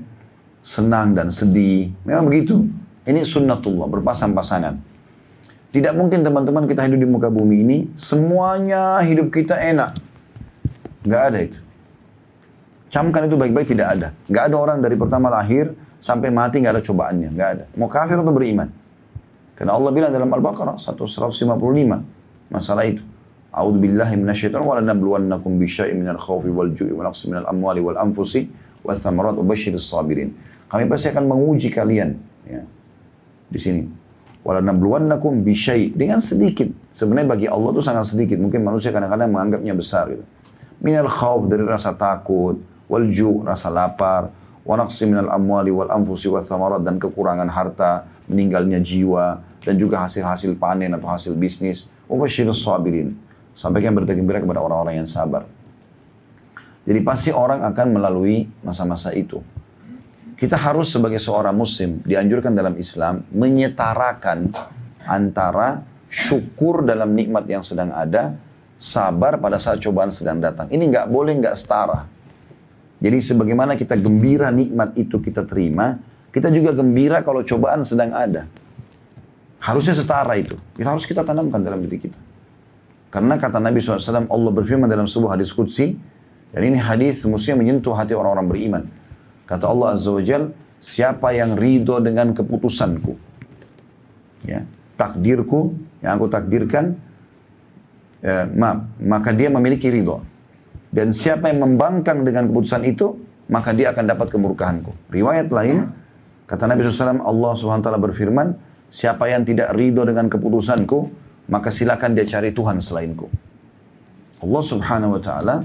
Senang 0.64 1.12
dan 1.12 1.36
sedih, 1.36 1.92
memang 2.08 2.32
begitu. 2.32 2.64
Ini 3.04 3.28
sunnatullah, 3.28 3.92
berpasang-pasangan. 3.92 4.80
Tidak 5.76 5.92
mungkin 6.00 6.24
teman-teman 6.24 6.64
kita 6.64 6.88
hidup 6.88 7.00
di 7.04 7.10
muka 7.12 7.28
bumi 7.28 7.56
ini, 7.60 7.78
semuanya 8.00 9.04
hidup 9.04 9.36
kita 9.36 9.60
enak 9.60 10.00
Nggak 11.04 11.24
ada 11.30 11.40
itu. 11.44 11.60
Camkan 12.94 13.28
itu 13.28 13.36
baik-baik 13.36 13.68
tidak 13.76 13.88
ada. 14.00 14.08
Nggak 14.32 14.44
ada 14.48 14.56
orang 14.56 14.78
dari 14.80 14.96
pertama 14.96 15.28
lahir 15.28 15.76
sampai 16.04 16.28
mati 16.28 16.60
nggak 16.60 16.76
ada 16.76 16.84
cobaannya. 16.84 17.30
Nggak 17.32 17.50
ada. 17.56 17.64
Mau 17.80 17.88
kafir 17.88 18.20
atau 18.20 18.36
beriman. 18.36 18.68
Karena 19.56 19.72
Allah 19.80 19.92
bilang 19.96 20.12
dalam 20.12 20.28
Al-Baqarah 20.28 20.84
155 20.84 22.52
masalah 22.52 22.84
itu. 22.84 23.00
A'udzu 23.54 23.80
billahi 23.80 24.18
minasyaitonir 24.20 24.66
wa 24.66 24.76
lanabluwannakum 24.82 25.62
bisyai'in 25.62 26.04
minal 26.04 26.20
khaufi 26.20 26.50
wal 26.52 26.74
ju'i 26.74 26.92
wa 26.92 27.06
naqsin 27.08 27.32
minal 27.32 27.48
amwali 27.48 27.80
wal 27.86 27.96
anfusi 27.96 28.50
wa 28.84 28.92
thamarat 28.98 29.38
wa 29.38 29.56
sabirin. 29.80 30.36
Kami 30.68 30.90
pasti 30.90 31.14
akan 31.14 31.24
menguji 31.30 31.70
kalian 31.72 32.18
ya. 32.50 32.62
Di 33.48 33.60
sini. 33.62 33.86
Wa 34.44 34.60
lanabluwannakum 34.60 35.46
bisyai' 35.46 35.96
dengan 35.96 36.20
sedikit. 36.20 36.68
Sebenarnya 36.98 37.30
bagi 37.30 37.48
Allah 37.48 37.70
itu 37.72 37.82
sangat 37.86 38.12
sedikit. 38.12 38.42
Mungkin 38.42 38.60
manusia 38.60 38.92
kadang-kadang 38.92 39.32
menganggapnya 39.32 39.72
besar 39.78 40.12
gitu 40.12 40.26
minal 40.84 41.08
khawf 41.08 41.48
dari 41.48 41.64
rasa 41.64 41.96
takut, 41.96 42.60
wal 42.92 43.08
ju' 43.08 43.48
rasa 43.48 43.72
lapar, 43.72 44.28
wa 44.64 44.80
amwali 44.80 45.72
wal 45.72 45.92
thamarat 46.48 46.82
dan 46.88 46.96
kekurangan 47.00 47.48
harta, 47.52 48.08
meninggalnya 48.32 48.80
jiwa 48.80 49.44
dan 49.64 49.76
juga 49.76 50.04
hasil-hasil 50.08 50.56
panen 50.56 50.96
atau 50.96 51.08
hasil 51.12 51.36
bisnis. 51.36 51.88
Wa 52.08 52.16
basyirus 52.16 52.64
sabirin. 52.64 53.16
Sampaikan 53.54 53.94
berita 53.94 54.16
gembira 54.16 54.42
kepada 54.42 54.64
orang-orang 54.64 55.04
yang 55.04 55.10
sabar. 55.10 55.46
Jadi 56.84 57.00
pasti 57.06 57.30
orang 57.32 57.64
akan 57.64 57.88
melalui 57.96 58.50
masa-masa 58.66 59.16
itu. 59.16 59.40
Kita 60.36 60.60
harus 60.60 60.92
sebagai 60.92 61.22
seorang 61.22 61.56
muslim 61.56 62.04
dianjurkan 62.04 62.52
dalam 62.52 62.76
Islam 62.76 63.24
menyetarakan 63.32 64.52
antara 65.08 65.88
syukur 66.12 66.84
dalam 66.84 67.16
nikmat 67.16 67.48
yang 67.48 67.64
sedang 67.64 67.96
ada 67.96 68.36
sabar 68.76 69.40
pada 69.40 69.56
saat 69.56 69.80
cobaan 69.80 70.12
sedang 70.12 70.44
datang. 70.44 70.68
Ini 70.68 70.84
nggak 70.92 71.08
boleh 71.08 71.40
nggak 71.40 71.56
setara. 71.56 72.13
Jadi 73.04 73.20
sebagaimana 73.20 73.76
kita 73.76 74.00
gembira 74.00 74.48
nikmat 74.48 74.96
itu 74.96 75.20
kita 75.20 75.44
terima, 75.44 76.00
kita 76.32 76.48
juga 76.48 76.72
gembira 76.72 77.20
kalau 77.20 77.44
cobaan 77.44 77.84
sedang 77.84 78.16
ada. 78.16 78.48
Harusnya 79.60 79.92
setara 79.92 80.40
itu. 80.40 80.56
Itu 80.80 80.88
harus 80.88 81.04
kita 81.04 81.28
tanamkan 81.28 81.60
dalam 81.60 81.84
diri 81.84 82.00
kita. 82.00 82.16
Karena 83.12 83.36
kata 83.36 83.60
Nabi 83.60 83.84
SAW, 83.84 84.26
Allah 84.26 84.52
berfirman 84.56 84.88
dalam 84.88 85.06
sebuah 85.06 85.36
hadis 85.36 85.52
Qudsi, 85.52 86.00
dan 86.50 86.62
ini 86.64 86.80
hadis 86.80 87.22
mestinya 87.28 87.62
menyentuh 87.62 87.94
hati 87.94 88.16
orang-orang 88.16 88.48
beriman. 88.48 88.84
Kata 89.46 89.68
Allah 89.68 90.00
Azza 90.00 90.10
wa 90.10 90.24
Jal, 90.24 90.56
siapa 90.82 91.36
yang 91.36 91.60
ridho 91.60 92.02
dengan 92.02 92.34
keputusanku, 92.34 93.14
ya, 94.50 94.66
takdirku, 94.98 95.76
yang 96.02 96.18
aku 96.18 96.26
takdirkan, 96.32 96.98
ya, 98.24 98.50
maaf, 98.50 98.90
maka 98.98 99.30
dia 99.36 99.52
memiliki 99.52 99.92
ridho. 99.92 100.33
Dan 100.94 101.10
siapa 101.10 101.50
yang 101.50 101.66
membangkang 101.66 102.22
dengan 102.22 102.46
keputusan 102.54 102.86
itu, 102.86 103.18
maka 103.50 103.74
dia 103.74 103.90
akan 103.90 104.06
dapat 104.14 104.30
kemurkaanku. 104.30 105.10
Riwayat 105.10 105.50
lain, 105.50 105.90
kata 106.46 106.70
Nabi 106.70 106.86
SAW, 106.86 107.26
Allah 107.26 107.52
SWT 107.58 107.90
berfirman, 107.98 108.54
siapa 108.94 109.26
yang 109.26 109.42
tidak 109.42 109.74
ridho 109.74 110.06
dengan 110.06 110.30
keputusanku, 110.30 111.10
maka 111.50 111.74
silakan 111.74 112.14
dia 112.14 112.30
cari 112.30 112.54
Tuhan 112.54 112.78
selainku. 112.78 113.26
Allah 114.44 114.64
Subhanahu 114.64 115.18
wa 115.18 115.22
taala 115.24 115.56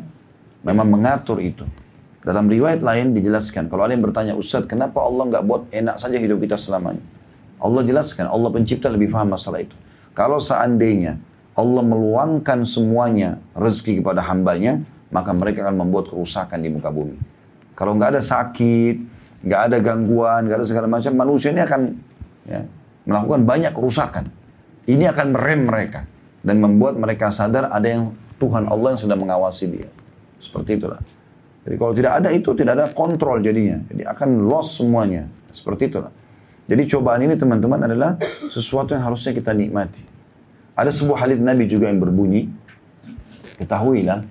memang 0.65 0.89
mengatur 0.89 1.45
itu. 1.45 1.69
Dalam 2.25 2.49
riwayat 2.49 2.81
lain 2.81 3.13
dijelaskan, 3.13 3.69
kalau 3.69 3.85
ada 3.85 3.93
yang 3.95 4.05
bertanya, 4.05 4.33
Ustaz, 4.35 4.65
kenapa 4.65 5.05
Allah 5.05 5.29
nggak 5.29 5.45
buat 5.45 5.63
enak 5.71 5.97
saja 6.03 6.17
hidup 6.19 6.41
kita 6.41 6.57
selamanya? 6.57 7.05
Allah 7.61 7.83
jelaskan, 7.85 8.27
Allah 8.33 8.49
pencipta 8.49 8.89
lebih 8.89 9.13
paham 9.13 9.35
masalah 9.35 9.61
itu. 9.61 9.77
Kalau 10.17 10.41
seandainya 10.43 11.21
Allah 11.55 11.83
meluangkan 11.83 12.67
semuanya 12.67 13.39
rezeki 13.55 14.03
kepada 14.03 14.23
hambanya, 14.25 14.83
maka 15.09 15.31
mereka 15.33 15.65
akan 15.69 15.77
membuat 15.81 16.13
kerusakan 16.13 16.59
di 16.61 16.69
muka 16.69 16.93
bumi. 16.93 17.17
Kalau 17.73 17.95
nggak 17.95 18.19
ada 18.19 18.23
sakit, 18.23 18.97
nggak 19.45 19.61
ada 19.71 19.77
gangguan, 19.79 20.51
nggak 20.51 20.59
ada 20.63 20.67
segala 20.67 20.87
macam, 20.91 21.13
manusia 21.15 21.55
ini 21.55 21.63
akan 21.63 21.81
ya, 22.45 22.61
melakukan 23.07 23.41
banyak 23.47 23.73
kerusakan. 23.73 24.25
Ini 24.89 25.13
akan 25.13 25.27
merem 25.37 25.69
mereka 25.69 26.09
dan 26.43 26.59
membuat 26.65 26.97
mereka 26.97 27.29
sadar 27.31 27.69
ada 27.69 27.87
yang 27.87 28.17
Tuhan 28.41 28.67
Allah 28.67 28.97
yang 28.97 29.01
sedang 29.01 29.21
mengawasi 29.21 29.65
dia. 29.69 29.89
Seperti 30.39 30.81
itulah. 30.81 31.03
Jadi 31.69 31.77
kalau 31.77 31.93
tidak 31.93 32.13
ada 32.23 32.29
itu, 32.33 32.51
tidak 32.57 32.73
ada 32.81 32.87
kontrol 32.97 33.43
jadinya. 33.45 33.77
Jadi 33.93 34.03
akan 34.09 34.49
loss 34.49 34.81
semuanya. 34.81 35.29
Seperti 35.53 35.93
itulah. 35.93 36.09
Jadi 36.69 36.83
cobaan 36.89 37.21
ini 37.25 37.35
teman-teman 37.37 37.81
adalah 37.85 38.17
sesuatu 38.53 38.93
yang 38.93 39.05
harusnya 39.05 39.33
kita 39.37 39.53
nikmati. 39.53 40.01
Ada 40.79 40.95
sebuah 40.95 41.27
hadis 41.27 41.43
Nabi 41.43 41.67
juga 41.67 41.91
yang 41.91 41.99
berbunyi, 41.99 42.49
ketahuilah, 43.59 44.23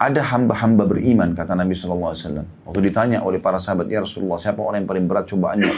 ada 0.00 0.20
hamba-hamba 0.24 0.88
beriman, 0.88 1.36
kata 1.36 1.52
Nabi 1.52 1.76
SAW. 1.76 2.16
Waktu 2.64 2.80
ditanya 2.80 3.20
oleh 3.22 3.38
para 3.38 3.60
sahabat, 3.60 3.92
ya 3.92 4.00
Rasulullah, 4.00 4.40
siapa 4.40 4.58
orang 4.64 4.82
yang 4.84 4.88
paling 4.88 5.04
berat 5.06 5.28
cobaannya? 5.28 5.72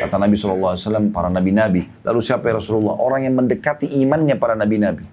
Kata 0.00 0.16
Nabi 0.16 0.34
SAW, 0.40 1.12
para 1.12 1.28
nabi-nabi. 1.28 1.84
Lalu 2.02 2.20
siapa 2.24 2.48
ya 2.48 2.58
Rasulullah? 2.58 2.96
Orang 2.96 3.28
yang 3.28 3.36
mendekati 3.36 3.88
imannya 4.02 4.34
para 4.40 4.56
nabi-nabi. 4.56 5.04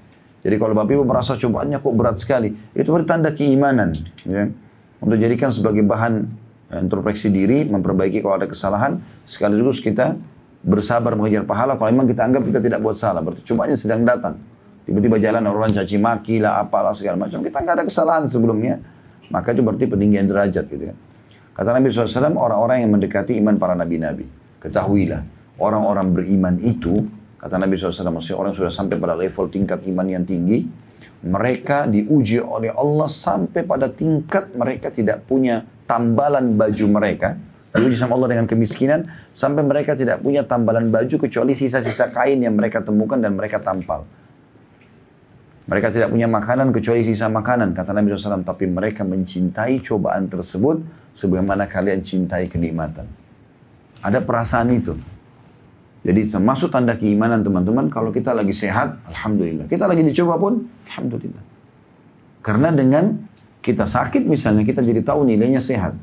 Jadi 0.45 0.55
kalau 0.61 0.77
Bapak 0.77 0.93
Ibu 0.93 1.03
merasa 1.09 1.33
cobaannya 1.35 1.81
kok 1.81 1.95
berat 1.97 2.17
sekali, 2.21 2.53
itu 2.77 2.89
bertanda 2.89 3.33
keimanan. 3.33 3.97
Ya. 4.29 4.53
Untuk 5.01 5.17
jadikan 5.17 5.49
sebagai 5.49 5.81
bahan 5.81 6.29
eh, 6.69 6.79
introspeksi 6.85 7.33
diri, 7.33 7.65
memperbaiki 7.65 8.21
kalau 8.21 8.37
ada 8.37 8.47
kesalahan, 8.47 9.01
sekaligus 9.25 9.81
kita 9.81 10.17
bersabar 10.65 11.13
mengejar 11.13 11.45
pahala 11.45 11.77
kalau 11.77 11.93
memang 11.93 12.09
kita 12.09 12.25
anggap 12.25 12.41
kita 12.41 12.59
tidak 12.59 12.81
buat 12.81 12.97
salah 12.97 13.21
berarti 13.21 13.45
cumanya 13.45 13.77
sedang 13.77 14.01
datang 14.01 14.41
tiba-tiba 14.85 15.17
jalan 15.17 15.43
orang 15.49 15.73
caci 15.73 15.97
maki 15.97 16.39
lah 16.39 16.61
apalah 16.61 16.93
segala 16.93 17.19
macam 17.25 17.41
kita 17.41 17.57
nggak 17.57 17.75
ada 17.81 17.85
kesalahan 17.85 18.25
sebelumnya 18.29 18.79
maka 19.33 19.51
itu 19.51 19.65
berarti 19.65 19.89
peninggian 19.89 20.29
derajat 20.29 20.69
gitu 20.69 20.93
kan 20.93 20.97
Kata 21.55 21.71
Nabi 21.71 21.87
SAW, 21.87 22.35
orang-orang 22.35 22.83
yang 22.83 22.91
mendekati 22.91 23.39
iman 23.39 23.55
para 23.55 23.79
nabi-nabi. 23.79 24.27
Ketahuilah, 24.59 25.23
orang-orang 25.55 26.11
beriman 26.11 26.59
itu, 26.59 26.99
kata 27.39 27.55
Nabi 27.55 27.79
SAW, 27.79 28.11
maksudnya 28.11 28.43
orang 28.43 28.51
sudah 28.59 28.67
sampai 28.67 28.99
pada 28.99 29.15
level 29.15 29.47
tingkat 29.47 29.79
iman 29.87 30.03
yang 30.03 30.27
tinggi, 30.27 30.67
mereka 31.23 31.87
diuji 31.87 32.43
oleh 32.43 32.75
Allah 32.75 33.07
sampai 33.07 33.63
pada 33.63 33.87
tingkat 33.87 34.51
mereka 34.51 34.91
tidak 34.91 35.23
punya 35.23 35.63
tambalan 35.87 36.59
baju 36.59 36.85
mereka. 36.91 37.39
Diuji 37.71 37.95
sama 37.95 38.19
Allah 38.19 38.35
dengan 38.35 38.51
kemiskinan, 38.51 39.07
sampai 39.31 39.63
mereka 39.63 39.95
tidak 39.95 40.19
punya 40.19 40.43
tambalan 40.43 40.91
baju 40.91 41.23
kecuali 41.23 41.55
sisa-sisa 41.55 42.11
kain 42.11 42.43
yang 42.43 42.59
mereka 42.59 42.83
temukan 42.83 43.15
dan 43.15 43.31
mereka 43.31 43.63
tampal. 43.63 44.03
Mereka 45.65 45.89
tidak 45.89 46.13
punya 46.13 46.29
makanan 46.29 46.69
kecuali 46.69 47.01
sisa 47.01 47.25
makanan, 47.25 47.73
kata 47.73 47.89
Nabi 47.89 48.13
SAW. 48.13 48.45
Tapi 48.45 48.69
mereka 48.69 49.01
mencintai 49.01 49.81
cobaan 49.81 50.29
tersebut 50.29 50.85
sebagaimana 51.17 51.65
kalian 51.65 52.05
cintai 52.05 52.45
kenikmatan. 52.45 53.09
Ada 54.05 54.21
perasaan 54.21 54.69
itu. 54.69 54.93
Jadi 56.05 56.29
termasuk 56.29 56.69
tanda 56.69 56.93
keimanan 56.93 57.41
teman-teman, 57.41 57.89
kalau 57.89 58.13
kita 58.13 58.29
lagi 58.29 58.53
sehat, 58.53 59.01
Alhamdulillah. 59.09 59.65
Kita 59.65 59.89
lagi 59.89 60.05
dicoba 60.05 60.37
pun, 60.37 60.69
Alhamdulillah. 60.85 61.41
Karena 62.45 62.69
dengan 62.69 63.17
kita 63.65 63.89
sakit 63.89 64.21
misalnya, 64.29 64.61
kita 64.61 64.85
jadi 64.85 65.01
tahu 65.01 65.25
nilainya 65.25 65.57
sehat. 65.57 65.97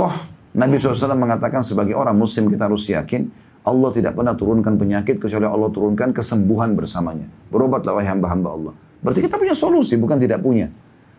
Toh, 0.00 0.16
Nabi 0.56 0.80
SAW 0.80 1.12
mengatakan 1.12 1.60
sebagai 1.60 1.92
orang 1.92 2.16
muslim 2.16 2.48
kita 2.48 2.72
harus 2.72 2.88
yakin, 2.88 3.28
Allah 3.66 3.90
tidak 3.90 4.14
pernah 4.14 4.38
turunkan 4.38 4.78
penyakit 4.78 5.18
kecuali 5.18 5.42
Allah 5.42 5.66
turunkan 5.74 6.14
kesembuhan 6.14 6.78
bersamanya. 6.78 7.26
Berobatlah 7.50 7.98
wahai 7.98 8.06
hamba-hamba 8.06 8.48
Allah. 8.54 8.72
Berarti 9.02 9.26
kita 9.26 9.34
punya 9.42 9.58
solusi, 9.58 9.98
bukan 9.98 10.22
tidak 10.22 10.38
punya. 10.38 10.70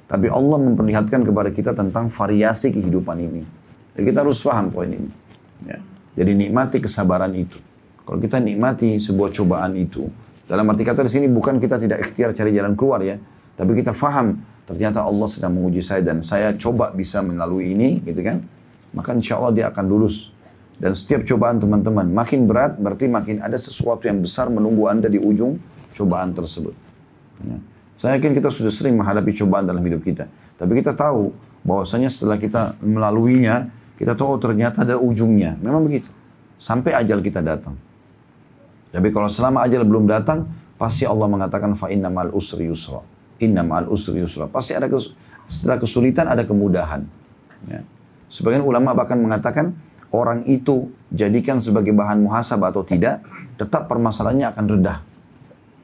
Tapi 0.07 0.31
Allah 0.31 0.55
memperlihatkan 0.55 1.27
kepada 1.27 1.51
kita 1.51 1.75
tentang 1.75 2.07
variasi 2.07 2.71
kehidupan 2.71 3.19
ini. 3.19 3.43
Jadi 3.99 4.03
kita 4.07 4.23
harus 4.23 4.39
paham 4.39 4.71
poin 4.71 4.87
ini. 4.87 5.11
Ya. 5.67 5.83
Jadi 6.15 6.47
nikmati 6.47 6.79
kesabaran 6.79 7.35
itu. 7.35 7.59
Kalau 8.07 8.15
kita 8.23 8.39
nikmati 8.39 9.03
sebuah 9.03 9.35
cobaan 9.35 9.75
itu, 9.75 10.07
dalam 10.47 10.63
arti 10.71 10.87
kata 10.87 11.03
di 11.03 11.11
sini 11.11 11.27
bukan 11.27 11.59
kita 11.59 11.75
tidak 11.75 12.07
ikhtiar 12.07 12.31
cari 12.31 12.55
jalan 12.55 12.79
keluar 12.79 13.03
ya, 13.03 13.19
tapi 13.59 13.75
kita 13.75 13.91
faham 13.91 14.39
ternyata 14.63 15.03
Allah 15.03 15.27
sedang 15.27 15.51
menguji 15.59 15.83
saya 15.83 15.99
dan 15.99 16.23
saya 16.23 16.55
coba 16.55 16.95
bisa 16.95 17.19
melalui 17.19 17.75
ini, 17.75 17.99
gitu 18.07 18.23
kan? 18.23 18.39
Maka 18.95 19.11
insya 19.11 19.35
Allah 19.35 19.51
dia 19.51 19.65
akan 19.67 19.83
lulus 19.91 20.31
dan 20.77 20.93
setiap 20.93 21.25
cobaan 21.25 21.57
teman-teman 21.57 22.05
makin 22.05 22.45
berat 22.45 22.77
berarti 22.77 23.09
makin 23.09 23.41
ada 23.41 23.57
sesuatu 23.57 24.05
yang 24.05 24.21
besar 24.21 24.47
menunggu 24.53 24.85
Anda 24.85 25.09
di 25.09 25.17
ujung 25.17 25.57
cobaan 25.97 26.37
tersebut. 26.37 26.73
Ya. 27.41 27.57
Saya 27.97 28.21
yakin 28.21 28.37
kita 28.37 28.53
sudah 28.53 28.69
sering 28.69 28.93
menghadapi 28.93 29.33
cobaan 29.33 29.65
dalam 29.65 29.81
hidup 29.81 30.05
kita. 30.05 30.29
Tapi 30.61 30.77
kita 30.77 30.93
tahu 30.93 31.33
bahwasanya 31.65 32.13
setelah 32.13 32.37
kita 32.37 32.77
melaluinya, 32.85 33.73
kita 33.97 34.13
tahu 34.13 34.37
ternyata 34.37 34.85
ada 34.85 35.01
ujungnya. 35.01 35.57
Memang 35.65 35.81
begitu. 35.89 36.09
Sampai 36.61 36.93
ajal 36.93 37.25
kita 37.25 37.41
datang. 37.41 37.73
Tapi 38.93 39.09
kalau 39.09 39.29
selama 39.33 39.65
ajal 39.65 39.81
belum 39.81 40.05
datang, 40.05 40.45
pasti 40.77 41.09
Allah 41.09 41.25
mengatakan 41.25 41.73
fa 41.73 41.89
inna 41.89 42.13
mal 42.13 42.29
usri 42.29 42.69
yusra. 42.69 43.01
Inna 43.41 43.65
mal 43.65 43.89
usri 43.89 44.21
yusra. 44.21 44.45
Pasti 44.45 44.77
ada 44.77 44.85
kes, 44.85 45.13
setelah 45.49 45.81
kesulitan 45.81 46.29
ada 46.29 46.45
kemudahan. 46.45 47.01
Ya. 47.65 47.81
Sebagian 48.29 48.61
ulama 48.61 48.93
bahkan 48.93 49.17
mengatakan 49.17 49.73
orang 50.11 50.47
itu 50.47 50.91
jadikan 51.11 51.59
sebagai 51.59 51.91
bahan 51.91 52.23
muhasabah 52.23 52.71
atau 52.71 52.83
tidak, 52.83 53.23
tetap 53.57 53.89
permasalahannya 53.89 54.47
akan 54.53 54.65
redah. 54.77 54.97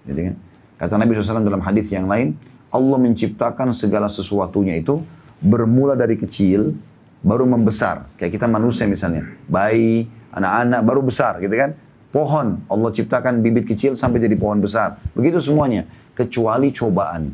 Jadi 0.07 0.21
kan? 0.32 0.36
Kata 0.80 0.93
Nabi 0.99 1.15
SAW 1.15 1.47
dalam 1.47 1.63
hadis 1.63 1.88
yang 1.89 2.11
lain, 2.11 2.36
Allah 2.74 2.97
menciptakan 2.99 3.71
segala 3.71 4.11
sesuatunya 4.11 4.76
itu 4.76 4.99
bermula 5.39 5.95
dari 5.95 6.19
kecil, 6.19 6.76
baru 7.24 7.47
membesar. 7.47 8.09
Kayak 8.19 8.41
kita 8.41 8.47
manusia 8.51 8.84
misalnya, 8.89 9.24
bayi, 9.47 10.11
anak-anak 10.34 10.82
baru 10.84 11.01
besar 11.05 11.39
gitu 11.39 11.55
kan. 11.55 11.78
Pohon, 12.13 12.61
Allah 12.69 12.89
ciptakan 12.93 13.41
bibit 13.41 13.65
kecil 13.65 13.97
sampai 13.97 14.21
jadi 14.21 14.38
pohon 14.38 14.61
besar. 14.61 15.01
Begitu 15.17 15.41
semuanya, 15.41 15.89
kecuali 16.13 16.69
cobaan. 16.69 17.34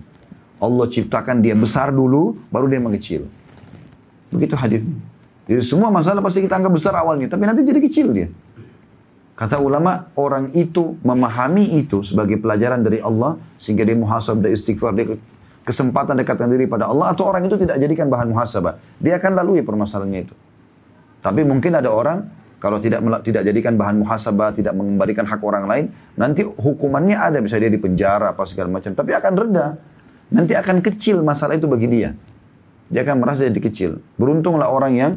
Allah 0.60 0.86
ciptakan 0.88 1.44
dia 1.44 1.56
besar 1.56 1.92
dulu, 1.92 2.36
baru 2.48 2.68
dia 2.72 2.80
mengecil. 2.80 3.28
Begitu 4.32 4.56
hadisnya. 4.56 4.96
Jadi 5.50 5.66
semua 5.66 5.90
masalah 5.90 6.22
pasti 6.22 6.46
kita 6.46 6.62
anggap 6.62 6.78
besar 6.78 6.94
awalnya, 6.94 7.26
tapi 7.26 7.50
nanti 7.50 7.66
jadi 7.66 7.82
kecil 7.82 8.14
dia. 8.14 8.30
Kata 9.34 9.58
ulama, 9.58 10.14
orang 10.14 10.54
itu 10.54 11.00
memahami 11.02 11.82
itu 11.82 12.06
sebagai 12.06 12.38
pelajaran 12.38 12.86
dari 12.86 13.02
Allah, 13.02 13.34
sehingga 13.58 13.82
dia 13.82 13.98
muhasabah, 13.98 14.46
dia 14.46 14.54
istighfar, 14.54 14.94
dia 14.94 15.18
kesempatan 15.66 16.22
dekatkan 16.22 16.54
diri 16.54 16.70
pada 16.70 16.86
Allah, 16.86 17.10
atau 17.10 17.26
orang 17.26 17.50
itu 17.50 17.58
tidak 17.58 17.82
jadikan 17.82 18.14
bahan 18.14 18.30
muhasabah. 18.30 18.78
Dia 19.02 19.18
akan 19.18 19.32
lalui 19.42 19.66
permasalahannya 19.66 20.22
itu. 20.22 20.36
Tapi 21.26 21.42
mungkin 21.42 21.74
ada 21.74 21.90
orang, 21.90 22.30
kalau 22.62 22.78
tidak 22.78 23.02
tidak 23.26 23.42
jadikan 23.48 23.74
bahan 23.74 24.04
muhasabah, 24.06 24.54
tidak 24.54 24.76
mengembalikan 24.78 25.26
hak 25.26 25.42
orang 25.42 25.66
lain, 25.66 25.86
nanti 26.20 26.46
hukumannya 26.46 27.18
ada, 27.18 27.42
bisa 27.42 27.58
dia 27.58 27.72
di 27.72 27.80
penjara, 27.80 28.36
apa 28.36 28.46
segala 28.46 28.70
macam. 28.70 28.92
Tapi 28.94 29.18
akan 29.18 29.34
rendah. 29.34 29.70
Nanti 30.30 30.54
akan 30.54 30.84
kecil 30.84 31.26
masalah 31.26 31.58
itu 31.58 31.66
bagi 31.66 31.90
dia. 31.90 32.14
Dia 32.92 33.02
akan 33.02 33.24
merasa 33.24 33.50
jadi 33.50 33.58
kecil. 33.64 34.04
Beruntunglah 34.20 34.70
orang 34.70 34.94
yang 34.94 35.12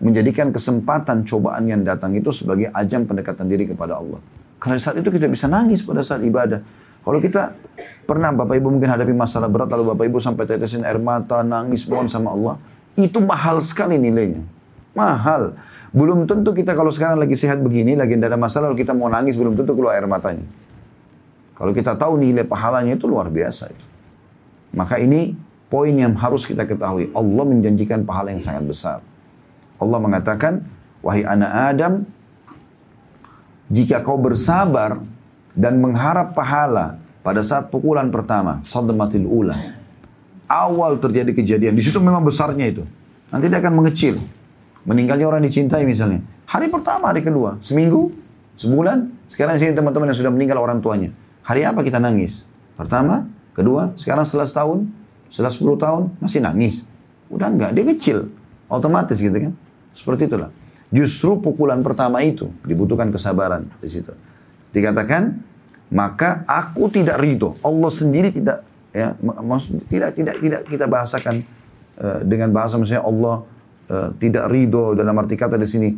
menjadikan 0.00 0.48
kesempatan 0.48 1.28
cobaan 1.28 1.68
yang 1.68 1.84
datang 1.84 2.16
itu 2.16 2.32
sebagai 2.32 2.72
ajang 2.72 3.04
pendekatan 3.04 3.46
diri 3.46 3.68
kepada 3.68 4.00
Allah. 4.00 4.18
Karena 4.56 4.80
saat 4.80 4.96
itu 5.00 5.08
kita 5.12 5.28
bisa 5.28 5.48
nangis 5.48 5.84
pada 5.84 6.00
saat 6.00 6.24
ibadah. 6.24 6.60
Kalau 7.00 7.16
kita 7.16 7.56
pernah 8.04 8.28
Bapak 8.32 8.60
Ibu 8.60 8.68
mungkin 8.76 8.92
hadapi 8.92 9.12
masalah 9.16 9.48
berat 9.48 9.72
lalu 9.72 9.96
Bapak 9.96 10.04
Ibu 10.08 10.18
sampai 10.20 10.44
tetesin 10.44 10.84
air 10.84 11.00
mata, 11.00 11.40
nangis 11.40 11.88
mohon 11.88 12.12
sama 12.12 12.32
Allah, 12.32 12.60
itu 12.96 13.16
mahal 13.24 13.60
sekali 13.64 13.96
nilainya. 13.96 14.44
Mahal. 14.92 15.56
Belum 15.96 16.28
tentu 16.28 16.52
kita 16.52 16.76
kalau 16.76 16.92
sekarang 16.92 17.16
lagi 17.16 17.34
sehat 17.40 17.60
begini, 17.64 17.96
lagi 17.96 18.20
tidak 18.20 18.36
ada 18.36 18.40
masalah, 18.40 18.68
lalu 18.68 18.84
kita 18.84 18.92
mau 18.92 19.08
nangis, 19.08 19.34
belum 19.34 19.56
tentu 19.56 19.72
keluar 19.72 19.96
air 19.96 20.04
matanya. 20.04 20.44
Kalau 21.56 21.72
kita 21.76 21.92
tahu 21.96 22.20
nilai 22.20 22.44
pahalanya 22.44 22.96
itu 22.96 23.04
luar 23.04 23.28
biasa. 23.28 23.72
Maka 24.76 24.96
ini 24.96 25.34
poin 25.68 25.92
yang 25.92 26.16
harus 26.16 26.48
kita 26.48 26.64
ketahui. 26.64 27.12
Allah 27.12 27.44
menjanjikan 27.44 28.04
pahala 28.08 28.32
yang 28.32 28.40
sangat 28.40 28.64
besar. 28.64 28.98
Allah 29.80 29.98
mengatakan, 29.98 30.60
wahai 31.00 31.24
anak 31.24 31.50
Adam, 31.72 31.92
jika 33.72 34.04
kau 34.04 34.20
bersabar 34.20 35.00
dan 35.56 35.80
mengharap 35.80 36.36
pahala 36.36 37.00
pada 37.24 37.40
saat 37.40 37.72
pukulan 37.72 38.12
pertama, 38.12 38.60
sadmatil 38.68 39.24
ula, 39.24 39.56
awal 40.44 41.00
terjadi 41.00 41.32
kejadian, 41.32 41.72
di 41.72 41.82
situ 41.82 41.96
memang 41.96 42.20
besarnya 42.20 42.68
itu. 42.68 42.84
Nanti 43.32 43.46
dia 43.48 43.62
akan 43.62 43.74
mengecil. 43.80 44.18
Meninggalnya 44.84 45.28
orang 45.28 45.44
dicintai 45.44 45.86
misalnya. 45.86 46.24
Hari 46.50 46.66
pertama, 46.72 47.14
hari 47.14 47.22
kedua, 47.22 47.60
seminggu, 47.62 48.10
sebulan. 48.58 49.12
Sekarang 49.30 49.54
sini 49.60 49.76
teman-teman 49.76 50.10
yang 50.10 50.18
sudah 50.18 50.32
meninggal 50.34 50.58
orang 50.58 50.82
tuanya. 50.82 51.14
Hari 51.46 51.62
apa 51.62 51.86
kita 51.86 52.02
nangis? 52.02 52.42
Pertama, 52.74 53.28
kedua, 53.54 53.94
sekarang 54.00 54.26
setelah 54.26 54.48
setahun, 54.50 54.78
setelah 55.30 55.52
sepuluh 55.52 55.76
tahun, 55.78 56.10
masih 56.18 56.42
nangis. 56.42 56.82
Udah 57.30 57.52
enggak, 57.52 57.70
dia 57.76 57.84
kecil. 57.86 58.18
Otomatis 58.66 59.20
gitu 59.22 59.34
kan. 59.34 59.52
Seperti 59.94 60.30
itulah. 60.30 60.50
Justru 60.90 61.38
pukulan 61.38 61.78
pertama 61.86 62.18
itu 62.24 62.50
dibutuhkan 62.66 63.14
kesabaran 63.14 63.70
di 63.78 63.88
situ. 63.90 64.10
Dikatakan, 64.74 65.38
maka 65.90 66.42
aku 66.46 66.90
tidak 66.90 67.18
ridho. 67.22 67.54
Allah 67.62 67.90
sendiri 67.90 68.34
tidak 68.34 68.66
ya 68.90 69.14
maksud 69.22 69.86
tidak 69.86 70.18
tidak 70.18 70.36
tidak 70.42 70.60
kita 70.66 70.86
bahasakan 70.90 71.34
uh, 72.02 72.20
dengan 72.26 72.50
bahasa 72.50 72.74
misalnya 72.74 73.06
Allah 73.06 73.34
uh, 73.86 74.08
tidak 74.18 74.50
ridho 74.50 74.98
dalam 74.98 75.14
arti 75.18 75.38
kata 75.38 75.54
di 75.54 75.68
sini 75.70 75.88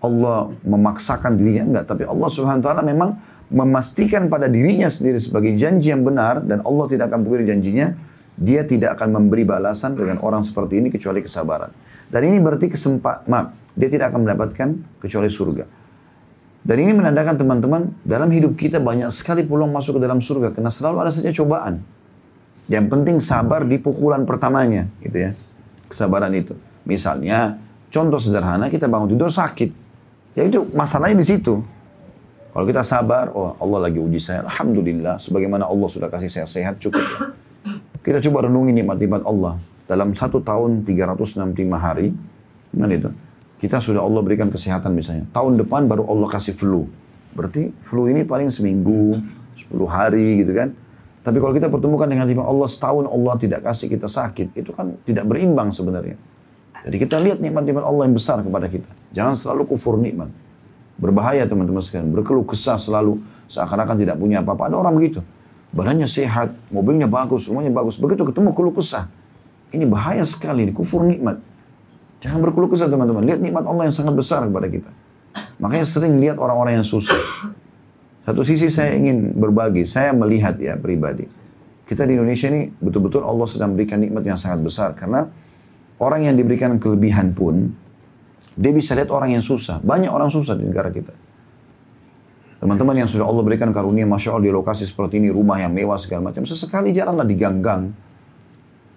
Allah 0.00 0.48
memaksakan 0.64 1.36
dirinya 1.36 1.64
enggak 1.68 1.84
tapi 1.92 2.08
Allah 2.08 2.28
Subhanahu 2.32 2.64
wa 2.64 2.66
taala 2.72 2.82
memang 2.84 3.10
memastikan 3.48 4.28
pada 4.32 4.48
dirinya 4.48 4.88
sendiri 4.88 5.20
sebagai 5.20 5.56
janji 5.56 5.92
yang 5.92 6.04
benar 6.04 6.40
dan 6.44 6.64
Allah 6.64 6.88
tidak 6.88 7.12
akan 7.12 7.20
pukul 7.24 7.44
janjinya 7.44 7.96
dia 8.38 8.64
tidak 8.64 8.96
akan 8.96 9.08
memberi 9.20 9.44
balasan 9.44 9.96
dengan 9.96 10.20
orang 10.24 10.44
seperti 10.44 10.80
ini 10.80 10.88
kecuali 10.88 11.20
kesabaran 11.20 11.72
dan 12.08 12.20
ini 12.24 12.40
berarti 12.40 12.72
kesempat, 12.72 13.28
maaf, 13.28 13.52
dia 13.76 13.88
tidak 13.92 14.12
akan 14.12 14.24
mendapatkan 14.24 14.68
kecuali 15.04 15.28
surga. 15.28 15.64
Dan 16.64 16.76
ini 16.84 16.92
menandakan 16.96 17.36
teman-teman, 17.36 17.82
dalam 18.04 18.28
hidup 18.32 18.56
kita 18.56 18.80
banyak 18.80 19.08
sekali 19.12 19.44
peluang 19.44 19.72
masuk 19.72 19.96
ke 19.96 20.00
dalam 20.04 20.20
surga, 20.24 20.52
karena 20.56 20.72
selalu 20.72 20.96
ada 21.04 21.12
saja 21.12 21.30
cobaan. 21.32 21.80
Yang 22.68 22.86
penting 22.92 23.16
sabar 23.20 23.64
di 23.64 23.80
pukulan 23.80 24.28
pertamanya, 24.28 24.88
gitu 25.00 25.16
ya. 25.16 25.30
Kesabaran 25.88 26.32
itu. 26.36 26.52
Misalnya, 26.84 27.56
contoh 27.88 28.20
sederhana, 28.20 28.68
kita 28.68 28.84
bangun 28.84 29.16
tidur 29.16 29.32
sakit. 29.32 29.70
Ya 30.36 30.44
itu 30.44 30.68
masalahnya 30.76 31.24
di 31.24 31.28
situ. 31.28 31.60
Kalau 32.52 32.64
kita 32.64 32.84
sabar, 32.84 33.32
oh 33.32 33.56
Allah 33.60 33.88
lagi 33.88 34.00
uji 34.00 34.20
saya, 34.20 34.44
Alhamdulillah, 34.44 35.20
sebagaimana 35.20 35.64
Allah 35.64 35.88
sudah 35.88 36.08
kasih 36.12 36.28
saya 36.28 36.46
sehat, 36.48 36.80
cukup. 36.80 37.00
Kita 38.04 38.20
coba 38.28 38.48
renungi 38.48 38.72
nikmat-nikmat 38.76 39.24
Allah 39.24 39.60
dalam 39.88 40.12
satu 40.12 40.44
tahun 40.44 40.84
365 40.84 41.40
hari, 41.74 42.12
kan 42.76 42.90
itu, 42.92 43.08
kita 43.58 43.80
sudah 43.80 44.04
Allah 44.04 44.20
berikan 44.20 44.52
kesehatan 44.52 44.92
misalnya. 44.92 45.24
Tahun 45.32 45.56
depan 45.56 45.88
baru 45.88 46.04
Allah 46.06 46.28
kasih 46.28 46.54
flu. 46.54 46.86
Berarti 47.32 47.72
flu 47.82 48.06
ini 48.06 48.22
paling 48.22 48.52
seminggu, 48.52 49.18
10 49.56 49.88
hari 49.88 50.44
gitu 50.44 50.52
kan. 50.52 50.76
Tapi 51.24 51.40
kalau 51.42 51.52
kita 51.56 51.66
pertemukan 51.72 52.06
dengan 52.06 52.28
tiba 52.28 52.44
Allah 52.44 52.68
setahun 52.68 53.08
Allah 53.08 53.34
tidak 53.40 53.64
kasih 53.64 53.88
kita 53.90 54.06
sakit, 54.06 54.54
itu 54.54 54.70
kan 54.76 54.94
tidak 55.08 55.24
berimbang 55.26 55.74
sebenarnya. 55.74 56.14
Jadi 56.86 56.96
kita 57.00 57.18
lihat 57.18 57.42
nikmat-nikmat 57.42 57.82
Allah 57.82 58.06
yang 58.06 58.14
besar 58.14 58.38
kepada 58.44 58.70
kita. 58.70 58.88
Jangan 59.12 59.34
selalu 59.34 59.74
kufur 59.74 59.98
nikmat. 59.98 60.30
Berbahaya 60.96 61.44
teman-teman 61.44 61.82
sekalian. 61.82 62.14
Berkeluh 62.14 62.46
kesah 62.46 62.78
selalu 62.78 63.18
seakan-akan 63.50 63.96
tidak 63.98 64.16
punya 64.16 64.40
apa-apa. 64.40 64.70
Ada 64.70 64.76
orang 64.78 64.94
begitu. 64.94 65.20
Badannya 65.74 66.08
sehat, 66.08 66.54
mobilnya 66.72 67.10
bagus, 67.10 67.44
semuanya 67.44 67.74
bagus. 67.74 68.00
Begitu 68.00 68.24
ketemu 68.24 68.54
keluh 68.56 68.72
kesah. 68.72 69.10
Ini 69.68 69.84
bahaya 69.84 70.24
sekali, 70.24 70.64
ini 70.64 70.72
kufur 70.72 71.04
nikmat. 71.04 71.40
Jangan 72.24 72.40
berkeluh 72.42 72.72
kesah 72.72 72.88
teman-teman. 72.90 73.22
Lihat 73.22 73.40
nikmat 73.44 73.62
Allah 73.68 73.88
yang 73.90 73.94
sangat 73.94 74.14
besar 74.16 74.42
kepada 74.48 74.66
kita. 74.66 74.90
Makanya 75.60 75.86
sering 75.86 76.18
lihat 76.18 76.40
orang-orang 76.40 76.82
yang 76.82 76.86
susah. 76.86 77.18
Satu 78.24 78.42
sisi 78.44 78.68
saya 78.68 78.96
ingin 78.96 79.36
berbagi, 79.36 79.88
saya 79.88 80.12
melihat 80.12 80.58
ya 80.60 80.76
pribadi. 80.76 81.24
Kita 81.88 82.04
di 82.04 82.16
Indonesia 82.16 82.52
ini 82.52 82.68
betul-betul 82.68 83.24
Allah 83.24 83.48
sedang 83.48 83.72
berikan 83.72 84.00
nikmat 84.04 84.24
yang 84.26 84.36
sangat 84.36 84.60
besar. 84.60 84.92
Karena 84.92 85.24
orang 86.00 86.28
yang 86.28 86.36
diberikan 86.36 86.76
kelebihan 86.76 87.32
pun, 87.32 87.72
dia 88.58 88.72
bisa 88.74 88.92
lihat 88.98 89.08
orang 89.08 89.38
yang 89.38 89.44
susah. 89.44 89.80
Banyak 89.80 90.10
orang 90.12 90.28
susah 90.28 90.58
di 90.58 90.68
negara 90.68 90.92
kita. 90.92 91.14
Teman-teman 92.58 92.98
yang 92.98 93.08
sudah 93.08 93.22
Allah 93.22 93.46
berikan 93.46 93.70
karunia, 93.70 94.02
Masya 94.02 94.34
Allah 94.34 94.50
di 94.50 94.52
lokasi 94.52 94.82
seperti 94.82 95.22
ini, 95.22 95.30
rumah 95.30 95.62
yang 95.62 95.70
mewah 95.70 95.96
segala 95.96 96.28
macam. 96.28 96.42
Sesekali 96.42 96.90
jalanlah 96.90 97.22
di 97.22 97.38
gang-gang. 97.38 97.94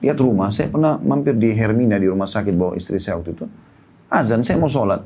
Lihat 0.01 0.17
rumah, 0.17 0.49
saya 0.49 0.73
pernah 0.73 0.97
mampir 0.97 1.37
di 1.37 1.53
Hermina 1.53 2.01
di 2.01 2.09
rumah 2.09 2.25
sakit 2.25 2.53
bawa 2.57 2.73
istri 2.73 2.97
saya 2.97 3.21
waktu 3.21 3.37
itu. 3.37 3.45
Azan, 4.09 4.41
saya 4.41 4.57
mau 4.57 4.67
sholat. 4.67 5.05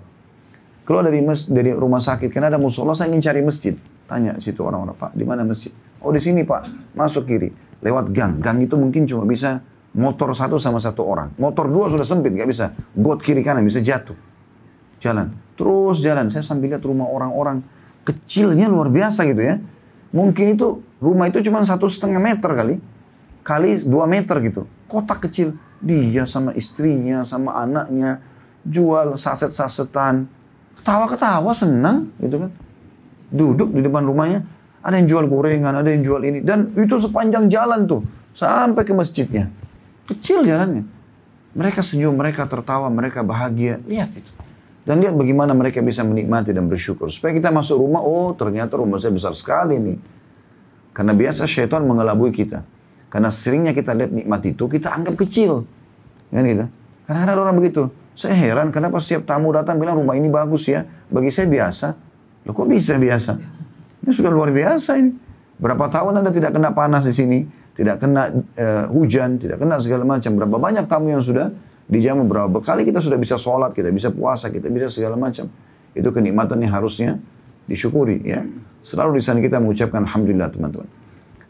Keluar 0.88 1.04
dari 1.04 1.20
dari 1.52 1.72
rumah 1.76 2.00
sakit, 2.00 2.32
karena 2.32 2.48
ada 2.48 2.62
musola, 2.62 2.96
saya 2.96 3.12
ingin 3.12 3.22
cari 3.22 3.42
masjid. 3.44 3.76
Tanya 4.06 4.38
situ 4.38 4.62
orang-orang, 4.62 4.96
Pak, 4.96 5.12
di 5.18 5.26
mana 5.26 5.42
masjid? 5.42 5.74
Oh 6.06 6.14
di 6.14 6.22
sini 6.22 6.46
Pak, 6.46 6.94
masuk 6.94 7.26
kiri. 7.26 7.50
Lewat 7.82 8.14
gang. 8.14 8.38
Gang 8.38 8.62
itu 8.62 8.78
mungkin 8.78 9.10
cuma 9.10 9.26
bisa 9.26 9.66
motor 9.98 10.30
satu 10.38 10.62
sama 10.62 10.78
satu 10.78 11.02
orang. 11.02 11.34
Motor 11.42 11.66
dua 11.66 11.90
sudah 11.90 12.06
sempit, 12.06 12.38
nggak 12.38 12.50
bisa. 12.50 12.78
Got 12.94 13.26
kiri 13.26 13.42
kanan, 13.42 13.66
bisa 13.66 13.82
jatuh. 13.82 14.14
Jalan. 15.02 15.34
Terus 15.58 16.06
jalan. 16.06 16.30
Saya 16.30 16.46
sambil 16.46 16.70
lihat 16.78 16.86
rumah 16.86 17.10
orang-orang. 17.10 17.66
Kecilnya 18.06 18.70
luar 18.70 18.94
biasa 18.94 19.26
gitu 19.26 19.42
ya. 19.42 19.58
Mungkin 20.14 20.54
itu, 20.54 20.86
rumah 21.02 21.26
itu 21.26 21.42
cuma 21.42 21.66
satu 21.66 21.90
setengah 21.90 22.22
meter 22.22 22.54
kali. 22.54 22.78
Kali 23.42 23.82
dua 23.82 24.06
meter 24.06 24.38
gitu. 24.46 24.70
Kotak 24.88 25.30
kecil. 25.30 25.58
Dia 25.82 26.26
sama 26.26 26.56
istrinya, 26.56 27.26
sama 27.28 27.58
anaknya. 27.62 28.22
Jual 28.66 29.14
saset-sasetan 29.14 30.26
Ketawa-ketawa 30.76 31.52
senang 31.56 32.12
gitu 32.20 32.46
kan. 32.46 32.52
Duduk 33.32 33.74
di 33.74 33.82
depan 33.82 34.06
rumahnya, 34.06 34.46
ada 34.86 34.96
yang 35.00 35.08
jual 35.10 35.26
gorengan, 35.26 35.74
ada 35.74 35.90
yang 35.90 36.04
jual 36.04 36.22
ini. 36.22 36.44
Dan 36.44 36.76
itu 36.78 37.00
sepanjang 37.00 37.50
jalan 37.50 37.88
tuh, 37.90 38.06
sampai 38.36 38.84
ke 38.84 38.94
masjidnya. 38.94 39.50
Kecil 40.06 40.46
jalannya. 40.46 40.86
Mereka 41.56 41.82
senyum, 41.82 42.14
mereka 42.14 42.46
tertawa, 42.46 42.92
mereka 42.92 43.24
bahagia. 43.24 43.80
Lihat 43.88 44.12
itu. 44.14 44.32
Dan 44.86 45.02
lihat 45.02 45.18
bagaimana 45.18 45.58
mereka 45.58 45.82
bisa 45.82 46.06
menikmati 46.06 46.54
dan 46.54 46.70
bersyukur. 46.70 47.10
Supaya 47.10 47.34
kita 47.34 47.50
masuk 47.50 47.82
rumah, 47.82 48.06
oh 48.06 48.38
ternyata 48.38 48.78
rumah 48.78 49.02
saya 49.02 49.16
besar 49.16 49.34
sekali 49.34 49.82
nih. 49.82 49.98
Karena 50.94 51.18
biasa 51.18 51.50
syaitan 51.50 51.82
mengelabui 51.82 52.30
kita. 52.30 52.62
Karena 53.10 53.30
seringnya 53.32 53.72
kita 53.72 53.96
lihat 53.96 54.12
nikmat 54.12 54.42
itu, 54.44 54.68
kita 54.68 54.92
anggap 54.92 55.16
kecil. 55.16 55.64
Kan 56.34 56.44
gitu. 56.46 56.66
Karena 57.06 57.20
ada 57.24 57.38
orang 57.38 57.56
begitu. 57.56 57.88
Saya 58.16 58.36
heran 58.36 58.72
kenapa 58.72 59.04
setiap 59.04 59.28
tamu 59.28 59.52
datang 59.52 59.76
bilang 59.76 60.00
rumah 60.00 60.16
ini 60.16 60.32
bagus 60.32 60.72
ya. 60.72 60.88
Bagi 61.12 61.30
saya 61.30 61.48
biasa. 61.52 61.88
Loh 62.48 62.54
kok 62.56 62.68
bisa 62.70 62.96
biasa? 62.96 63.32
Ini 64.06 64.12
sudah 64.14 64.32
luar 64.32 64.50
biasa 64.56 65.02
ini. 65.02 65.12
Berapa 65.56 65.88
tahun 65.88 66.20
Anda 66.20 66.32
tidak 66.36 66.52
kena 66.52 66.76
panas 66.76 67.08
di 67.08 67.16
sini, 67.16 67.40
tidak 67.76 68.04
kena 68.04 68.32
uh, 68.36 68.86
hujan, 68.92 69.40
tidak 69.40 69.64
kena 69.64 69.80
segala 69.80 70.04
macam. 70.04 70.36
Berapa 70.36 70.56
banyak 70.60 70.86
tamu 70.88 71.16
yang 71.16 71.24
sudah 71.24 71.52
dijamu 71.86 72.26
berapa 72.26 72.58
kali 72.66 72.84
kita 72.84 73.00
sudah 73.00 73.16
bisa 73.16 73.38
sholat, 73.38 73.72
kita 73.72 73.94
bisa 73.94 74.10
puasa, 74.10 74.52
kita 74.52 74.68
bisa 74.68 74.92
segala 74.92 75.16
macam. 75.16 75.48
Itu 75.96 76.12
kenikmatan 76.12 76.60
yang 76.60 76.76
harusnya 76.76 77.20
disyukuri 77.72 78.20
ya. 78.26 78.44
Selalu 78.86 79.18
di 79.20 79.24
sana 79.24 79.40
kita 79.42 79.58
mengucapkan 79.58 80.06
alhamdulillah 80.06 80.50
teman-teman. 80.54 80.90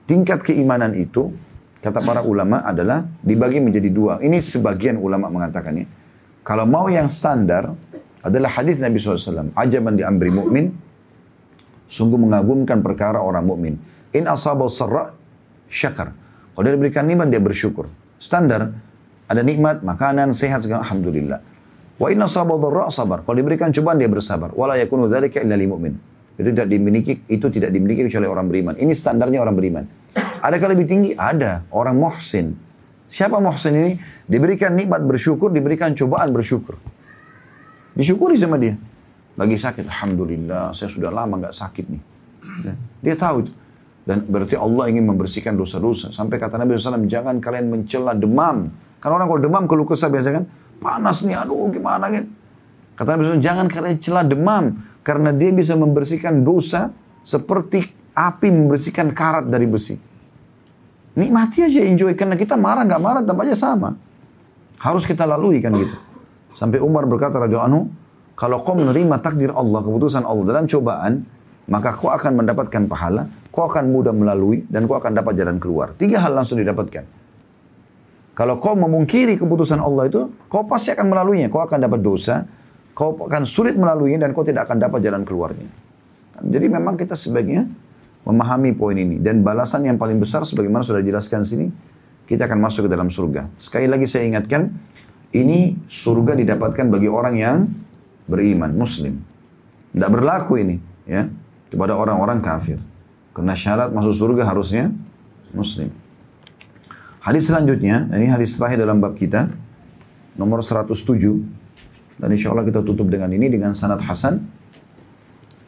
Tingkat 0.06 0.46
keimanan 0.46 0.94
itu 0.94 1.34
kata 1.82 2.02
para 2.02 2.22
ulama 2.22 2.62
adalah 2.62 3.06
dibagi 3.26 3.58
menjadi 3.58 3.90
dua. 3.90 4.14
Ini 4.22 4.38
sebagian 4.38 5.02
ulama 5.02 5.34
mengatakannya. 5.34 5.90
Kalau 6.46 6.66
mau 6.70 6.86
yang 6.90 7.10
standar 7.10 7.74
adalah 8.22 8.50
hadis 8.54 8.78
Nabi 8.78 9.02
SAW. 9.02 9.54
Ajaban 9.58 9.98
di 9.98 10.06
amri. 10.06 10.30
Sungguh 11.86 12.18
mengagumkan 12.18 12.82
perkara 12.82 13.22
orang 13.22 13.46
mukmin. 13.46 13.74
In 14.14 14.26
asabau 14.26 14.70
sarra 14.70 15.14
syakar. 15.70 16.14
Kalau 16.54 16.66
diberikan 16.66 17.06
nikmat 17.06 17.34
dia 17.34 17.42
bersyukur. 17.42 17.90
Standar 18.22 18.74
ada 19.26 19.42
nikmat, 19.42 19.82
makanan, 19.82 20.38
sehat 20.38 20.66
segala 20.66 20.86
alhamdulillah. 20.86 21.42
Wa 21.98 22.14
in 22.14 22.22
asabau 22.22 22.62
dharra 22.62 22.94
sabar. 22.94 23.26
Kalau 23.26 23.38
diberikan 23.38 23.74
cobaan 23.74 23.98
dia 23.98 24.10
bersabar. 24.10 24.54
Wala 24.54 24.78
yakunu 24.78 25.10
dzalika 25.10 25.42
illa 25.42 25.58
lil. 25.58 25.70
Itu 26.36 26.52
tidak 26.52 26.68
dimiliki 26.68 27.14
itu 27.32 27.48
tidak 27.48 27.72
dimiliki 27.72 28.12
kecuali 28.12 28.28
orang 28.28 28.48
beriman. 28.52 28.74
Ini 28.76 28.92
standarnya 28.92 29.40
orang 29.40 29.56
beriman. 29.56 29.84
Adakah 30.44 30.76
lebih 30.76 30.86
tinggi? 30.86 31.12
Ada. 31.16 31.64
Orang 31.72 31.98
muhsin. 31.98 32.56
Siapa 33.08 33.40
muhsin 33.40 33.74
ini? 33.76 33.92
Diberikan 34.28 34.76
nikmat 34.76 35.06
bersyukur, 35.06 35.54
diberikan 35.54 35.96
cobaan 35.96 36.36
bersyukur. 36.36 36.76
Disyukuri 37.96 38.36
sama 38.36 38.60
dia. 38.60 38.76
Lagi 39.36 39.56
sakit, 39.60 39.88
Alhamdulillah, 39.88 40.72
saya 40.72 40.92
sudah 40.92 41.12
lama 41.12 41.40
nggak 41.40 41.56
sakit 41.56 41.86
nih. 41.92 42.02
Ya, 42.64 42.74
dia 43.04 43.16
tahu 43.20 43.48
itu. 43.48 43.52
Dan 44.06 44.22
berarti 44.30 44.56
Allah 44.56 44.86
ingin 44.88 45.04
membersihkan 45.10 45.58
dosa-dosa. 45.58 46.14
Sampai 46.14 46.38
kata 46.38 46.62
Nabi 46.62 46.78
SAW, 46.78 47.10
jangan 47.10 47.42
kalian 47.42 47.74
mencela 47.74 48.14
demam. 48.14 48.70
Karena 49.02 49.18
orang 49.18 49.28
kalau 49.28 49.42
demam 49.42 49.64
keluh 49.66 49.88
kesah 49.90 50.14
biasa 50.14 50.30
kan, 50.30 50.44
panas 50.78 51.26
nih, 51.26 51.36
aduh 51.36 51.68
gimana 51.74 52.08
kan. 52.08 52.24
Kata 52.96 53.18
Nabi 53.18 53.22
SAW, 53.28 53.44
jangan 53.44 53.66
kalian 53.68 53.98
celah 53.98 54.24
demam. 54.24 54.66
Karena 55.06 55.30
dia 55.30 55.54
bisa 55.54 55.78
membersihkan 55.78 56.42
dosa 56.42 56.90
seperti 57.22 57.86
api 58.18 58.48
membersihkan 58.50 59.14
karat 59.14 59.46
dari 59.46 59.70
besi. 59.70 59.94
Nikmati 61.16 61.62
aja, 61.62 61.86
enjoy. 61.86 62.18
Karena 62.18 62.34
kita 62.34 62.58
marah, 62.58 62.84
nggak 62.90 63.02
marah, 63.02 63.22
tampaknya 63.22 63.54
sama. 63.54 63.94
Harus 64.82 65.06
kita 65.06 65.24
lalui 65.24 65.62
kan 65.62 65.72
gitu. 65.78 65.96
Sampai 66.58 66.82
Umar 66.82 67.06
berkata, 67.06 67.38
Raja 67.38 67.64
Anu, 67.64 67.88
kalau 68.34 68.60
kau 68.66 68.76
menerima 68.76 69.22
takdir 69.24 69.54
Allah, 69.54 69.80
keputusan 69.80 70.28
Allah 70.28 70.44
dalam 70.44 70.66
cobaan, 70.68 71.24
maka 71.72 71.96
kau 71.96 72.12
akan 72.12 72.44
mendapatkan 72.44 72.84
pahala, 72.90 73.32
kau 73.54 73.64
akan 73.64 73.92
mudah 73.92 74.12
melalui, 74.12 74.68
dan 74.68 74.90
kau 74.90 75.00
akan 75.00 75.16
dapat 75.16 75.40
jalan 75.40 75.56
keluar. 75.62 75.96
Tiga 75.96 76.20
hal 76.20 76.36
langsung 76.36 76.60
didapatkan. 76.60 77.08
Kalau 78.36 78.60
kau 78.60 78.76
memungkiri 78.76 79.40
keputusan 79.40 79.80
Allah 79.80 80.12
itu, 80.12 80.28
kau 80.52 80.68
pasti 80.68 80.92
akan 80.92 81.08
melaluinya. 81.08 81.48
Kau 81.48 81.64
akan 81.64 81.80
dapat 81.80 82.04
dosa, 82.04 82.44
kau 82.96 83.14
akan 83.28 83.44
sulit 83.44 83.76
melaluinya, 83.76 84.24
dan 84.26 84.32
kau 84.32 84.48
tidak 84.48 84.72
akan 84.72 84.80
dapat 84.80 85.04
jalan 85.04 85.28
keluarnya. 85.28 85.68
Jadi 86.40 86.68
memang 86.72 86.96
kita 86.96 87.20
sebaiknya 87.20 87.68
memahami 88.24 88.72
poin 88.74 88.96
ini. 88.96 89.20
Dan 89.20 89.44
balasan 89.44 89.86
yang 89.86 90.00
paling 90.00 90.18
besar 90.18 90.48
sebagaimana 90.48 90.88
sudah 90.88 91.04
dijelaskan 91.04 91.44
sini, 91.44 91.68
kita 92.26 92.48
akan 92.48 92.60
masuk 92.64 92.88
ke 92.88 92.90
dalam 92.90 93.12
surga. 93.12 93.52
Sekali 93.60 93.86
lagi 93.86 94.08
saya 94.08 94.26
ingatkan, 94.26 94.72
ini 95.36 95.76
surga 95.92 96.34
didapatkan 96.40 96.88
bagi 96.88 97.12
orang 97.12 97.36
yang 97.36 97.58
beriman, 98.26 98.74
muslim. 98.74 99.22
Tidak 99.94 100.10
berlaku 100.12 100.60
ini 100.60 100.76
ya 101.06 101.28
kepada 101.70 101.94
orang-orang 102.00 102.40
kafir. 102.42 102.80
Karena 103.36 103.54
syarat 103.54 103.92
masuk 103.92 104.16
surga 104.16 104.48
harusnya 104.48 104.96
muslim. 105.52 105.92
Hadis 107.20 107.50
selanjutnya, 107.50 108.08
ini 108.16 108.30
hadis 108.30 108.56
terakhir 108.56 108.80
dalam 108.80 109.02
bab 109.02 109.18
kita, 109.18 109.50
nomor 110.40 110.62
107. 110.62 111.65
Dan 112.16 112.32
insya 112.32 112.56
Allah 112.56 112.64
kita 112.64 112.80
tutup 112.82 113.12
dengan 113.12 113.28
ini, 113.32 113.52
dengan 113.52 113.76
sanad 113.76 114.00
Hasan 114.00 114.40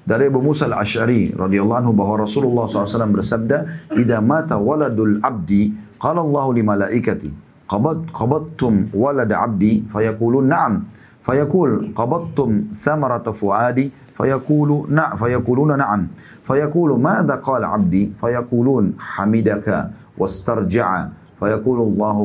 dari 0.07 0.31
Abu 0.31 0.39
Musa 0.39 0.71
al-Ash'ari 0.71 1.35
radhiyallahu 1.35 1.79
anhu 1.83 1.91
bahwa 1.91 2.23
Rasulullah 2.23 2.71
SAW 2.71 3.11
bersabda, 3.11 3.91
"Idza 3.91 4.23
mata 4.23 4.55
waladul 4.55 5.19
abdi, 5.19 5.75
qala 5.99 6.23
Allah 6.23 6.45
li 6.55 6.63
malaikati, 6.63 7.29
qabad 7.67 8.07
qabattum 8.15 8.95
walad 8.95 9.27
abdi?" 9.27 9.83
Fayaqulun 9.91 10.47
na'am. 10.47 10.87
Fayaqul 11.27 11.91
qabattum 11.91 12.71
thamarata 12.71 13.35
fuadi? 13.35 13.91
Fayaqulu 14.15 14.87
na' 14.87 15.19
fayaquluna 15.19 15.75
na'am. 15.75 16.07
Fayaqulu 16.47 16.95
madza 16.95 17.43
qala 17.43 17.75
abdi? 17.75 18.15
Fayaqulun 18.15 18.95
hamidaka 18.95 19.91
wastarja'a. 20.15 21.11
Fayaqulu 21.35 21.83
Allah 21.83 22.17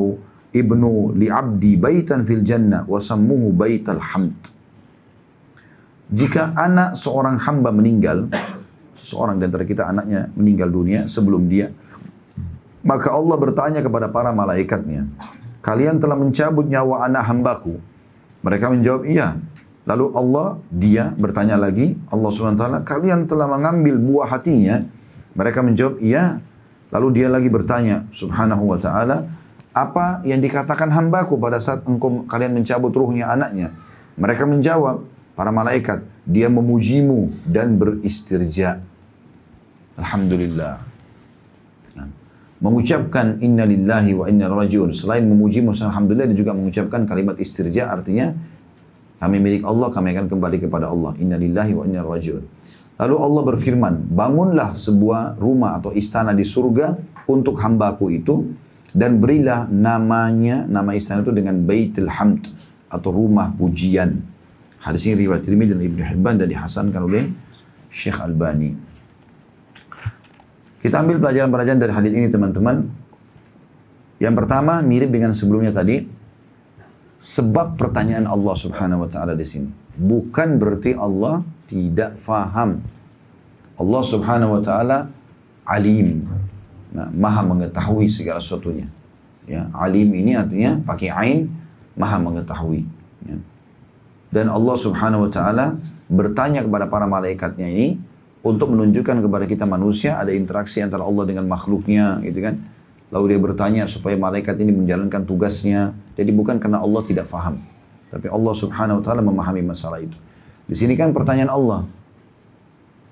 ibnu 0.53 1.17
li 1.17 1.27
abdi 1.27 1.75
baitan 1.75 2.23
fil 2.23 2.45
jannah 2.45 2.85
wa 2.85 3.01
sammuhu 3.01 3.51
baital 3.51 3.99
hamd. 3.99 4.37
Jika 6.13 6.53
anak 6.53 6.93
seorang 6.93 7.41
hamba 7.41 7.73
meninggal, 7.73 8.29
seorang 9.01 9.41
di 9.41 9.49
antara 9.49 9.65
kita 9.65 9.89
anaknya 9.89 10.29
meninggal 10.37 10.69
dunia 10.69 11.09
sebelum 11.09 11.49
dia, 11.49 11.73
maka 12.85 13.09
Allah 13.09 13.33
bertanya 13.39 13.81
kepada 13.81 14.13
para 14.13 14.29
malaikatnya, 14.29 15.09
kalian 15.65 15.97
telah 15.97 16.13
mencabut 16.13 16.69
nyawa 16.69 17.09
anak 17.09 17.23
hambaku. 17.25 17.81
Mereka 18.43 18.65
menjawab, 18.69 19.07
iya. 19.07 19.39
Lalu 19.87 20.05
Allah, 20.15 20.47
dia 20.67 21.15
bertanya 21.15 21.55
lagi, 21.55 21.95
Allah 22.11 22.29
SWT, 22.29 22.83
kalian 22.83 23.25
telah 23.25 23.47
mengambil 23.47 23.95
buah 23.99 24.27
hatinya. 24.35 24.83
Mereka 25.33 25.63
menjawab, 25.63 26.03
iya. 26.03 26.43
Lalu 26.91 27.07
dia 27.23 27.27
lagi 27.31 27.47
bertanya, 27.47 28.05
subhanahu 28.11 28.69
wa 28.69 28.77
ta'ala, 28.77 29.25
apa 29.73 30.21
yang 30.21 30.37
dikatakan 30.37 30.93
hambaku 30.93 31.35
pada 31.41 31.57
saat 31.57 31.81
engkau 31.89 32.23
kalian 32.29 32.53
mencabut 32.53 32.93
ruhnya 32.93 33.33
anaknya? 33.33 33.73
Mereka 34.13 34.45
menjawab, 34.45 35.01
para 35.33 35.49
malaikat, 35.49 36.05
dia 36.29 36.45
memujimu 36.47 37.33
dan 37.49 37.81
beristirja. 37.81 38.85
Alhamdulillah. 39.97 40.77
Nah, 41.97 42.07
mengucapkan 42.61 43.41
inna 43.41 43.65
lillahi 43.65 44.13
wa 44.13 44.29
inna 44.29 44.45
rajiun. 44.45 44.93
Selain 44.93 45.25
memujimu, 45.25 45.73
alhamdulillah, 45.73 46.29
dia 46.29 46.37
juga 46.37 46.53
mengucapkan 46.53 47.09
kalimat 47.09 47.41
istirja 47.41 47.89
artinya 47.89 48.37
kami 49.17 49.39
milik 49.39 49.63
Allah, 49.65 49.89
kami 49.89 50.13
akan 50.13 50.27
kembali 50.29 50.57
kepada 50.69 50.91
Allah. 50.91 51.17
Inna 51.17 51.39
lillahi 51.39 51.73
wa 51.73 51.83
inna 51.89 52.05
rajiun. 52.05 52.43
Lalu 52.99 53.15
Allah 53.17 53.41
berfirman, 53.55 53.93
bangunlah 54.11 54.77
sebuah 54.77 55.41
rumah 55.41 55.81
atau 55.81 55.95
istana 55.97 56.29
di 56.35 56.45
surga 56.45 56.99
untuk 57.25 57.57
hambaku 57.57 58.13
itu 58.13 58.53
dan 58.93 59.17
berilah 59.17 59.65
namanya 59.67 60.69
nama 60.69 60.93
istana 60.93 61.25
itu 61.25 61.33
dengan 61.33 61.59
Baitul 61.65 62.07
Hamd 62.07 62.49
atau 62.87 63.09
rumah 63.09 63.49
pujian. 63.51 64.21
Hadis 64.79 65.09
ini 65.09 65.25
riwayat 65.25 65.43
Tirmidzi 65.43 65.73
dan 65.73 65.81
Ibnu 65.81 66.03
Hibban 66.03 66.35
dan 66.37 66.47
dihasankan 66.47 67.01
oleh 67.01 67.23
Syekh 67.89 68.21
Albani. 68.21 68.77
Kita 70.77 70.99
ambil 70.99 71.17
pelajaran-pelajaran 71.17 71.79
dari 71.79 71.93
hadis 71.95 72.11
ini 72.11 72.27
teman-teman. 72.27 72.85
Yang 74.21 74.35
pertama 74.37 74.83
mirip 74.83 75.09
dengan 75.09 75.31
sebelumnya 75.33 75.73
tadi. 75.73 76.05
Sebab 77.23 77.79
pertanyaan 77.79 78.27
Allah 78.27 78.55
Subhanahu 78.59 79.07
wa 79.07 79.09
taala 79.09 79.31
di 79.31 79.47
sini 79.47 79.83
bukan 79.97 80.57
berarti 80.57 80.97
Allah 80.97 81.45
tidak 81.69 82.17
faham. 82.21 82.81
Allah 83.77 84.03
Subhanahu 84.05 84.59
wa 84.59 84.61
taala 84.61 84.97
alim. 85.65 86.25
Nah, 86.93 87.09
maha 87.09 87.41
mengetahui 87.41 88.05
segala 88.07 88.37
sesuatunya. 88.37 88.85
Ya, 89.49 89.67
alim 89.75 90.13
ini 90.13 90.37
artinya 90.37 90.77
pakai 90.85 91.09
ain, 91.09 91.39
maha 91.97 92.21
mengetahui. 92.21 92.85
Ya. 93.25 93.37
Dan 94.29 94.53
Allah 94.53 94.77
subhanahu 94.77 95.27
wa 95.27 95.31
ta'ala 95.33 95.77
bertanya 96.07 96.61
kepada 96.61 96.85
para 96.87 97.09
malaikatnya 97.09 97.67
ini 97.67 97.87
untuk 98.45 98.71
menunjukkan 98.71 99.25
kepada 99.25 99.45
kita 99.49 99.65
manusia 99.65 100.21
ada 100.21 100.29
interaksi 100.29 100.79
antara 100.85 101.01
Allah 101.01 101.25
dengan 101.25 101.49
makhluknya 101.49 102.21
gitu 102.21 102.45
kan. 102.45 102.61
Lalu 103.13 103.35
dia 103.35 103.39
bertanya 103.41 103.83
supaya 103.85 104.17
malaikat 104.17 104.57
ini 104.57 104.73
menjalankan 104.73 105.21
tugasnya. 105.25 105.93
Jadi 106.17 106.33
bukan 106.33 106.57
karena 106.57 106.81
Allah 106.81 107.01
tidak 107.05 107.29
faham. 107.29 107.61
Tapi 108.09 108.29
Allah 108.29 108.53
subhanahu 108.53 109.01
wa 109.01 109.03
ta'ala 109.05 109.21
memahami 109.25 109.61
masalah 109.65 110.01
itu. 110.01 110.17
Di 110.69 110.75
sini 110.77 110.93
kan 110.93 111.13
pertanyaan 111.13 111.53
Allah. 111.53 111.81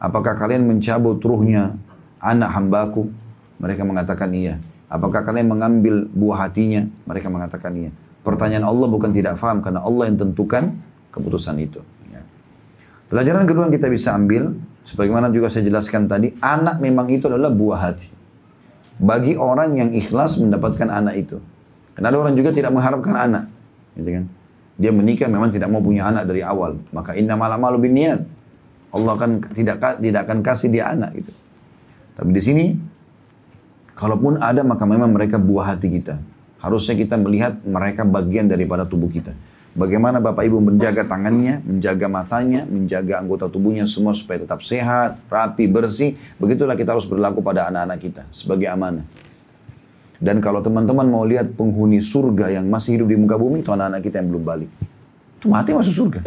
Apakah 0.01 0.33
kalian 0.37 0.65
mencabut 0.65 1.21
ruhnya 1.21 1.77
anak 2.17 2.49
hambaku 2.49 3.13
mereka 3.61 3.85
mengatakan 3.85 4.33
iya. 4.33 4.57
Apakah 4.91 5.23
kalian 5.23 5.47
mengambil 5.47 6.09
buah 6.09 6.49
hatinya? 6.49 6.83
Mereka 7.05 7.29
mengatakan 7.29 7.71
iya. 7.77 7.91
Pertanyaan 8.25 8.65
Allah 8.65 8.87
bukan 8.89 9.13
tidak 9.13 9.37
faham 9.37 9.61
karena 9.61 9.85
Allah 9.85 10.09
yang 10.09 10.17
tentukan 10.17 10.75
keputusan 11.13 11.55
itu. 11.61 11.79
Ya. 12.09 12.25
Pelajaran 13.07 13.45
kedua 13.45 13.69
yang 13.69 13.73
kita 13.77 13.87
bisa 13.87 14.17
ambil, 14.17 14.57
sebagaimana 14.83 15.29
juga 15.29 15.53
saya 15.53 15.63
jelaskan 15.69 16.09
tadi, 16.09 16.33
anak 16.41 16.81
memang 16.81 17.07
itu 17.13 17.29
adalah 17.29 17.53
buah 17.53 17.79
hati. 17.79 18.09
Bagi 18.97 19.37
orang 19.37 19.77
yang 19.77 19.89
ikhlas 19.93 20.41
mendapatkan 20.41 20.89
anak 20.89 21.15
itu. 21.21 21.37
Karena 21.93 22.09
ada 22.09 22.17
orang 22.17 22.33
juga 22.33 22.49
tidak 22.53 22.73
mengharapkan 22.73 23.13
anak. 23.13 23.45
Gitu 23.93 24.09
kan? 24.09 24.25
Dia 24.81 24.89
menikah 24.89 25.29
memang 25.29 25.53
tidak 25.53 25.69
mau 25.69 25.81
punya 25.81 26.09
anak 26.09 26.25
dari 26.25 26.41
awal. 26.41 26.81
Maka 26.89 27.13
inna 27.13 27.37
malam 27.37 27.61
malu 27.61 27.77
bin 27.77 27.93
niat. 27.93 28.25
Allah 28.91 29.11
akan 29.15 29.55
tidak 29.55 30.01
tidak 30.01 30.21
akan 30.27 30.37
kasih 30.41 30.69
dia 30.73 30.91
anak 30.91 31.15
gitu. 31.21 31.31
Tapi 32.17 32.29
di 32.35 32.41
sini 32.43 32.65
Kalaupun 33.95 34.39
ada 34.39 34.63
maka 34.63 34.87
memang 34.87 35.11
mereka 35.11 35.37
buah 35.37 35.75
hati 35.75 35.91
kita. 35.91 36.17
Harusnya 36.61 36.93
kita 36.93 37.17
melihat 37.17 37.57
mereka 37.65 38.05
bagian 38.05 38.45
daripada 38.45 38.85
tubuh 38.85 39.09
kita. 39.09 39.33
Bagaimana 39.71 40.19
Bapak 40.19 40.43
Ibu 40.43 40.59
menjaga 40.59 41.07
tangannya, 41.07 41.63
menjaga 41.63 42.11
matanya, 42.11 42.67
menjaga 42.67 43.23
anggota 43.23 43.47
tubuhnya 43.47 43.87
semua 43.87 44.11
supaya 44.11 44.43
tetap 44.43 44.59
sehat, 44.67 45.15
rapi, 45.31 45.71
bersih. 45.71 46.19
Begitulah 46.43 46.75
kita 46.75 46.91
harus 46.91 47.07
berlaku 47.07 47.39
pada 47.39 47.71
anak-anak 47.71 47.99
kita 48.03 48.23
sebagai 48.35 48.67
amanah. 48.67 49.07
Dan 50.21 50.43
kalau 50.43 50.61
teman-teman 50.61 51.07
mau 51.07 51.23
lihat 51.23 51.55
penghuni 51.55 52.03
surga 52.03 52.53
yang 52.61 52.67
masih 52.67 52.99
hidup 52.99 53.09
di 53.09 53.17
muka 53.17 53.39
bumi, 53.39 53.65
itu 53.65 53.71
anak-anak 53.73 54.05
kita 54.05 54.21
yang 54.21 54.29
belum 54.35 54.43
balik. 54.43 54.69
Itu 55.41 55.49
mati 55.49 55.73
masuk 55.73 55.93
surga. 55.97 56.19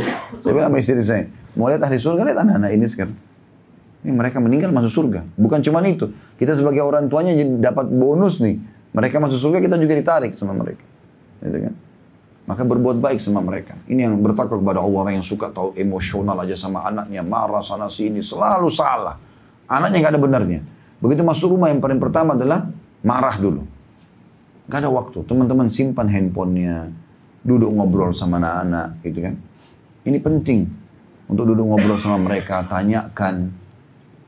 Saya 0.43 0.51
bilang 0.51 0.73
sama 0.75 0.79
istri 0.83 1.05
saya, 1.05 1.31
mau 1.55 1.71
lihat 1.71 1.85
ahli 1.85 2.01
surga, 2.03 2.21
lihat 2.27 2.39
anak-anak 2.43 2.71
ini 2.75 2.87
sekarang. 2.91 3.15
Ini 4.05 4.13
mereka 4.13 4.37
meninggal 4.37 4.69
masuk 4.69 4.93
surga. 4.93 5.25
Bukan 5.41 5.65
cuma 5.65 5.81
itu. 5.89 6.13
Kita 6.37 6.53
sebagai 6.53 6.85
orang 6.85 7.09
tuanya 7.09 7.33
dapat 7.57 7.89
bonus 7.89 8.39
nih. 8.45 8.61
Mereka 8.93 9.17
masuk 9.17 9.41
surga, 9.41 9.65
kita 9.65 9.81
juga 9.81 9.97
ditarik 9.97 10.37
sama 10.37 10.53
mereka. 10.53 10.85
Gitu 11.41 11.59
kan? 11.65 11.75
Maka 12.45 12.63
berbuat 12.69 13.01
baik 13.01 13.25
sama 13.25 13.41
mereka. 13.41 13.73
Ini 13.89 14.05
yang 14.05 14.21
bertakwa 14.21 14.61
kepada 14.61 14.85
Allah, 14.85 15.01
orang 15.09 15.15
yang 15.17 15.25
suka 15.25 15.49
tahu 15.49 15.73
emosional 15.81 16.37
aja 16.45 16.53
sama 16.53 16.85
anaknya, 16.85 17.25
marah 17.25 17.65
sana 17.65 17.89
sini, 17.89 18.21
selalu 18.21 18.69
salah. 18.69 19.17
Anaknya 19.65 20.05
nggak 20.05 20.13
ada 20.13 20.21
benarnya. 20.21 20.61
Begitu 21.01 21.25
masuk 21.25 21.57
rumah 21.57 21.73
yang 21.73 21.81
paling 21.81 21.97
pertama 21.97 22.37
adalah 22.37 22.69
marah 23.01 23.41
dulu. 23.41 23.65
Gak 24.69 24.85
ada 24.85 24.93
waktu. 24.93 25.25
Teman-teman 25.25 25.69
simpan 25.69 26.09
handphonenya, 26.09 26.89
duduk 27.45 27.73
ngobrol 27.73 28.13
sama 28.17 28.41
anak-anak, 28.41 29.01
gitu 29.05 29.19
kan. 29.25 29.35
Ini 30.05 30.21
penting 30.21 30.69
untuk 31.29 31.49
duduk 31.49 31.65
ngobrol 31.65 31.97
sama 32.01 32.21
mereka, 32.21 32.65
tanyakan, 32.69 33.53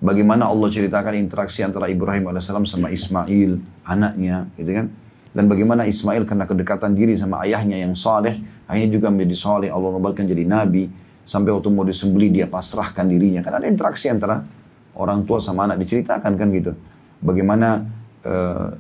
Bagaimana 0.07 0.47
Allah 0.47 0.71
ceritakan 0.71 1.19
interaksi 1.19 1.67
antara 1.67 1.91
Ibrahim 1.91 2.31
AS 2.31 2.47
sama 2.47 2.95
Ismail, 2.95 3.59
anaknya, 3.83 4.47
gitu 4.55 4.71
kan. 4.71 4.87
Dan 5.35 5.51
bagaimana 5.51 5.83
Ismail 5.83 6.23
karena 6.23 6.47
kedekatan 6.47 6.95
diri 6.95 7.19
sama 7.19 7.43
ayahnya 7.43 7.83
yang 7.83 7.99
saleh, 7.99 8.39
akhirnya 8.71 8.91
juga 8.95 9.11
menjadi 9.11 9.35
saleh, 9.35 9.69
Allah 9.69 9.91
nobalkan 9.91 10.31
jadi 10.31 10.47
nabi. 10.47 10.87
Sampai 11.27 11.51
waktu 11.51 11.75
mau 11.75 11.83
disembeli 11.83 12.31
dia 12.31 12.47
pasrahkan 12.47 13.03
dirinya. 13.03 13.43
Kan 13.43 13.59
ada 13.59 13.67
interaksi 13.67 14.07
antara 14.07 14.47
orang 14.95 15.27
tua 15.27 15.43
sama 15.43 15.67
anak 15.67 15.83
diceritakan 15.83 16.39
kan 16.39 16.49
gitu. 16.55 16.79
Bagaimana 17.19 17.83
uh, 18.23 18.71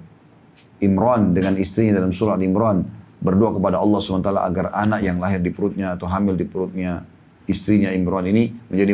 Imran 0.78 1.34
dengan 1.34 1.58
istrinya 1.58 1.98
dalam 1.98 2.14
surat 2.14 2.38
Imran 2.38 2.86
berdoa 3.18 3.58
kepada 3.58 3.82
Allah 3.82 3.98
SWT 3.98 4.30
agar 4.30 4.66
anak 4.78 5.00
yang 5.02 5.18
lahir 5.18 5.42
di 5.42 5.50
perutnya 5.50 5.98
atau 5.98 6.06
hamil 6.06 6.38
di 6.38 6.46
perutnya 6.46 7.02
istrinya 7.46 7.94
Imran 7.94 8.26
ini 8.26 8.50
menjadi 8.70 8.92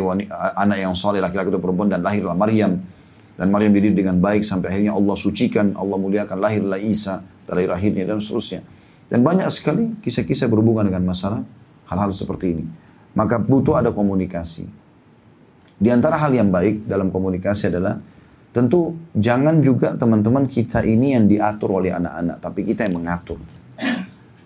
anak 0.56 0.78
yang 0.78 0.94
saleh 0.96 1.20
laki-laki 1.20 1.52
atau 1.52 1.60
perempuan 1.60 1.88
dan 1.88 2.04
lahirlah 2.04 2.36
Maryam 2.36 2.80
dan 3.36 3.48
Maryam 3.48 3.72
dididik 3.72 4.04
dengan 4.04 4.20
baik 4.20 4.44
sampai 4.44 4.70
akhirnya 4.76 4.92
Allah 4.92 5.16
sucikan, 5.16 5.72
Allah 5.72 5.96
muliakan 5.96 6.36
lahirlah 6.36 6.78
Isa 6.78 7.24
dari 7.48 7.64
rahimnya 7.64 8.04
dan 8.04 8.20
seterusnya. 8.20 8.60
Dan 9.08 9.24
banyak 9.24 9.48
sekali 9.52 9.98
kisah-kisah 10.00 10.48
berhubungan 10.48 10.88
dengan 10.88 11.10
masalah 11.10 11.40
hal-hal 11.88 12.12
seperti 12.12 12.56
ini. 12.56 12.64
Maka 13.12 13.40
butuh 13.40 13.76
ada 13.76 13.92
komunikasi. 13.92 14.64
Di 15.76 15.88
antara 15.90 16.16
hal 16.20 16.32
yang 16.32 16.48
baik 16.48 16.86
dalam 16.86 17.10
komunikasi 17.10 17.72
adalah 17.72 17.98
tentu 18.52 18.94
jangan 19.16 19.60
juga 19.64 19.96
teman-teman 19.96 20.46
kita 20.46 20.84
ini 20.84 21.16
yang 21.16 21.26
diatur 21.26 21.82
oleh 21.82 21.92
anak-anak, 21.92 22.36
tapi 22.40 22.68
kita 22.68 22.86
yang 22.86 23.00
mengatur. 23.00 23.40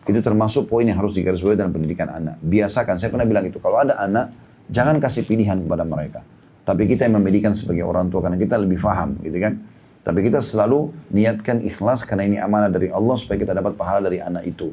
Itu 0.06 0.22
termasuk 0.22 0.70
poin 0.70 0.86
yang 0.86 1.02
harus 1.02 1.18
digarisbawahi 1.18 1.58
dalam 1.58 1.74
pendidikan 1.74 2.06
anak. 2.06 2.38
Biasakan, 2.38 3.02
saya 3.02 3.10
pernah 3.10 3.26
bilang 3.26 3.42
itu, 3.42 3.58
kalau 3.58 3.82
ada 3.82 3.98
anak, 3.98 4.30
jangan 4.70 5.02
kasih 5.02 5.26
pilihan 5.26 5.58
kepada 5.66 5.82
mereka. 5.82 6.22
Tapi 6.62 6.86
kita 6.86 7.10
yang 7.10 7.18
memedikan 7.18 7.58
sebagai 7.58 7.82
orang 7.82 8.06
tua, 8.06 8.22
karena 8.22 8.38
kita 8.38 8.54
lebih 8.54 8.78
faham, 8.78 9.18
gitu 9.26 9.34
kan. 9.42 9.58
Tapi 10.06 10.22
kita 10.22 10.38
selalu 10.38 10.94
niatkan 11.10 11.58
ikhlas, 11.66 12.06
karena 12.06 12.22
ini 12.22 12.36
amanah 12.38 12.70
dari 12.70 12.86
Allah, 12.86 13.18
supaya 13.18 13.42
kita 13.42 13.50
dapat 13.50 13.74
pahala 13.74 14.06
dari 14.06 14.22
anak 14.22 14.46
itu. 14.46 14.70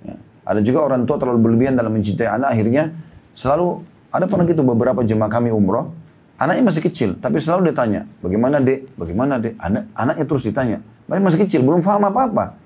Ya. 0.00 0.16
Ada 0.48 0.64
juga 0.64 0.88
orang 0.88 1.04
tua 1.04 1.20
terlalu 1.20 1.44
berlebihan 1.44 1.76
dalam 1.76 1.92
mencintai 1.92 2.24
anak, 2.24 2.56
akhirnya 2.56 2.96
selalu, 3.36 3.84
ada 4.08 4.24
pernah 4.24 4.48
gitu 4.48 4.64
beberapa 4.64 5.04
jemaah 5.04 5.28
kami 5.28 5.52
umroh, 5.52 5.92
anaknya 6.40 6.72
masih 6.72 6.82
kecil, 6.88 7.20
tapi 7.20 7.36
selalu 7.36 7.68
ditanya, 7.68 8.08
bagaimana 8.24 8.64
dek, 8.64 8.96
bagaimana 8.96 9.36
dek, 9.36 9.60
anak, 9.60 9.92
anaknya 9.92 10.24
terus 10.24 10.42
ditanya, 10.48 10.80
masih 11.04 11.44
kecil, 11.44 11.60
belum 11.60 11.84
paham 11.84 12.08
apa-apa. 12.08 12.63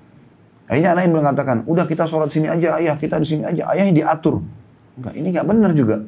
Akhirnya 0.69 0.93
anaknya 0.93 1.17
mengatakan, 1.17 1.57
udah 1.65 1.89
kita 1.89 2.05
sholat 2.05 2.29
sini 2.29 2.45
aja 2.45 2.77
ayah, 2.77 2.93
kita 2.93 3.17
di 3.17 3.25
sini 3.25 3.41
aja. 3.41 3.65
Ayahnya 3.73 4.05
diatur. 4.05 4.45
Enggak, 5.01 5.13
ini 5.17 5.27
nggak 5.33 5.47
benar 5.49 5.71
juga. 5.73 6.05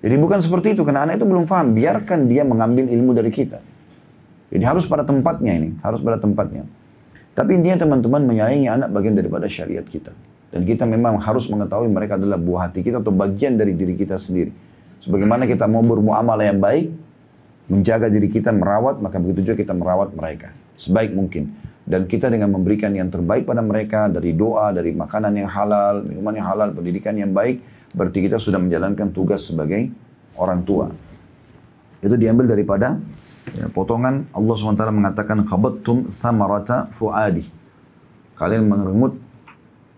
Jadi 0.00 0.14
bukan 0.16 0.40
seperti 0.40 0.72
itu, 0.72 0.82
karena 0.82 1.04
anak 1.04 1.20
itu 1.20 1.28
belum 1.28 1.44
paham. 1.44 1.76
Biarkan 1.76 2.24
dia 2.24 2.40
mengambil 2.48 2.88
ilmu 2.88 3.12
dari 3.12 3.28
kita. 3.28 3.60
Jadi 4.48 4.64
harus 4.64 4.88
pada 4.88 5.04
tempatnya 5.04 5.52
ini, 5.60 5.76
harus 5.84 6.00
pada 6.00 6.16
tempatnya. 6.16 6.64
Tapi 7.36 7.60
intinya 7.60 7.84
teman-teman 7.84 8.24
menyayangi 8.32 8.68
anak 8.72 8.88
bagian 8.96 9.12
daripada 9.12 9.44
syariat 9.44 9.84
kita. 9.84 10.16
Dan 10.52 10.64
kita 10.64 10.88
memang 10.88 11.20
harus 11.20 11.48
mengetahui 11.52 11.88
mereka 11.92 12.16
adalah 12.16 12.40
buah 12.40 12.68
hati 12.68 12.84
kita 12.84 13.00
atau 13.00 13.12
bagian 13.12 13.60
dari 13.60 13.76
diri 13.76 13.92
kita 13.92 14.16
sendiri. 14.16 14.52
Sebagaimana 15.04 15.44
kita 15.44 15.68
mau 15.68 15.84
bermuamalah 15.84 16.48
yang 16.48 16.60
baik, 16.60 16.92
menjaga 17.68 18.08
diri 18.08 18.28
kita, 18.28 18.52
merawat, 18.52 19.00
maka 19.00 19.20
begitu 19.20 19.52
juga 19.52 19.56
kita 19.60 19.72
merawat 19.76 20.12
mereka. 20.12 20.52
Sebaik 20.76 21.12
mungkin 21.16 21.52
dan 21.82 22.06
kita 22.06 22.30
dengan 22.30 22.54
memberikan 22.54 22.94
yang 22.94 23.10
terbaik 23.10 23.42
pada 23.42 23.58
mereka 23.58 24.06
dari 24.06 24.38
doa, 24.38 24.70
dari 24.70 24.94
makanan 24.94 25.34
yang 25.34 25.50
halal, 25.50 26.06
minuman 26.06 26.34
yang 26.38 26.46
halal, 26.46 26.68
pendidikan 26.70 27.18
yang 27.18 27.34
baik, 27.34 27.58
berarti 27.90 28.22
kita 28.22 28.38
sudah 28.38 28.62
menjalankan 28.62 29.10
tugas 29.10 29.42
sebagai 29.42 29.90
orang 30.38 30.62
tua. 30.62 30.94
Itu 31.98 32.14
diambil 32.14 32.50
daripada 32.50 32.98
ya, 33.54 33.66
potongan 33.70 34.30
Allah 34.34 34.54
SWT 34.54 34.82
mengatakan 34.94 35.42
qabattum 35.46 36.10
thamarata 36.10 36.90
fuadi. 36.94 37.46
kalian 38.38 38.66
mengeremut 38.66 39.22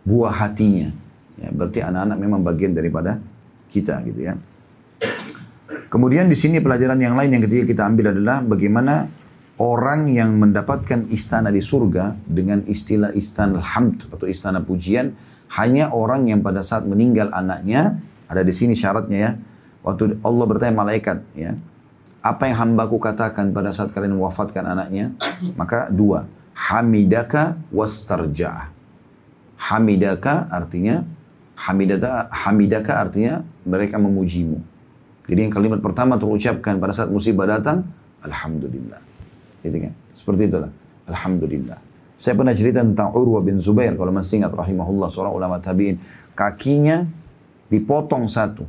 buah 0.04 0.32
hatinya. 0.36 0.92
Ya, 1.40 1.48
berarti 1.48 1.80
anak-anak 1.80 2.18
memang 2.20 2.40
bagian 2.44 2.76
daripada 2.76 3.16
kita 3.72 4.04
gitu 4.04 4.20
ya. 4.20 4.36
Kemudian 5.88 6.28
di 6.28 6.36
sini 6.36 6.60
pelajaran 6.60 6.98
yang 7.00 7.16
lain 7.16 7.38
yang 7.38 7.42
ketiga 7.46 7.64
kita 7.64 7.82
ambil 7.88 8.12
adalah 8.12 8.44
bagaimana 8.44 9.08
orang 9.60 10.10
yang 10.10 10.34
mendapatkan 10.36 11.06
istana 11.14 11.54
di 11.54 11.62
surga 11.62 12.14
dengan 12.26 12.66
istilah 12.66 13.14
istana 13.14 13.62
hamd 13.62 14.10
atau 14.10 14.26
istana 14.26 14.58
pujian 14.62 15.14
hanya 15.54 15.94
orang 15.94 16.26
yang 16.26 16.42
pada 16.42 16.66
saat 16.66 16.82
meninggal 16.88 17.30
anaknya 17.30 18.02
ada 18.26 18.42
di 18.42 18.50
sini 18.50 18.74
syaratnya 18.74 19.18
ya 19.18 19.30
waktu 19.86 20.18
Allah 20.26 20.44
bertanya 20.48 20.74
malaikat 20.74 21.22
ya 21.38 21.54
apa 22.24 22.48
yang 22.48 22.56
hambaku 22.56 22.96
katakan 22.96 23.52
pada 23.52 23.68
saat 23.76 23.92
kalian 23.92 24.16
wafatkan 24.16 24.64
anaknya? 24.64 25.12
Maka 25.60 25.92
dua. 25.92 26.24
Hamidaka 26.56 27.60
wastarja'ah. 27.68 28.72
Hamidaka 29.60 30.48
artinya 30.48 31.04
hamidaka, 31.52 32.32
hamidaka 32.32 32.92
artinya 32.96 33.44
mereka 33.68 34.00
memujimu. 34.00 34.56
Jadi 35.28 35.40
yang 35.44 35.52
kalimat 35.52 35.84
pertama 35.84 36.16
terucapkan 36.16 36.80
pada 36.80 36.96
saat 36.96 37.12
musibah 37.12 37.44
datang, 37.44 37.84
Alhamdulillah. 38.24 39.00
Gitu 39.64 39.88
kan? 39.88 39.92
Seperti 40.12 40.52
itulah. 40.52 40.70
Alhamdulillah. 41.08 41.78
Saya 42.14 42.38
pernah 42.38 42.54
cerita 42.54 42.84
tentang 42.84 43.10
Urwa 43.10 43.42
bin 43.42 43.58
Zubair, 43.58 43.96
kalau 43.98 44.14
masih 44.14 44.44
ingat 44.44 44.54
rahimahullah, 44.54 45.10
seorang 45.10 45.34
ulama 45.34 45.58
tabi'in. 45.58 45.98
Kakinya 46.36 47.02
dipotong 47.72 48.30
satu 48.30 48.62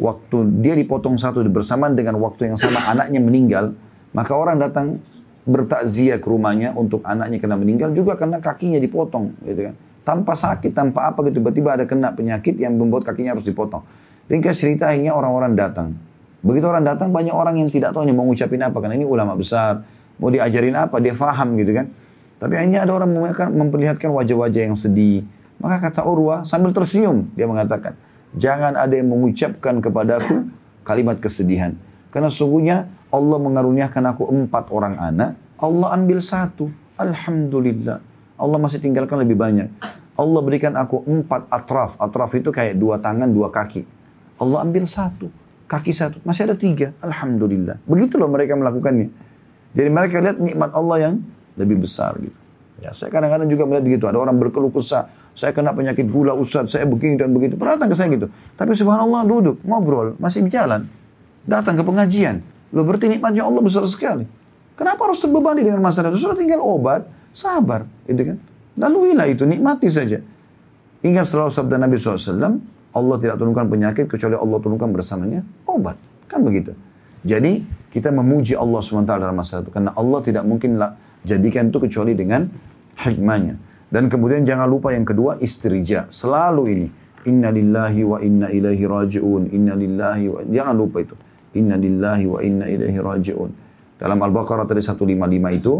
waktu 0.00 0.36
dia 0.64 0.74
dipotong 0.74 1.20
satu 1.20 1.44
bersamaan 1.46 1.92
dengan 1.92 2.16
waktu 2.18 2.48
yang 2.48 2.56
sama 2.56 2.80
anaknya 2.88 3.20
meninggal, 3.20 3.76
maka 4.16 4.32
orang 4.32 4.56
datang 4.56 4.98
bertakziah 5.42 6.22
ke 6.22 6.26
rumahnya 6.26 6.72
untuk 6.72 7.02
anaknya 7.02 7.42
kena 7.42 7.58
meninggal 7.58 7.90
juga 7.92 8.14
karena 8.16 8.38
kakinya 8.38 8.78
dipotong, 8.78 9.36
gitu 9.42 9.70
kan. 9.70 9.74
Tanpa 10.02 10.34
sakit, 10.34 10.74
tanpa 10.74 11.14
apa 11.14 11.22
gitu, 11.30 11.38
tiba-tiba 11.38 11.78
ada 11.78 11.84
kena 11.86 12.10
penyakit 12.10 12.58
yang 12.58 12.74
membuat 12.74 13.06
kakinya 13.06 13.38
harus 13.38 13.46
dipotong. 13.46 13.86
Ringkas 14.26 14.58
cerita 14.58 14.90
akhirnya 14.90 15.14
orang-orang 15.14 15.54
datang. 15.54 15.94
Begitu 16.42 16.66
orang 16.66 16.82
datang 16.82 17.14
banyak 17.14 17.30
orang 17.30 17.54
yang 17.62 17.70
tidak 17.70 17.94
tahu 17.94 18.02
mau 18.10 18.26
ngucapin 18.26 18.58
apa 18.58 18.74
karena 18.82 18.98
ini 18.98 19.06
ulama 19.06 19.38
besar, 19.38 19.86
mau 20.22 20.30
diajarin 20.30 20.78
apa 20.78 21.02
dia 21.02 21.18
faham 21.18 21.58
gitu 21.58 21.74
kan. 21.74 21.90
Tapi 22.38 22.54
akhirnya 22.54 22.86
ada 22.86 22.94
orang 22.94 23.10
memperlihatkan 23.50 24.10
wajah-wajah 24.14 24.70
yang 24.70 24.78
sedih. 24.78 25.26
Maka 25.58 25.90
kata 25.90 26.06
Urwa 26.06 26.46
sambil 26.46 26.70
tersenyum 26.70 27.30
dia 27.34 27.46
mengatakan, 27.46 27.98
Jangan 28.32 28.80
ada 28.80 28.96
yang 28.96 29.12
mengucapkan 29.12 29.82
kepadaku 29.84 30.48
kalimat 30.88 31.20
kesedihan. 31.20 31.76
Karena 32.08 32.32
sungguhnya 32.32 32.88
Allah 33.12 33.36
mengaruniakan 33.36 34.04
aku 34.08 34.24
empat 34.32 34.72
orang 34.72 34.96
anak, 34.96 35.36
Allah 35.60 35.92
ambil 35.92 36.24
satu. 36.24 36.72
Alhamdulillah. 36.96 38.00
Allah 38.40 38.58
masih 38.58 38.80
tinggalkan 38.80 39.20
lebih 39.20 39.36
banyak. 39.36 39.68
Allah 40.16 40.40
berikan 40.40 40.76
aku 40.76 41.04
empat 41.04 41.48
atraf. 41.52 41.96
Atraf 42.00 42.32
itu 42.36 42.48
kayak 42.48 42.80
dua 42.80 43.00
tangan, 43.00 43.28
dua 43.28 43.52
kaki. 43.52 43.84
Allah 44.40 44.64
ambil 44.64 44.88
satu. 44.88 45.28
Kaki 45.68 45.92
satu. 45.92 46.20
Masih 46.24 46.48
ada 46.48 46.56
tiga. 46.56 46.96
Alhamdulillah. 47.04 47.80
Begitu 47.84 48.16
loh 48.16 48.28
mereka 48.28 48.56
melakukannya. 48.56 49.08
Jadi 49.72 49.88
mereka 49.88 50.20
lihat 50.20 50.38
nikmat 50.38 50.70
Allah 50.76 50.96
yang 51.10 51.14
lebih 51.56 51.84
besar 51.84 52.16
gitu. 52.20 52.36
Ya, 52.82 52.90
saya 52.92 53.14
kadang-kadang 53.14 53.46
juga 53.46 53.64
melihat 53.68 53.84
begitu. 53.86 54.04
Ada 54.10 54.18
orang 54.18 54.36
berkeluh 54.36 54.74
kesah 54.74 55.08
saya 55.32 55.56
kena 55.56 55.72
penyakit 55.72 56.12
gula 56.12 56.36
Ustaz, 56.36 56.76
saya 56.76 56.84
begini 56.84 57.16
dan 57.16 57.32
begitu. 57.32 57.56
Pernah 57.56 57.80
datang 57.80 57.90
ke 57.92 57.96
saya 57.96 58.08
gitu. 58.12 58.28
Tapi 58.28 58.72
subhanallah 58.76 59.24
duduk, 59.24 59.56
ngobrol, 59.64 60.12
masih 60.20 60.44
berjalan. 60.44 60.84
Datang 61.48 61.80
ke 61.80 61.82
pengajian. 61.82 62.44
Lo 62.72 62.84
berarti 62.84 63.08
nikmatnya 63.08 63.48
Allah 63.48 63.64
besar 63.64 63.84
sekali. 63.88 64.28
Kenapa 64.76 65.08
harus 65.08 65.20
terbebani 65.24 65.64
dengan 65.64 65.80
masalah 65.80 66.12
itu? 66.12 66.20
Sudah 66.20 66.36
tinggal 66.36 66.60
obat, 66.60 67.08
sabar. 67.32 67.88
Gitu 68.04 68.32
kan? 68.32 68.36
Laluilah 68.76 69.28
itu, 69.28 69.48
nikmati 69.48 69.88
saja. 69.88 70.20
Ingat 71.00 71.24
setelah 71.28 71.52
sabda 71.52 71.76
Nabi 71.80 71.96
SAW, 71.96 72.60
Allah 72.92 73.16
tidak 73.20 73.36
turunkan 73.40 73.66
penyakit 73.72 74.04
kecuali 74.08 74.36
Allah 74.36 74.58
turunkan 74.60 74.92
bersamanya 74.92 75.40
obat. 75.64 75.96
Kan 76.28 76.44
begitu. 76.44 76.76
Jadi 77.24 77.64
kita 77.92 78.08
memuji 78.08 78.56
Allah 78.56 78.80
SWT 78.80 79.04
dalam 79.04 79.36
masalah 79.36 79.68
itu. 79.68 79.72
Karena 79.72 79.92
Allah 79.92 80.20
tidak 80.24 80.48
mungkin 80.48 80.80
jadikan 81.28 81.68
itu 81.68 81.76
kecuali 81.76 82.16
dengan 82.16 82.48
hikmahnya. 82.96 83.60
Dan 83.92 84.08
kemudian 84.08 84.48
jangan 84.48 84.64
lupa 84.64 84.96
yang 84.96 85.04
kedua 85.04 85.36
istirja. 85.44 86.08
Selalu 86.08 86.62
ini. 86.72 86.88
Inna 87.28 87.52
lillahi 87.52 88.02
wa 88.02 88.18
inna 88.18 88.48
ilaihi 88.48 88.82
raji'un. 88.88 89.52
Inna 89.52 89.76
lillahi 89.76 90.24
wa... 90.32 90.40
Jangan 90.40 90.74
lupa 90.74 91.04
itu. 91.04 91.14
Inna 91.60 91.76
lillahi 91.76 92.24
wa 92.24 92.40
inna 92.40 92.66
raji'un. 93.04 93.50
Dalam 94.00 94.18
Al-Baqarah 94.18 94.64
tadi 94.64 94.80
155 94.82 95.60
itu, 95.60 95.74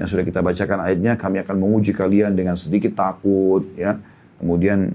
yang 0.00 0.08
sudah 0.08 0.24
kita 0.24 0.40
bacakan 0.40 0.78
ayatnya, 0.82 1.14
kami 1.14 1.44
akan 1.44 1.56
menguji 1.60 1.92
kalian 1.92 2.34
dengan 2.34 2.56
sedikit 2.56 2.96
takut, 2.96 3.62
ya. 3.76 4.00
Kemudian, 4.40 4.90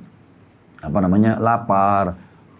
apa 0.81 0.97
namanya, 0.99 1.37
lapar, 1.39 2.17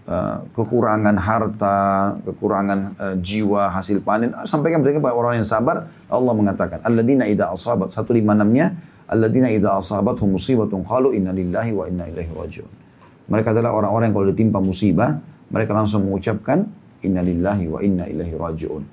uh, 0.08 0.46
kekurangan 0.54 1.16
harta, 1.18 1.78
kekurangan 2.26 2.80
uh, 2.98 3.16
jiwa, 3.20 3.74
hasil 3.74 4.02
panen. 4.02 4.34
Sampaikan 4.46 4.82
mereka 4.82 5.02
kepada 5.02 5.16
orang 5.18 5.42
yang 5.42 5.48
sabar, 5.48 5.90
Allah 6.10 6.34
mengatakan, 6.34 6.82
Alladzina 6.86 7.26
idha 7.26 7.50
asabat, 7.52 7.94
156-nya, 7.94 8.96
alladzina 9.10 9.50
idza 9.54 9.78
asabathum 9.78 10.34
musibatun 10.34 10.82
qalu 10.86 11.14
inna 11.18 11.32
lillahi 11.34 11.72
wa 11.74 11.86
inna 11.86 12.10
ilaihi 12.10 12.32
rajiun. 12.34 12.70
Mereka 13.26 13.54
adalah 13.58 13.74
orang-orang 13.74 14.10
yang 14.10 14.16
kalau 14.18 14.28
ditimpa 14.30 14.60
musibah, 14.62 15.18
mereka 15.50 15.74
langsung 15.74 16.06
mengucapkan 16.06 16.66
inna 17.06 17.22
lillahi 17.22 17.66
wa 17.70 17.80
inna 17.82 18.06
ilaihi 18.10 18.34
rajiun. 18.38 18.84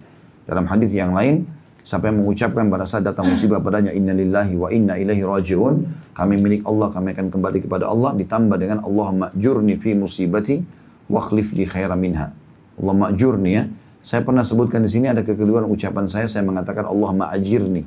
Dalam 0.48 0.64
hadis 0.68 0.92
yang 0.92 1.16
lain, 1.16 1.44
siapa 1.84 2.12
yang 2.12 2.24
mengucapkan 2.24 2.68
pada 2.68 2.84
saat 2.84 3.04
datang 3.04 3.28
musibah 3.28 3.60
padanya 3.60 3.92
inna 3.92 4.12
lillahi 4.12 4.54
wa 4.56 4.68
inna 4.68 4.96
ilaihi 5.00 5.24
rajiun, 5.24 5.74
kami 6.12 6.34
milik 6.40 6.60
Allah, 6.68 6.88
kami 6.92 7.16
akan 7.16 7.26
kembali 7.32 7.58
kepada 7.64 7.88
Allah 7.88 8.12
ditambah 8.16 8.56
dengan 8.60 8.78
Allahumma 8.84 9.32
jurni 9.36 9.80
fi 9.80 9.96
musibati 9.96 10.81
wa 11.12 11.20
khlif 11.20 11.52
li 11.52 11.68
khairan 11.68 12.00
minha. 12.00 12.32
Allah 12.80 12.94
ma'jurni 12.96 13.50
ya. 13.52 13.68
Saya 14.02 14.24
pernah 14.24 14.42
sebutkan 14.42 14.82
di 14.82 14.90
sini 14.90 15.06
ada 15.06 15.22
kekeliruan 15.22 15.68
ucapan 15.68 16.10
saya, 16.10 16.26
saya 16.26 16.42
mengatakan 16.42 16.88
Allah 16.88 17.12
ma'ajirni. 17.12 17.84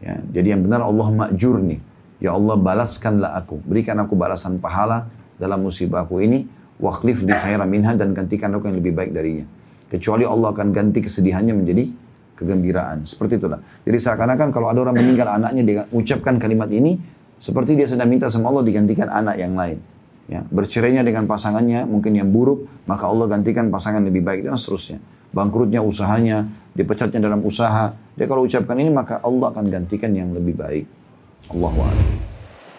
Ya, 0.00 0.22
jadi 0.32 0.56
yang 0.56 0.64
benar 0.64 0.86
Allah 0.86 1.34
nih. 1.36 1.80
Ya 2.22 2.32
Allah 2.32 2.56
balaskanlah 2.56 3.36
aku. 3.36 3.60
Berikan 3.66 4.00
aku 4.00 4.16
balasan 4.16 4.56
pahala 4.62 5.10
dalam 5.36 5.60
musibahku 5.66 6.22
ini. 6.22 6.48
Wakhlif 6.80 7.22
di 7.22 7.30
khairan 7.30 7.68
minha 7.70 7.92
dan 7.94 8.16
gantikan 8.16 8.50
aku 8.56 8.72
yang 8.72 8.80
lebih 8.80 8.96
baik 8.96 9.12
darinya. 9.12 9.44
Kecuali 9.92 10.24
Allah 10.26 10.50
akan 10.50 10.74
ganti 10.74 11.04
kesedihannya 11.04 11.54
menjadi 11.54 11.84
kegembiraan. 12.34 13.06
Seperti 13.06 13.38
itulah. 13.38 13.62
Jadi 13.86 13.98
seakan-akan 14.00 14.48
kalau 14.50 14.72
ada 14.72 14.80
orang 14.82 14.96
meninggal 14.96 15.28
anaknya 15.28 15.62
dia 15.62 15.82
ucapkan 15.92 16.40
kalimat 16.40 16.66
ini. 16.72 16.98
Seperti 17.38 17.76
dia 17.76 17.84
sedang 17.84 18.08
minta 18.08 18.32
sama 18.32 18.48
Allah 18.48 18.64
digantikan 18.64 19.12
anak 19.12 19.36
yang 19.36 19.54
lain. 19.54 19.78
Ya, 20.24 20.40
bercerainya 20.48 21.04
dengan 21.04 21.28
pasangannya 21.28 21.84
mungkin 21.84 22.16
yang 22.16 22.32
buruk, 22.32 22.64
maka 22.88 23.04
Allah 23.04 23.28
gantikan 23.28 23.68
pasangan 23.68 24.00
lebih 24.00 24.24
baik 24.24 24.48
dan 24.48 24.56
seterusnya 24.56 24.96
bangkrutnya 25.34 25.82
usahanya, 25.82 26.46
dipecatnya 26.78 27.18
dalam 27.18 27.42
usaha. 27.42 27.90
Dia 28.14 28.26
kalau 28.30 28.46
ucapkan 28.46 28.78
ini 28.78 28.94
maka 28.94 29.18
Allah 29.18 29.50
akan 29.50 29.66
gantikan 29.66 30.14
yang 30.14 30.30
lebih 30.30 30.54
baik. 30.54 30.86
Allahu 31.50 31.78
a'lam. 31.82 32.33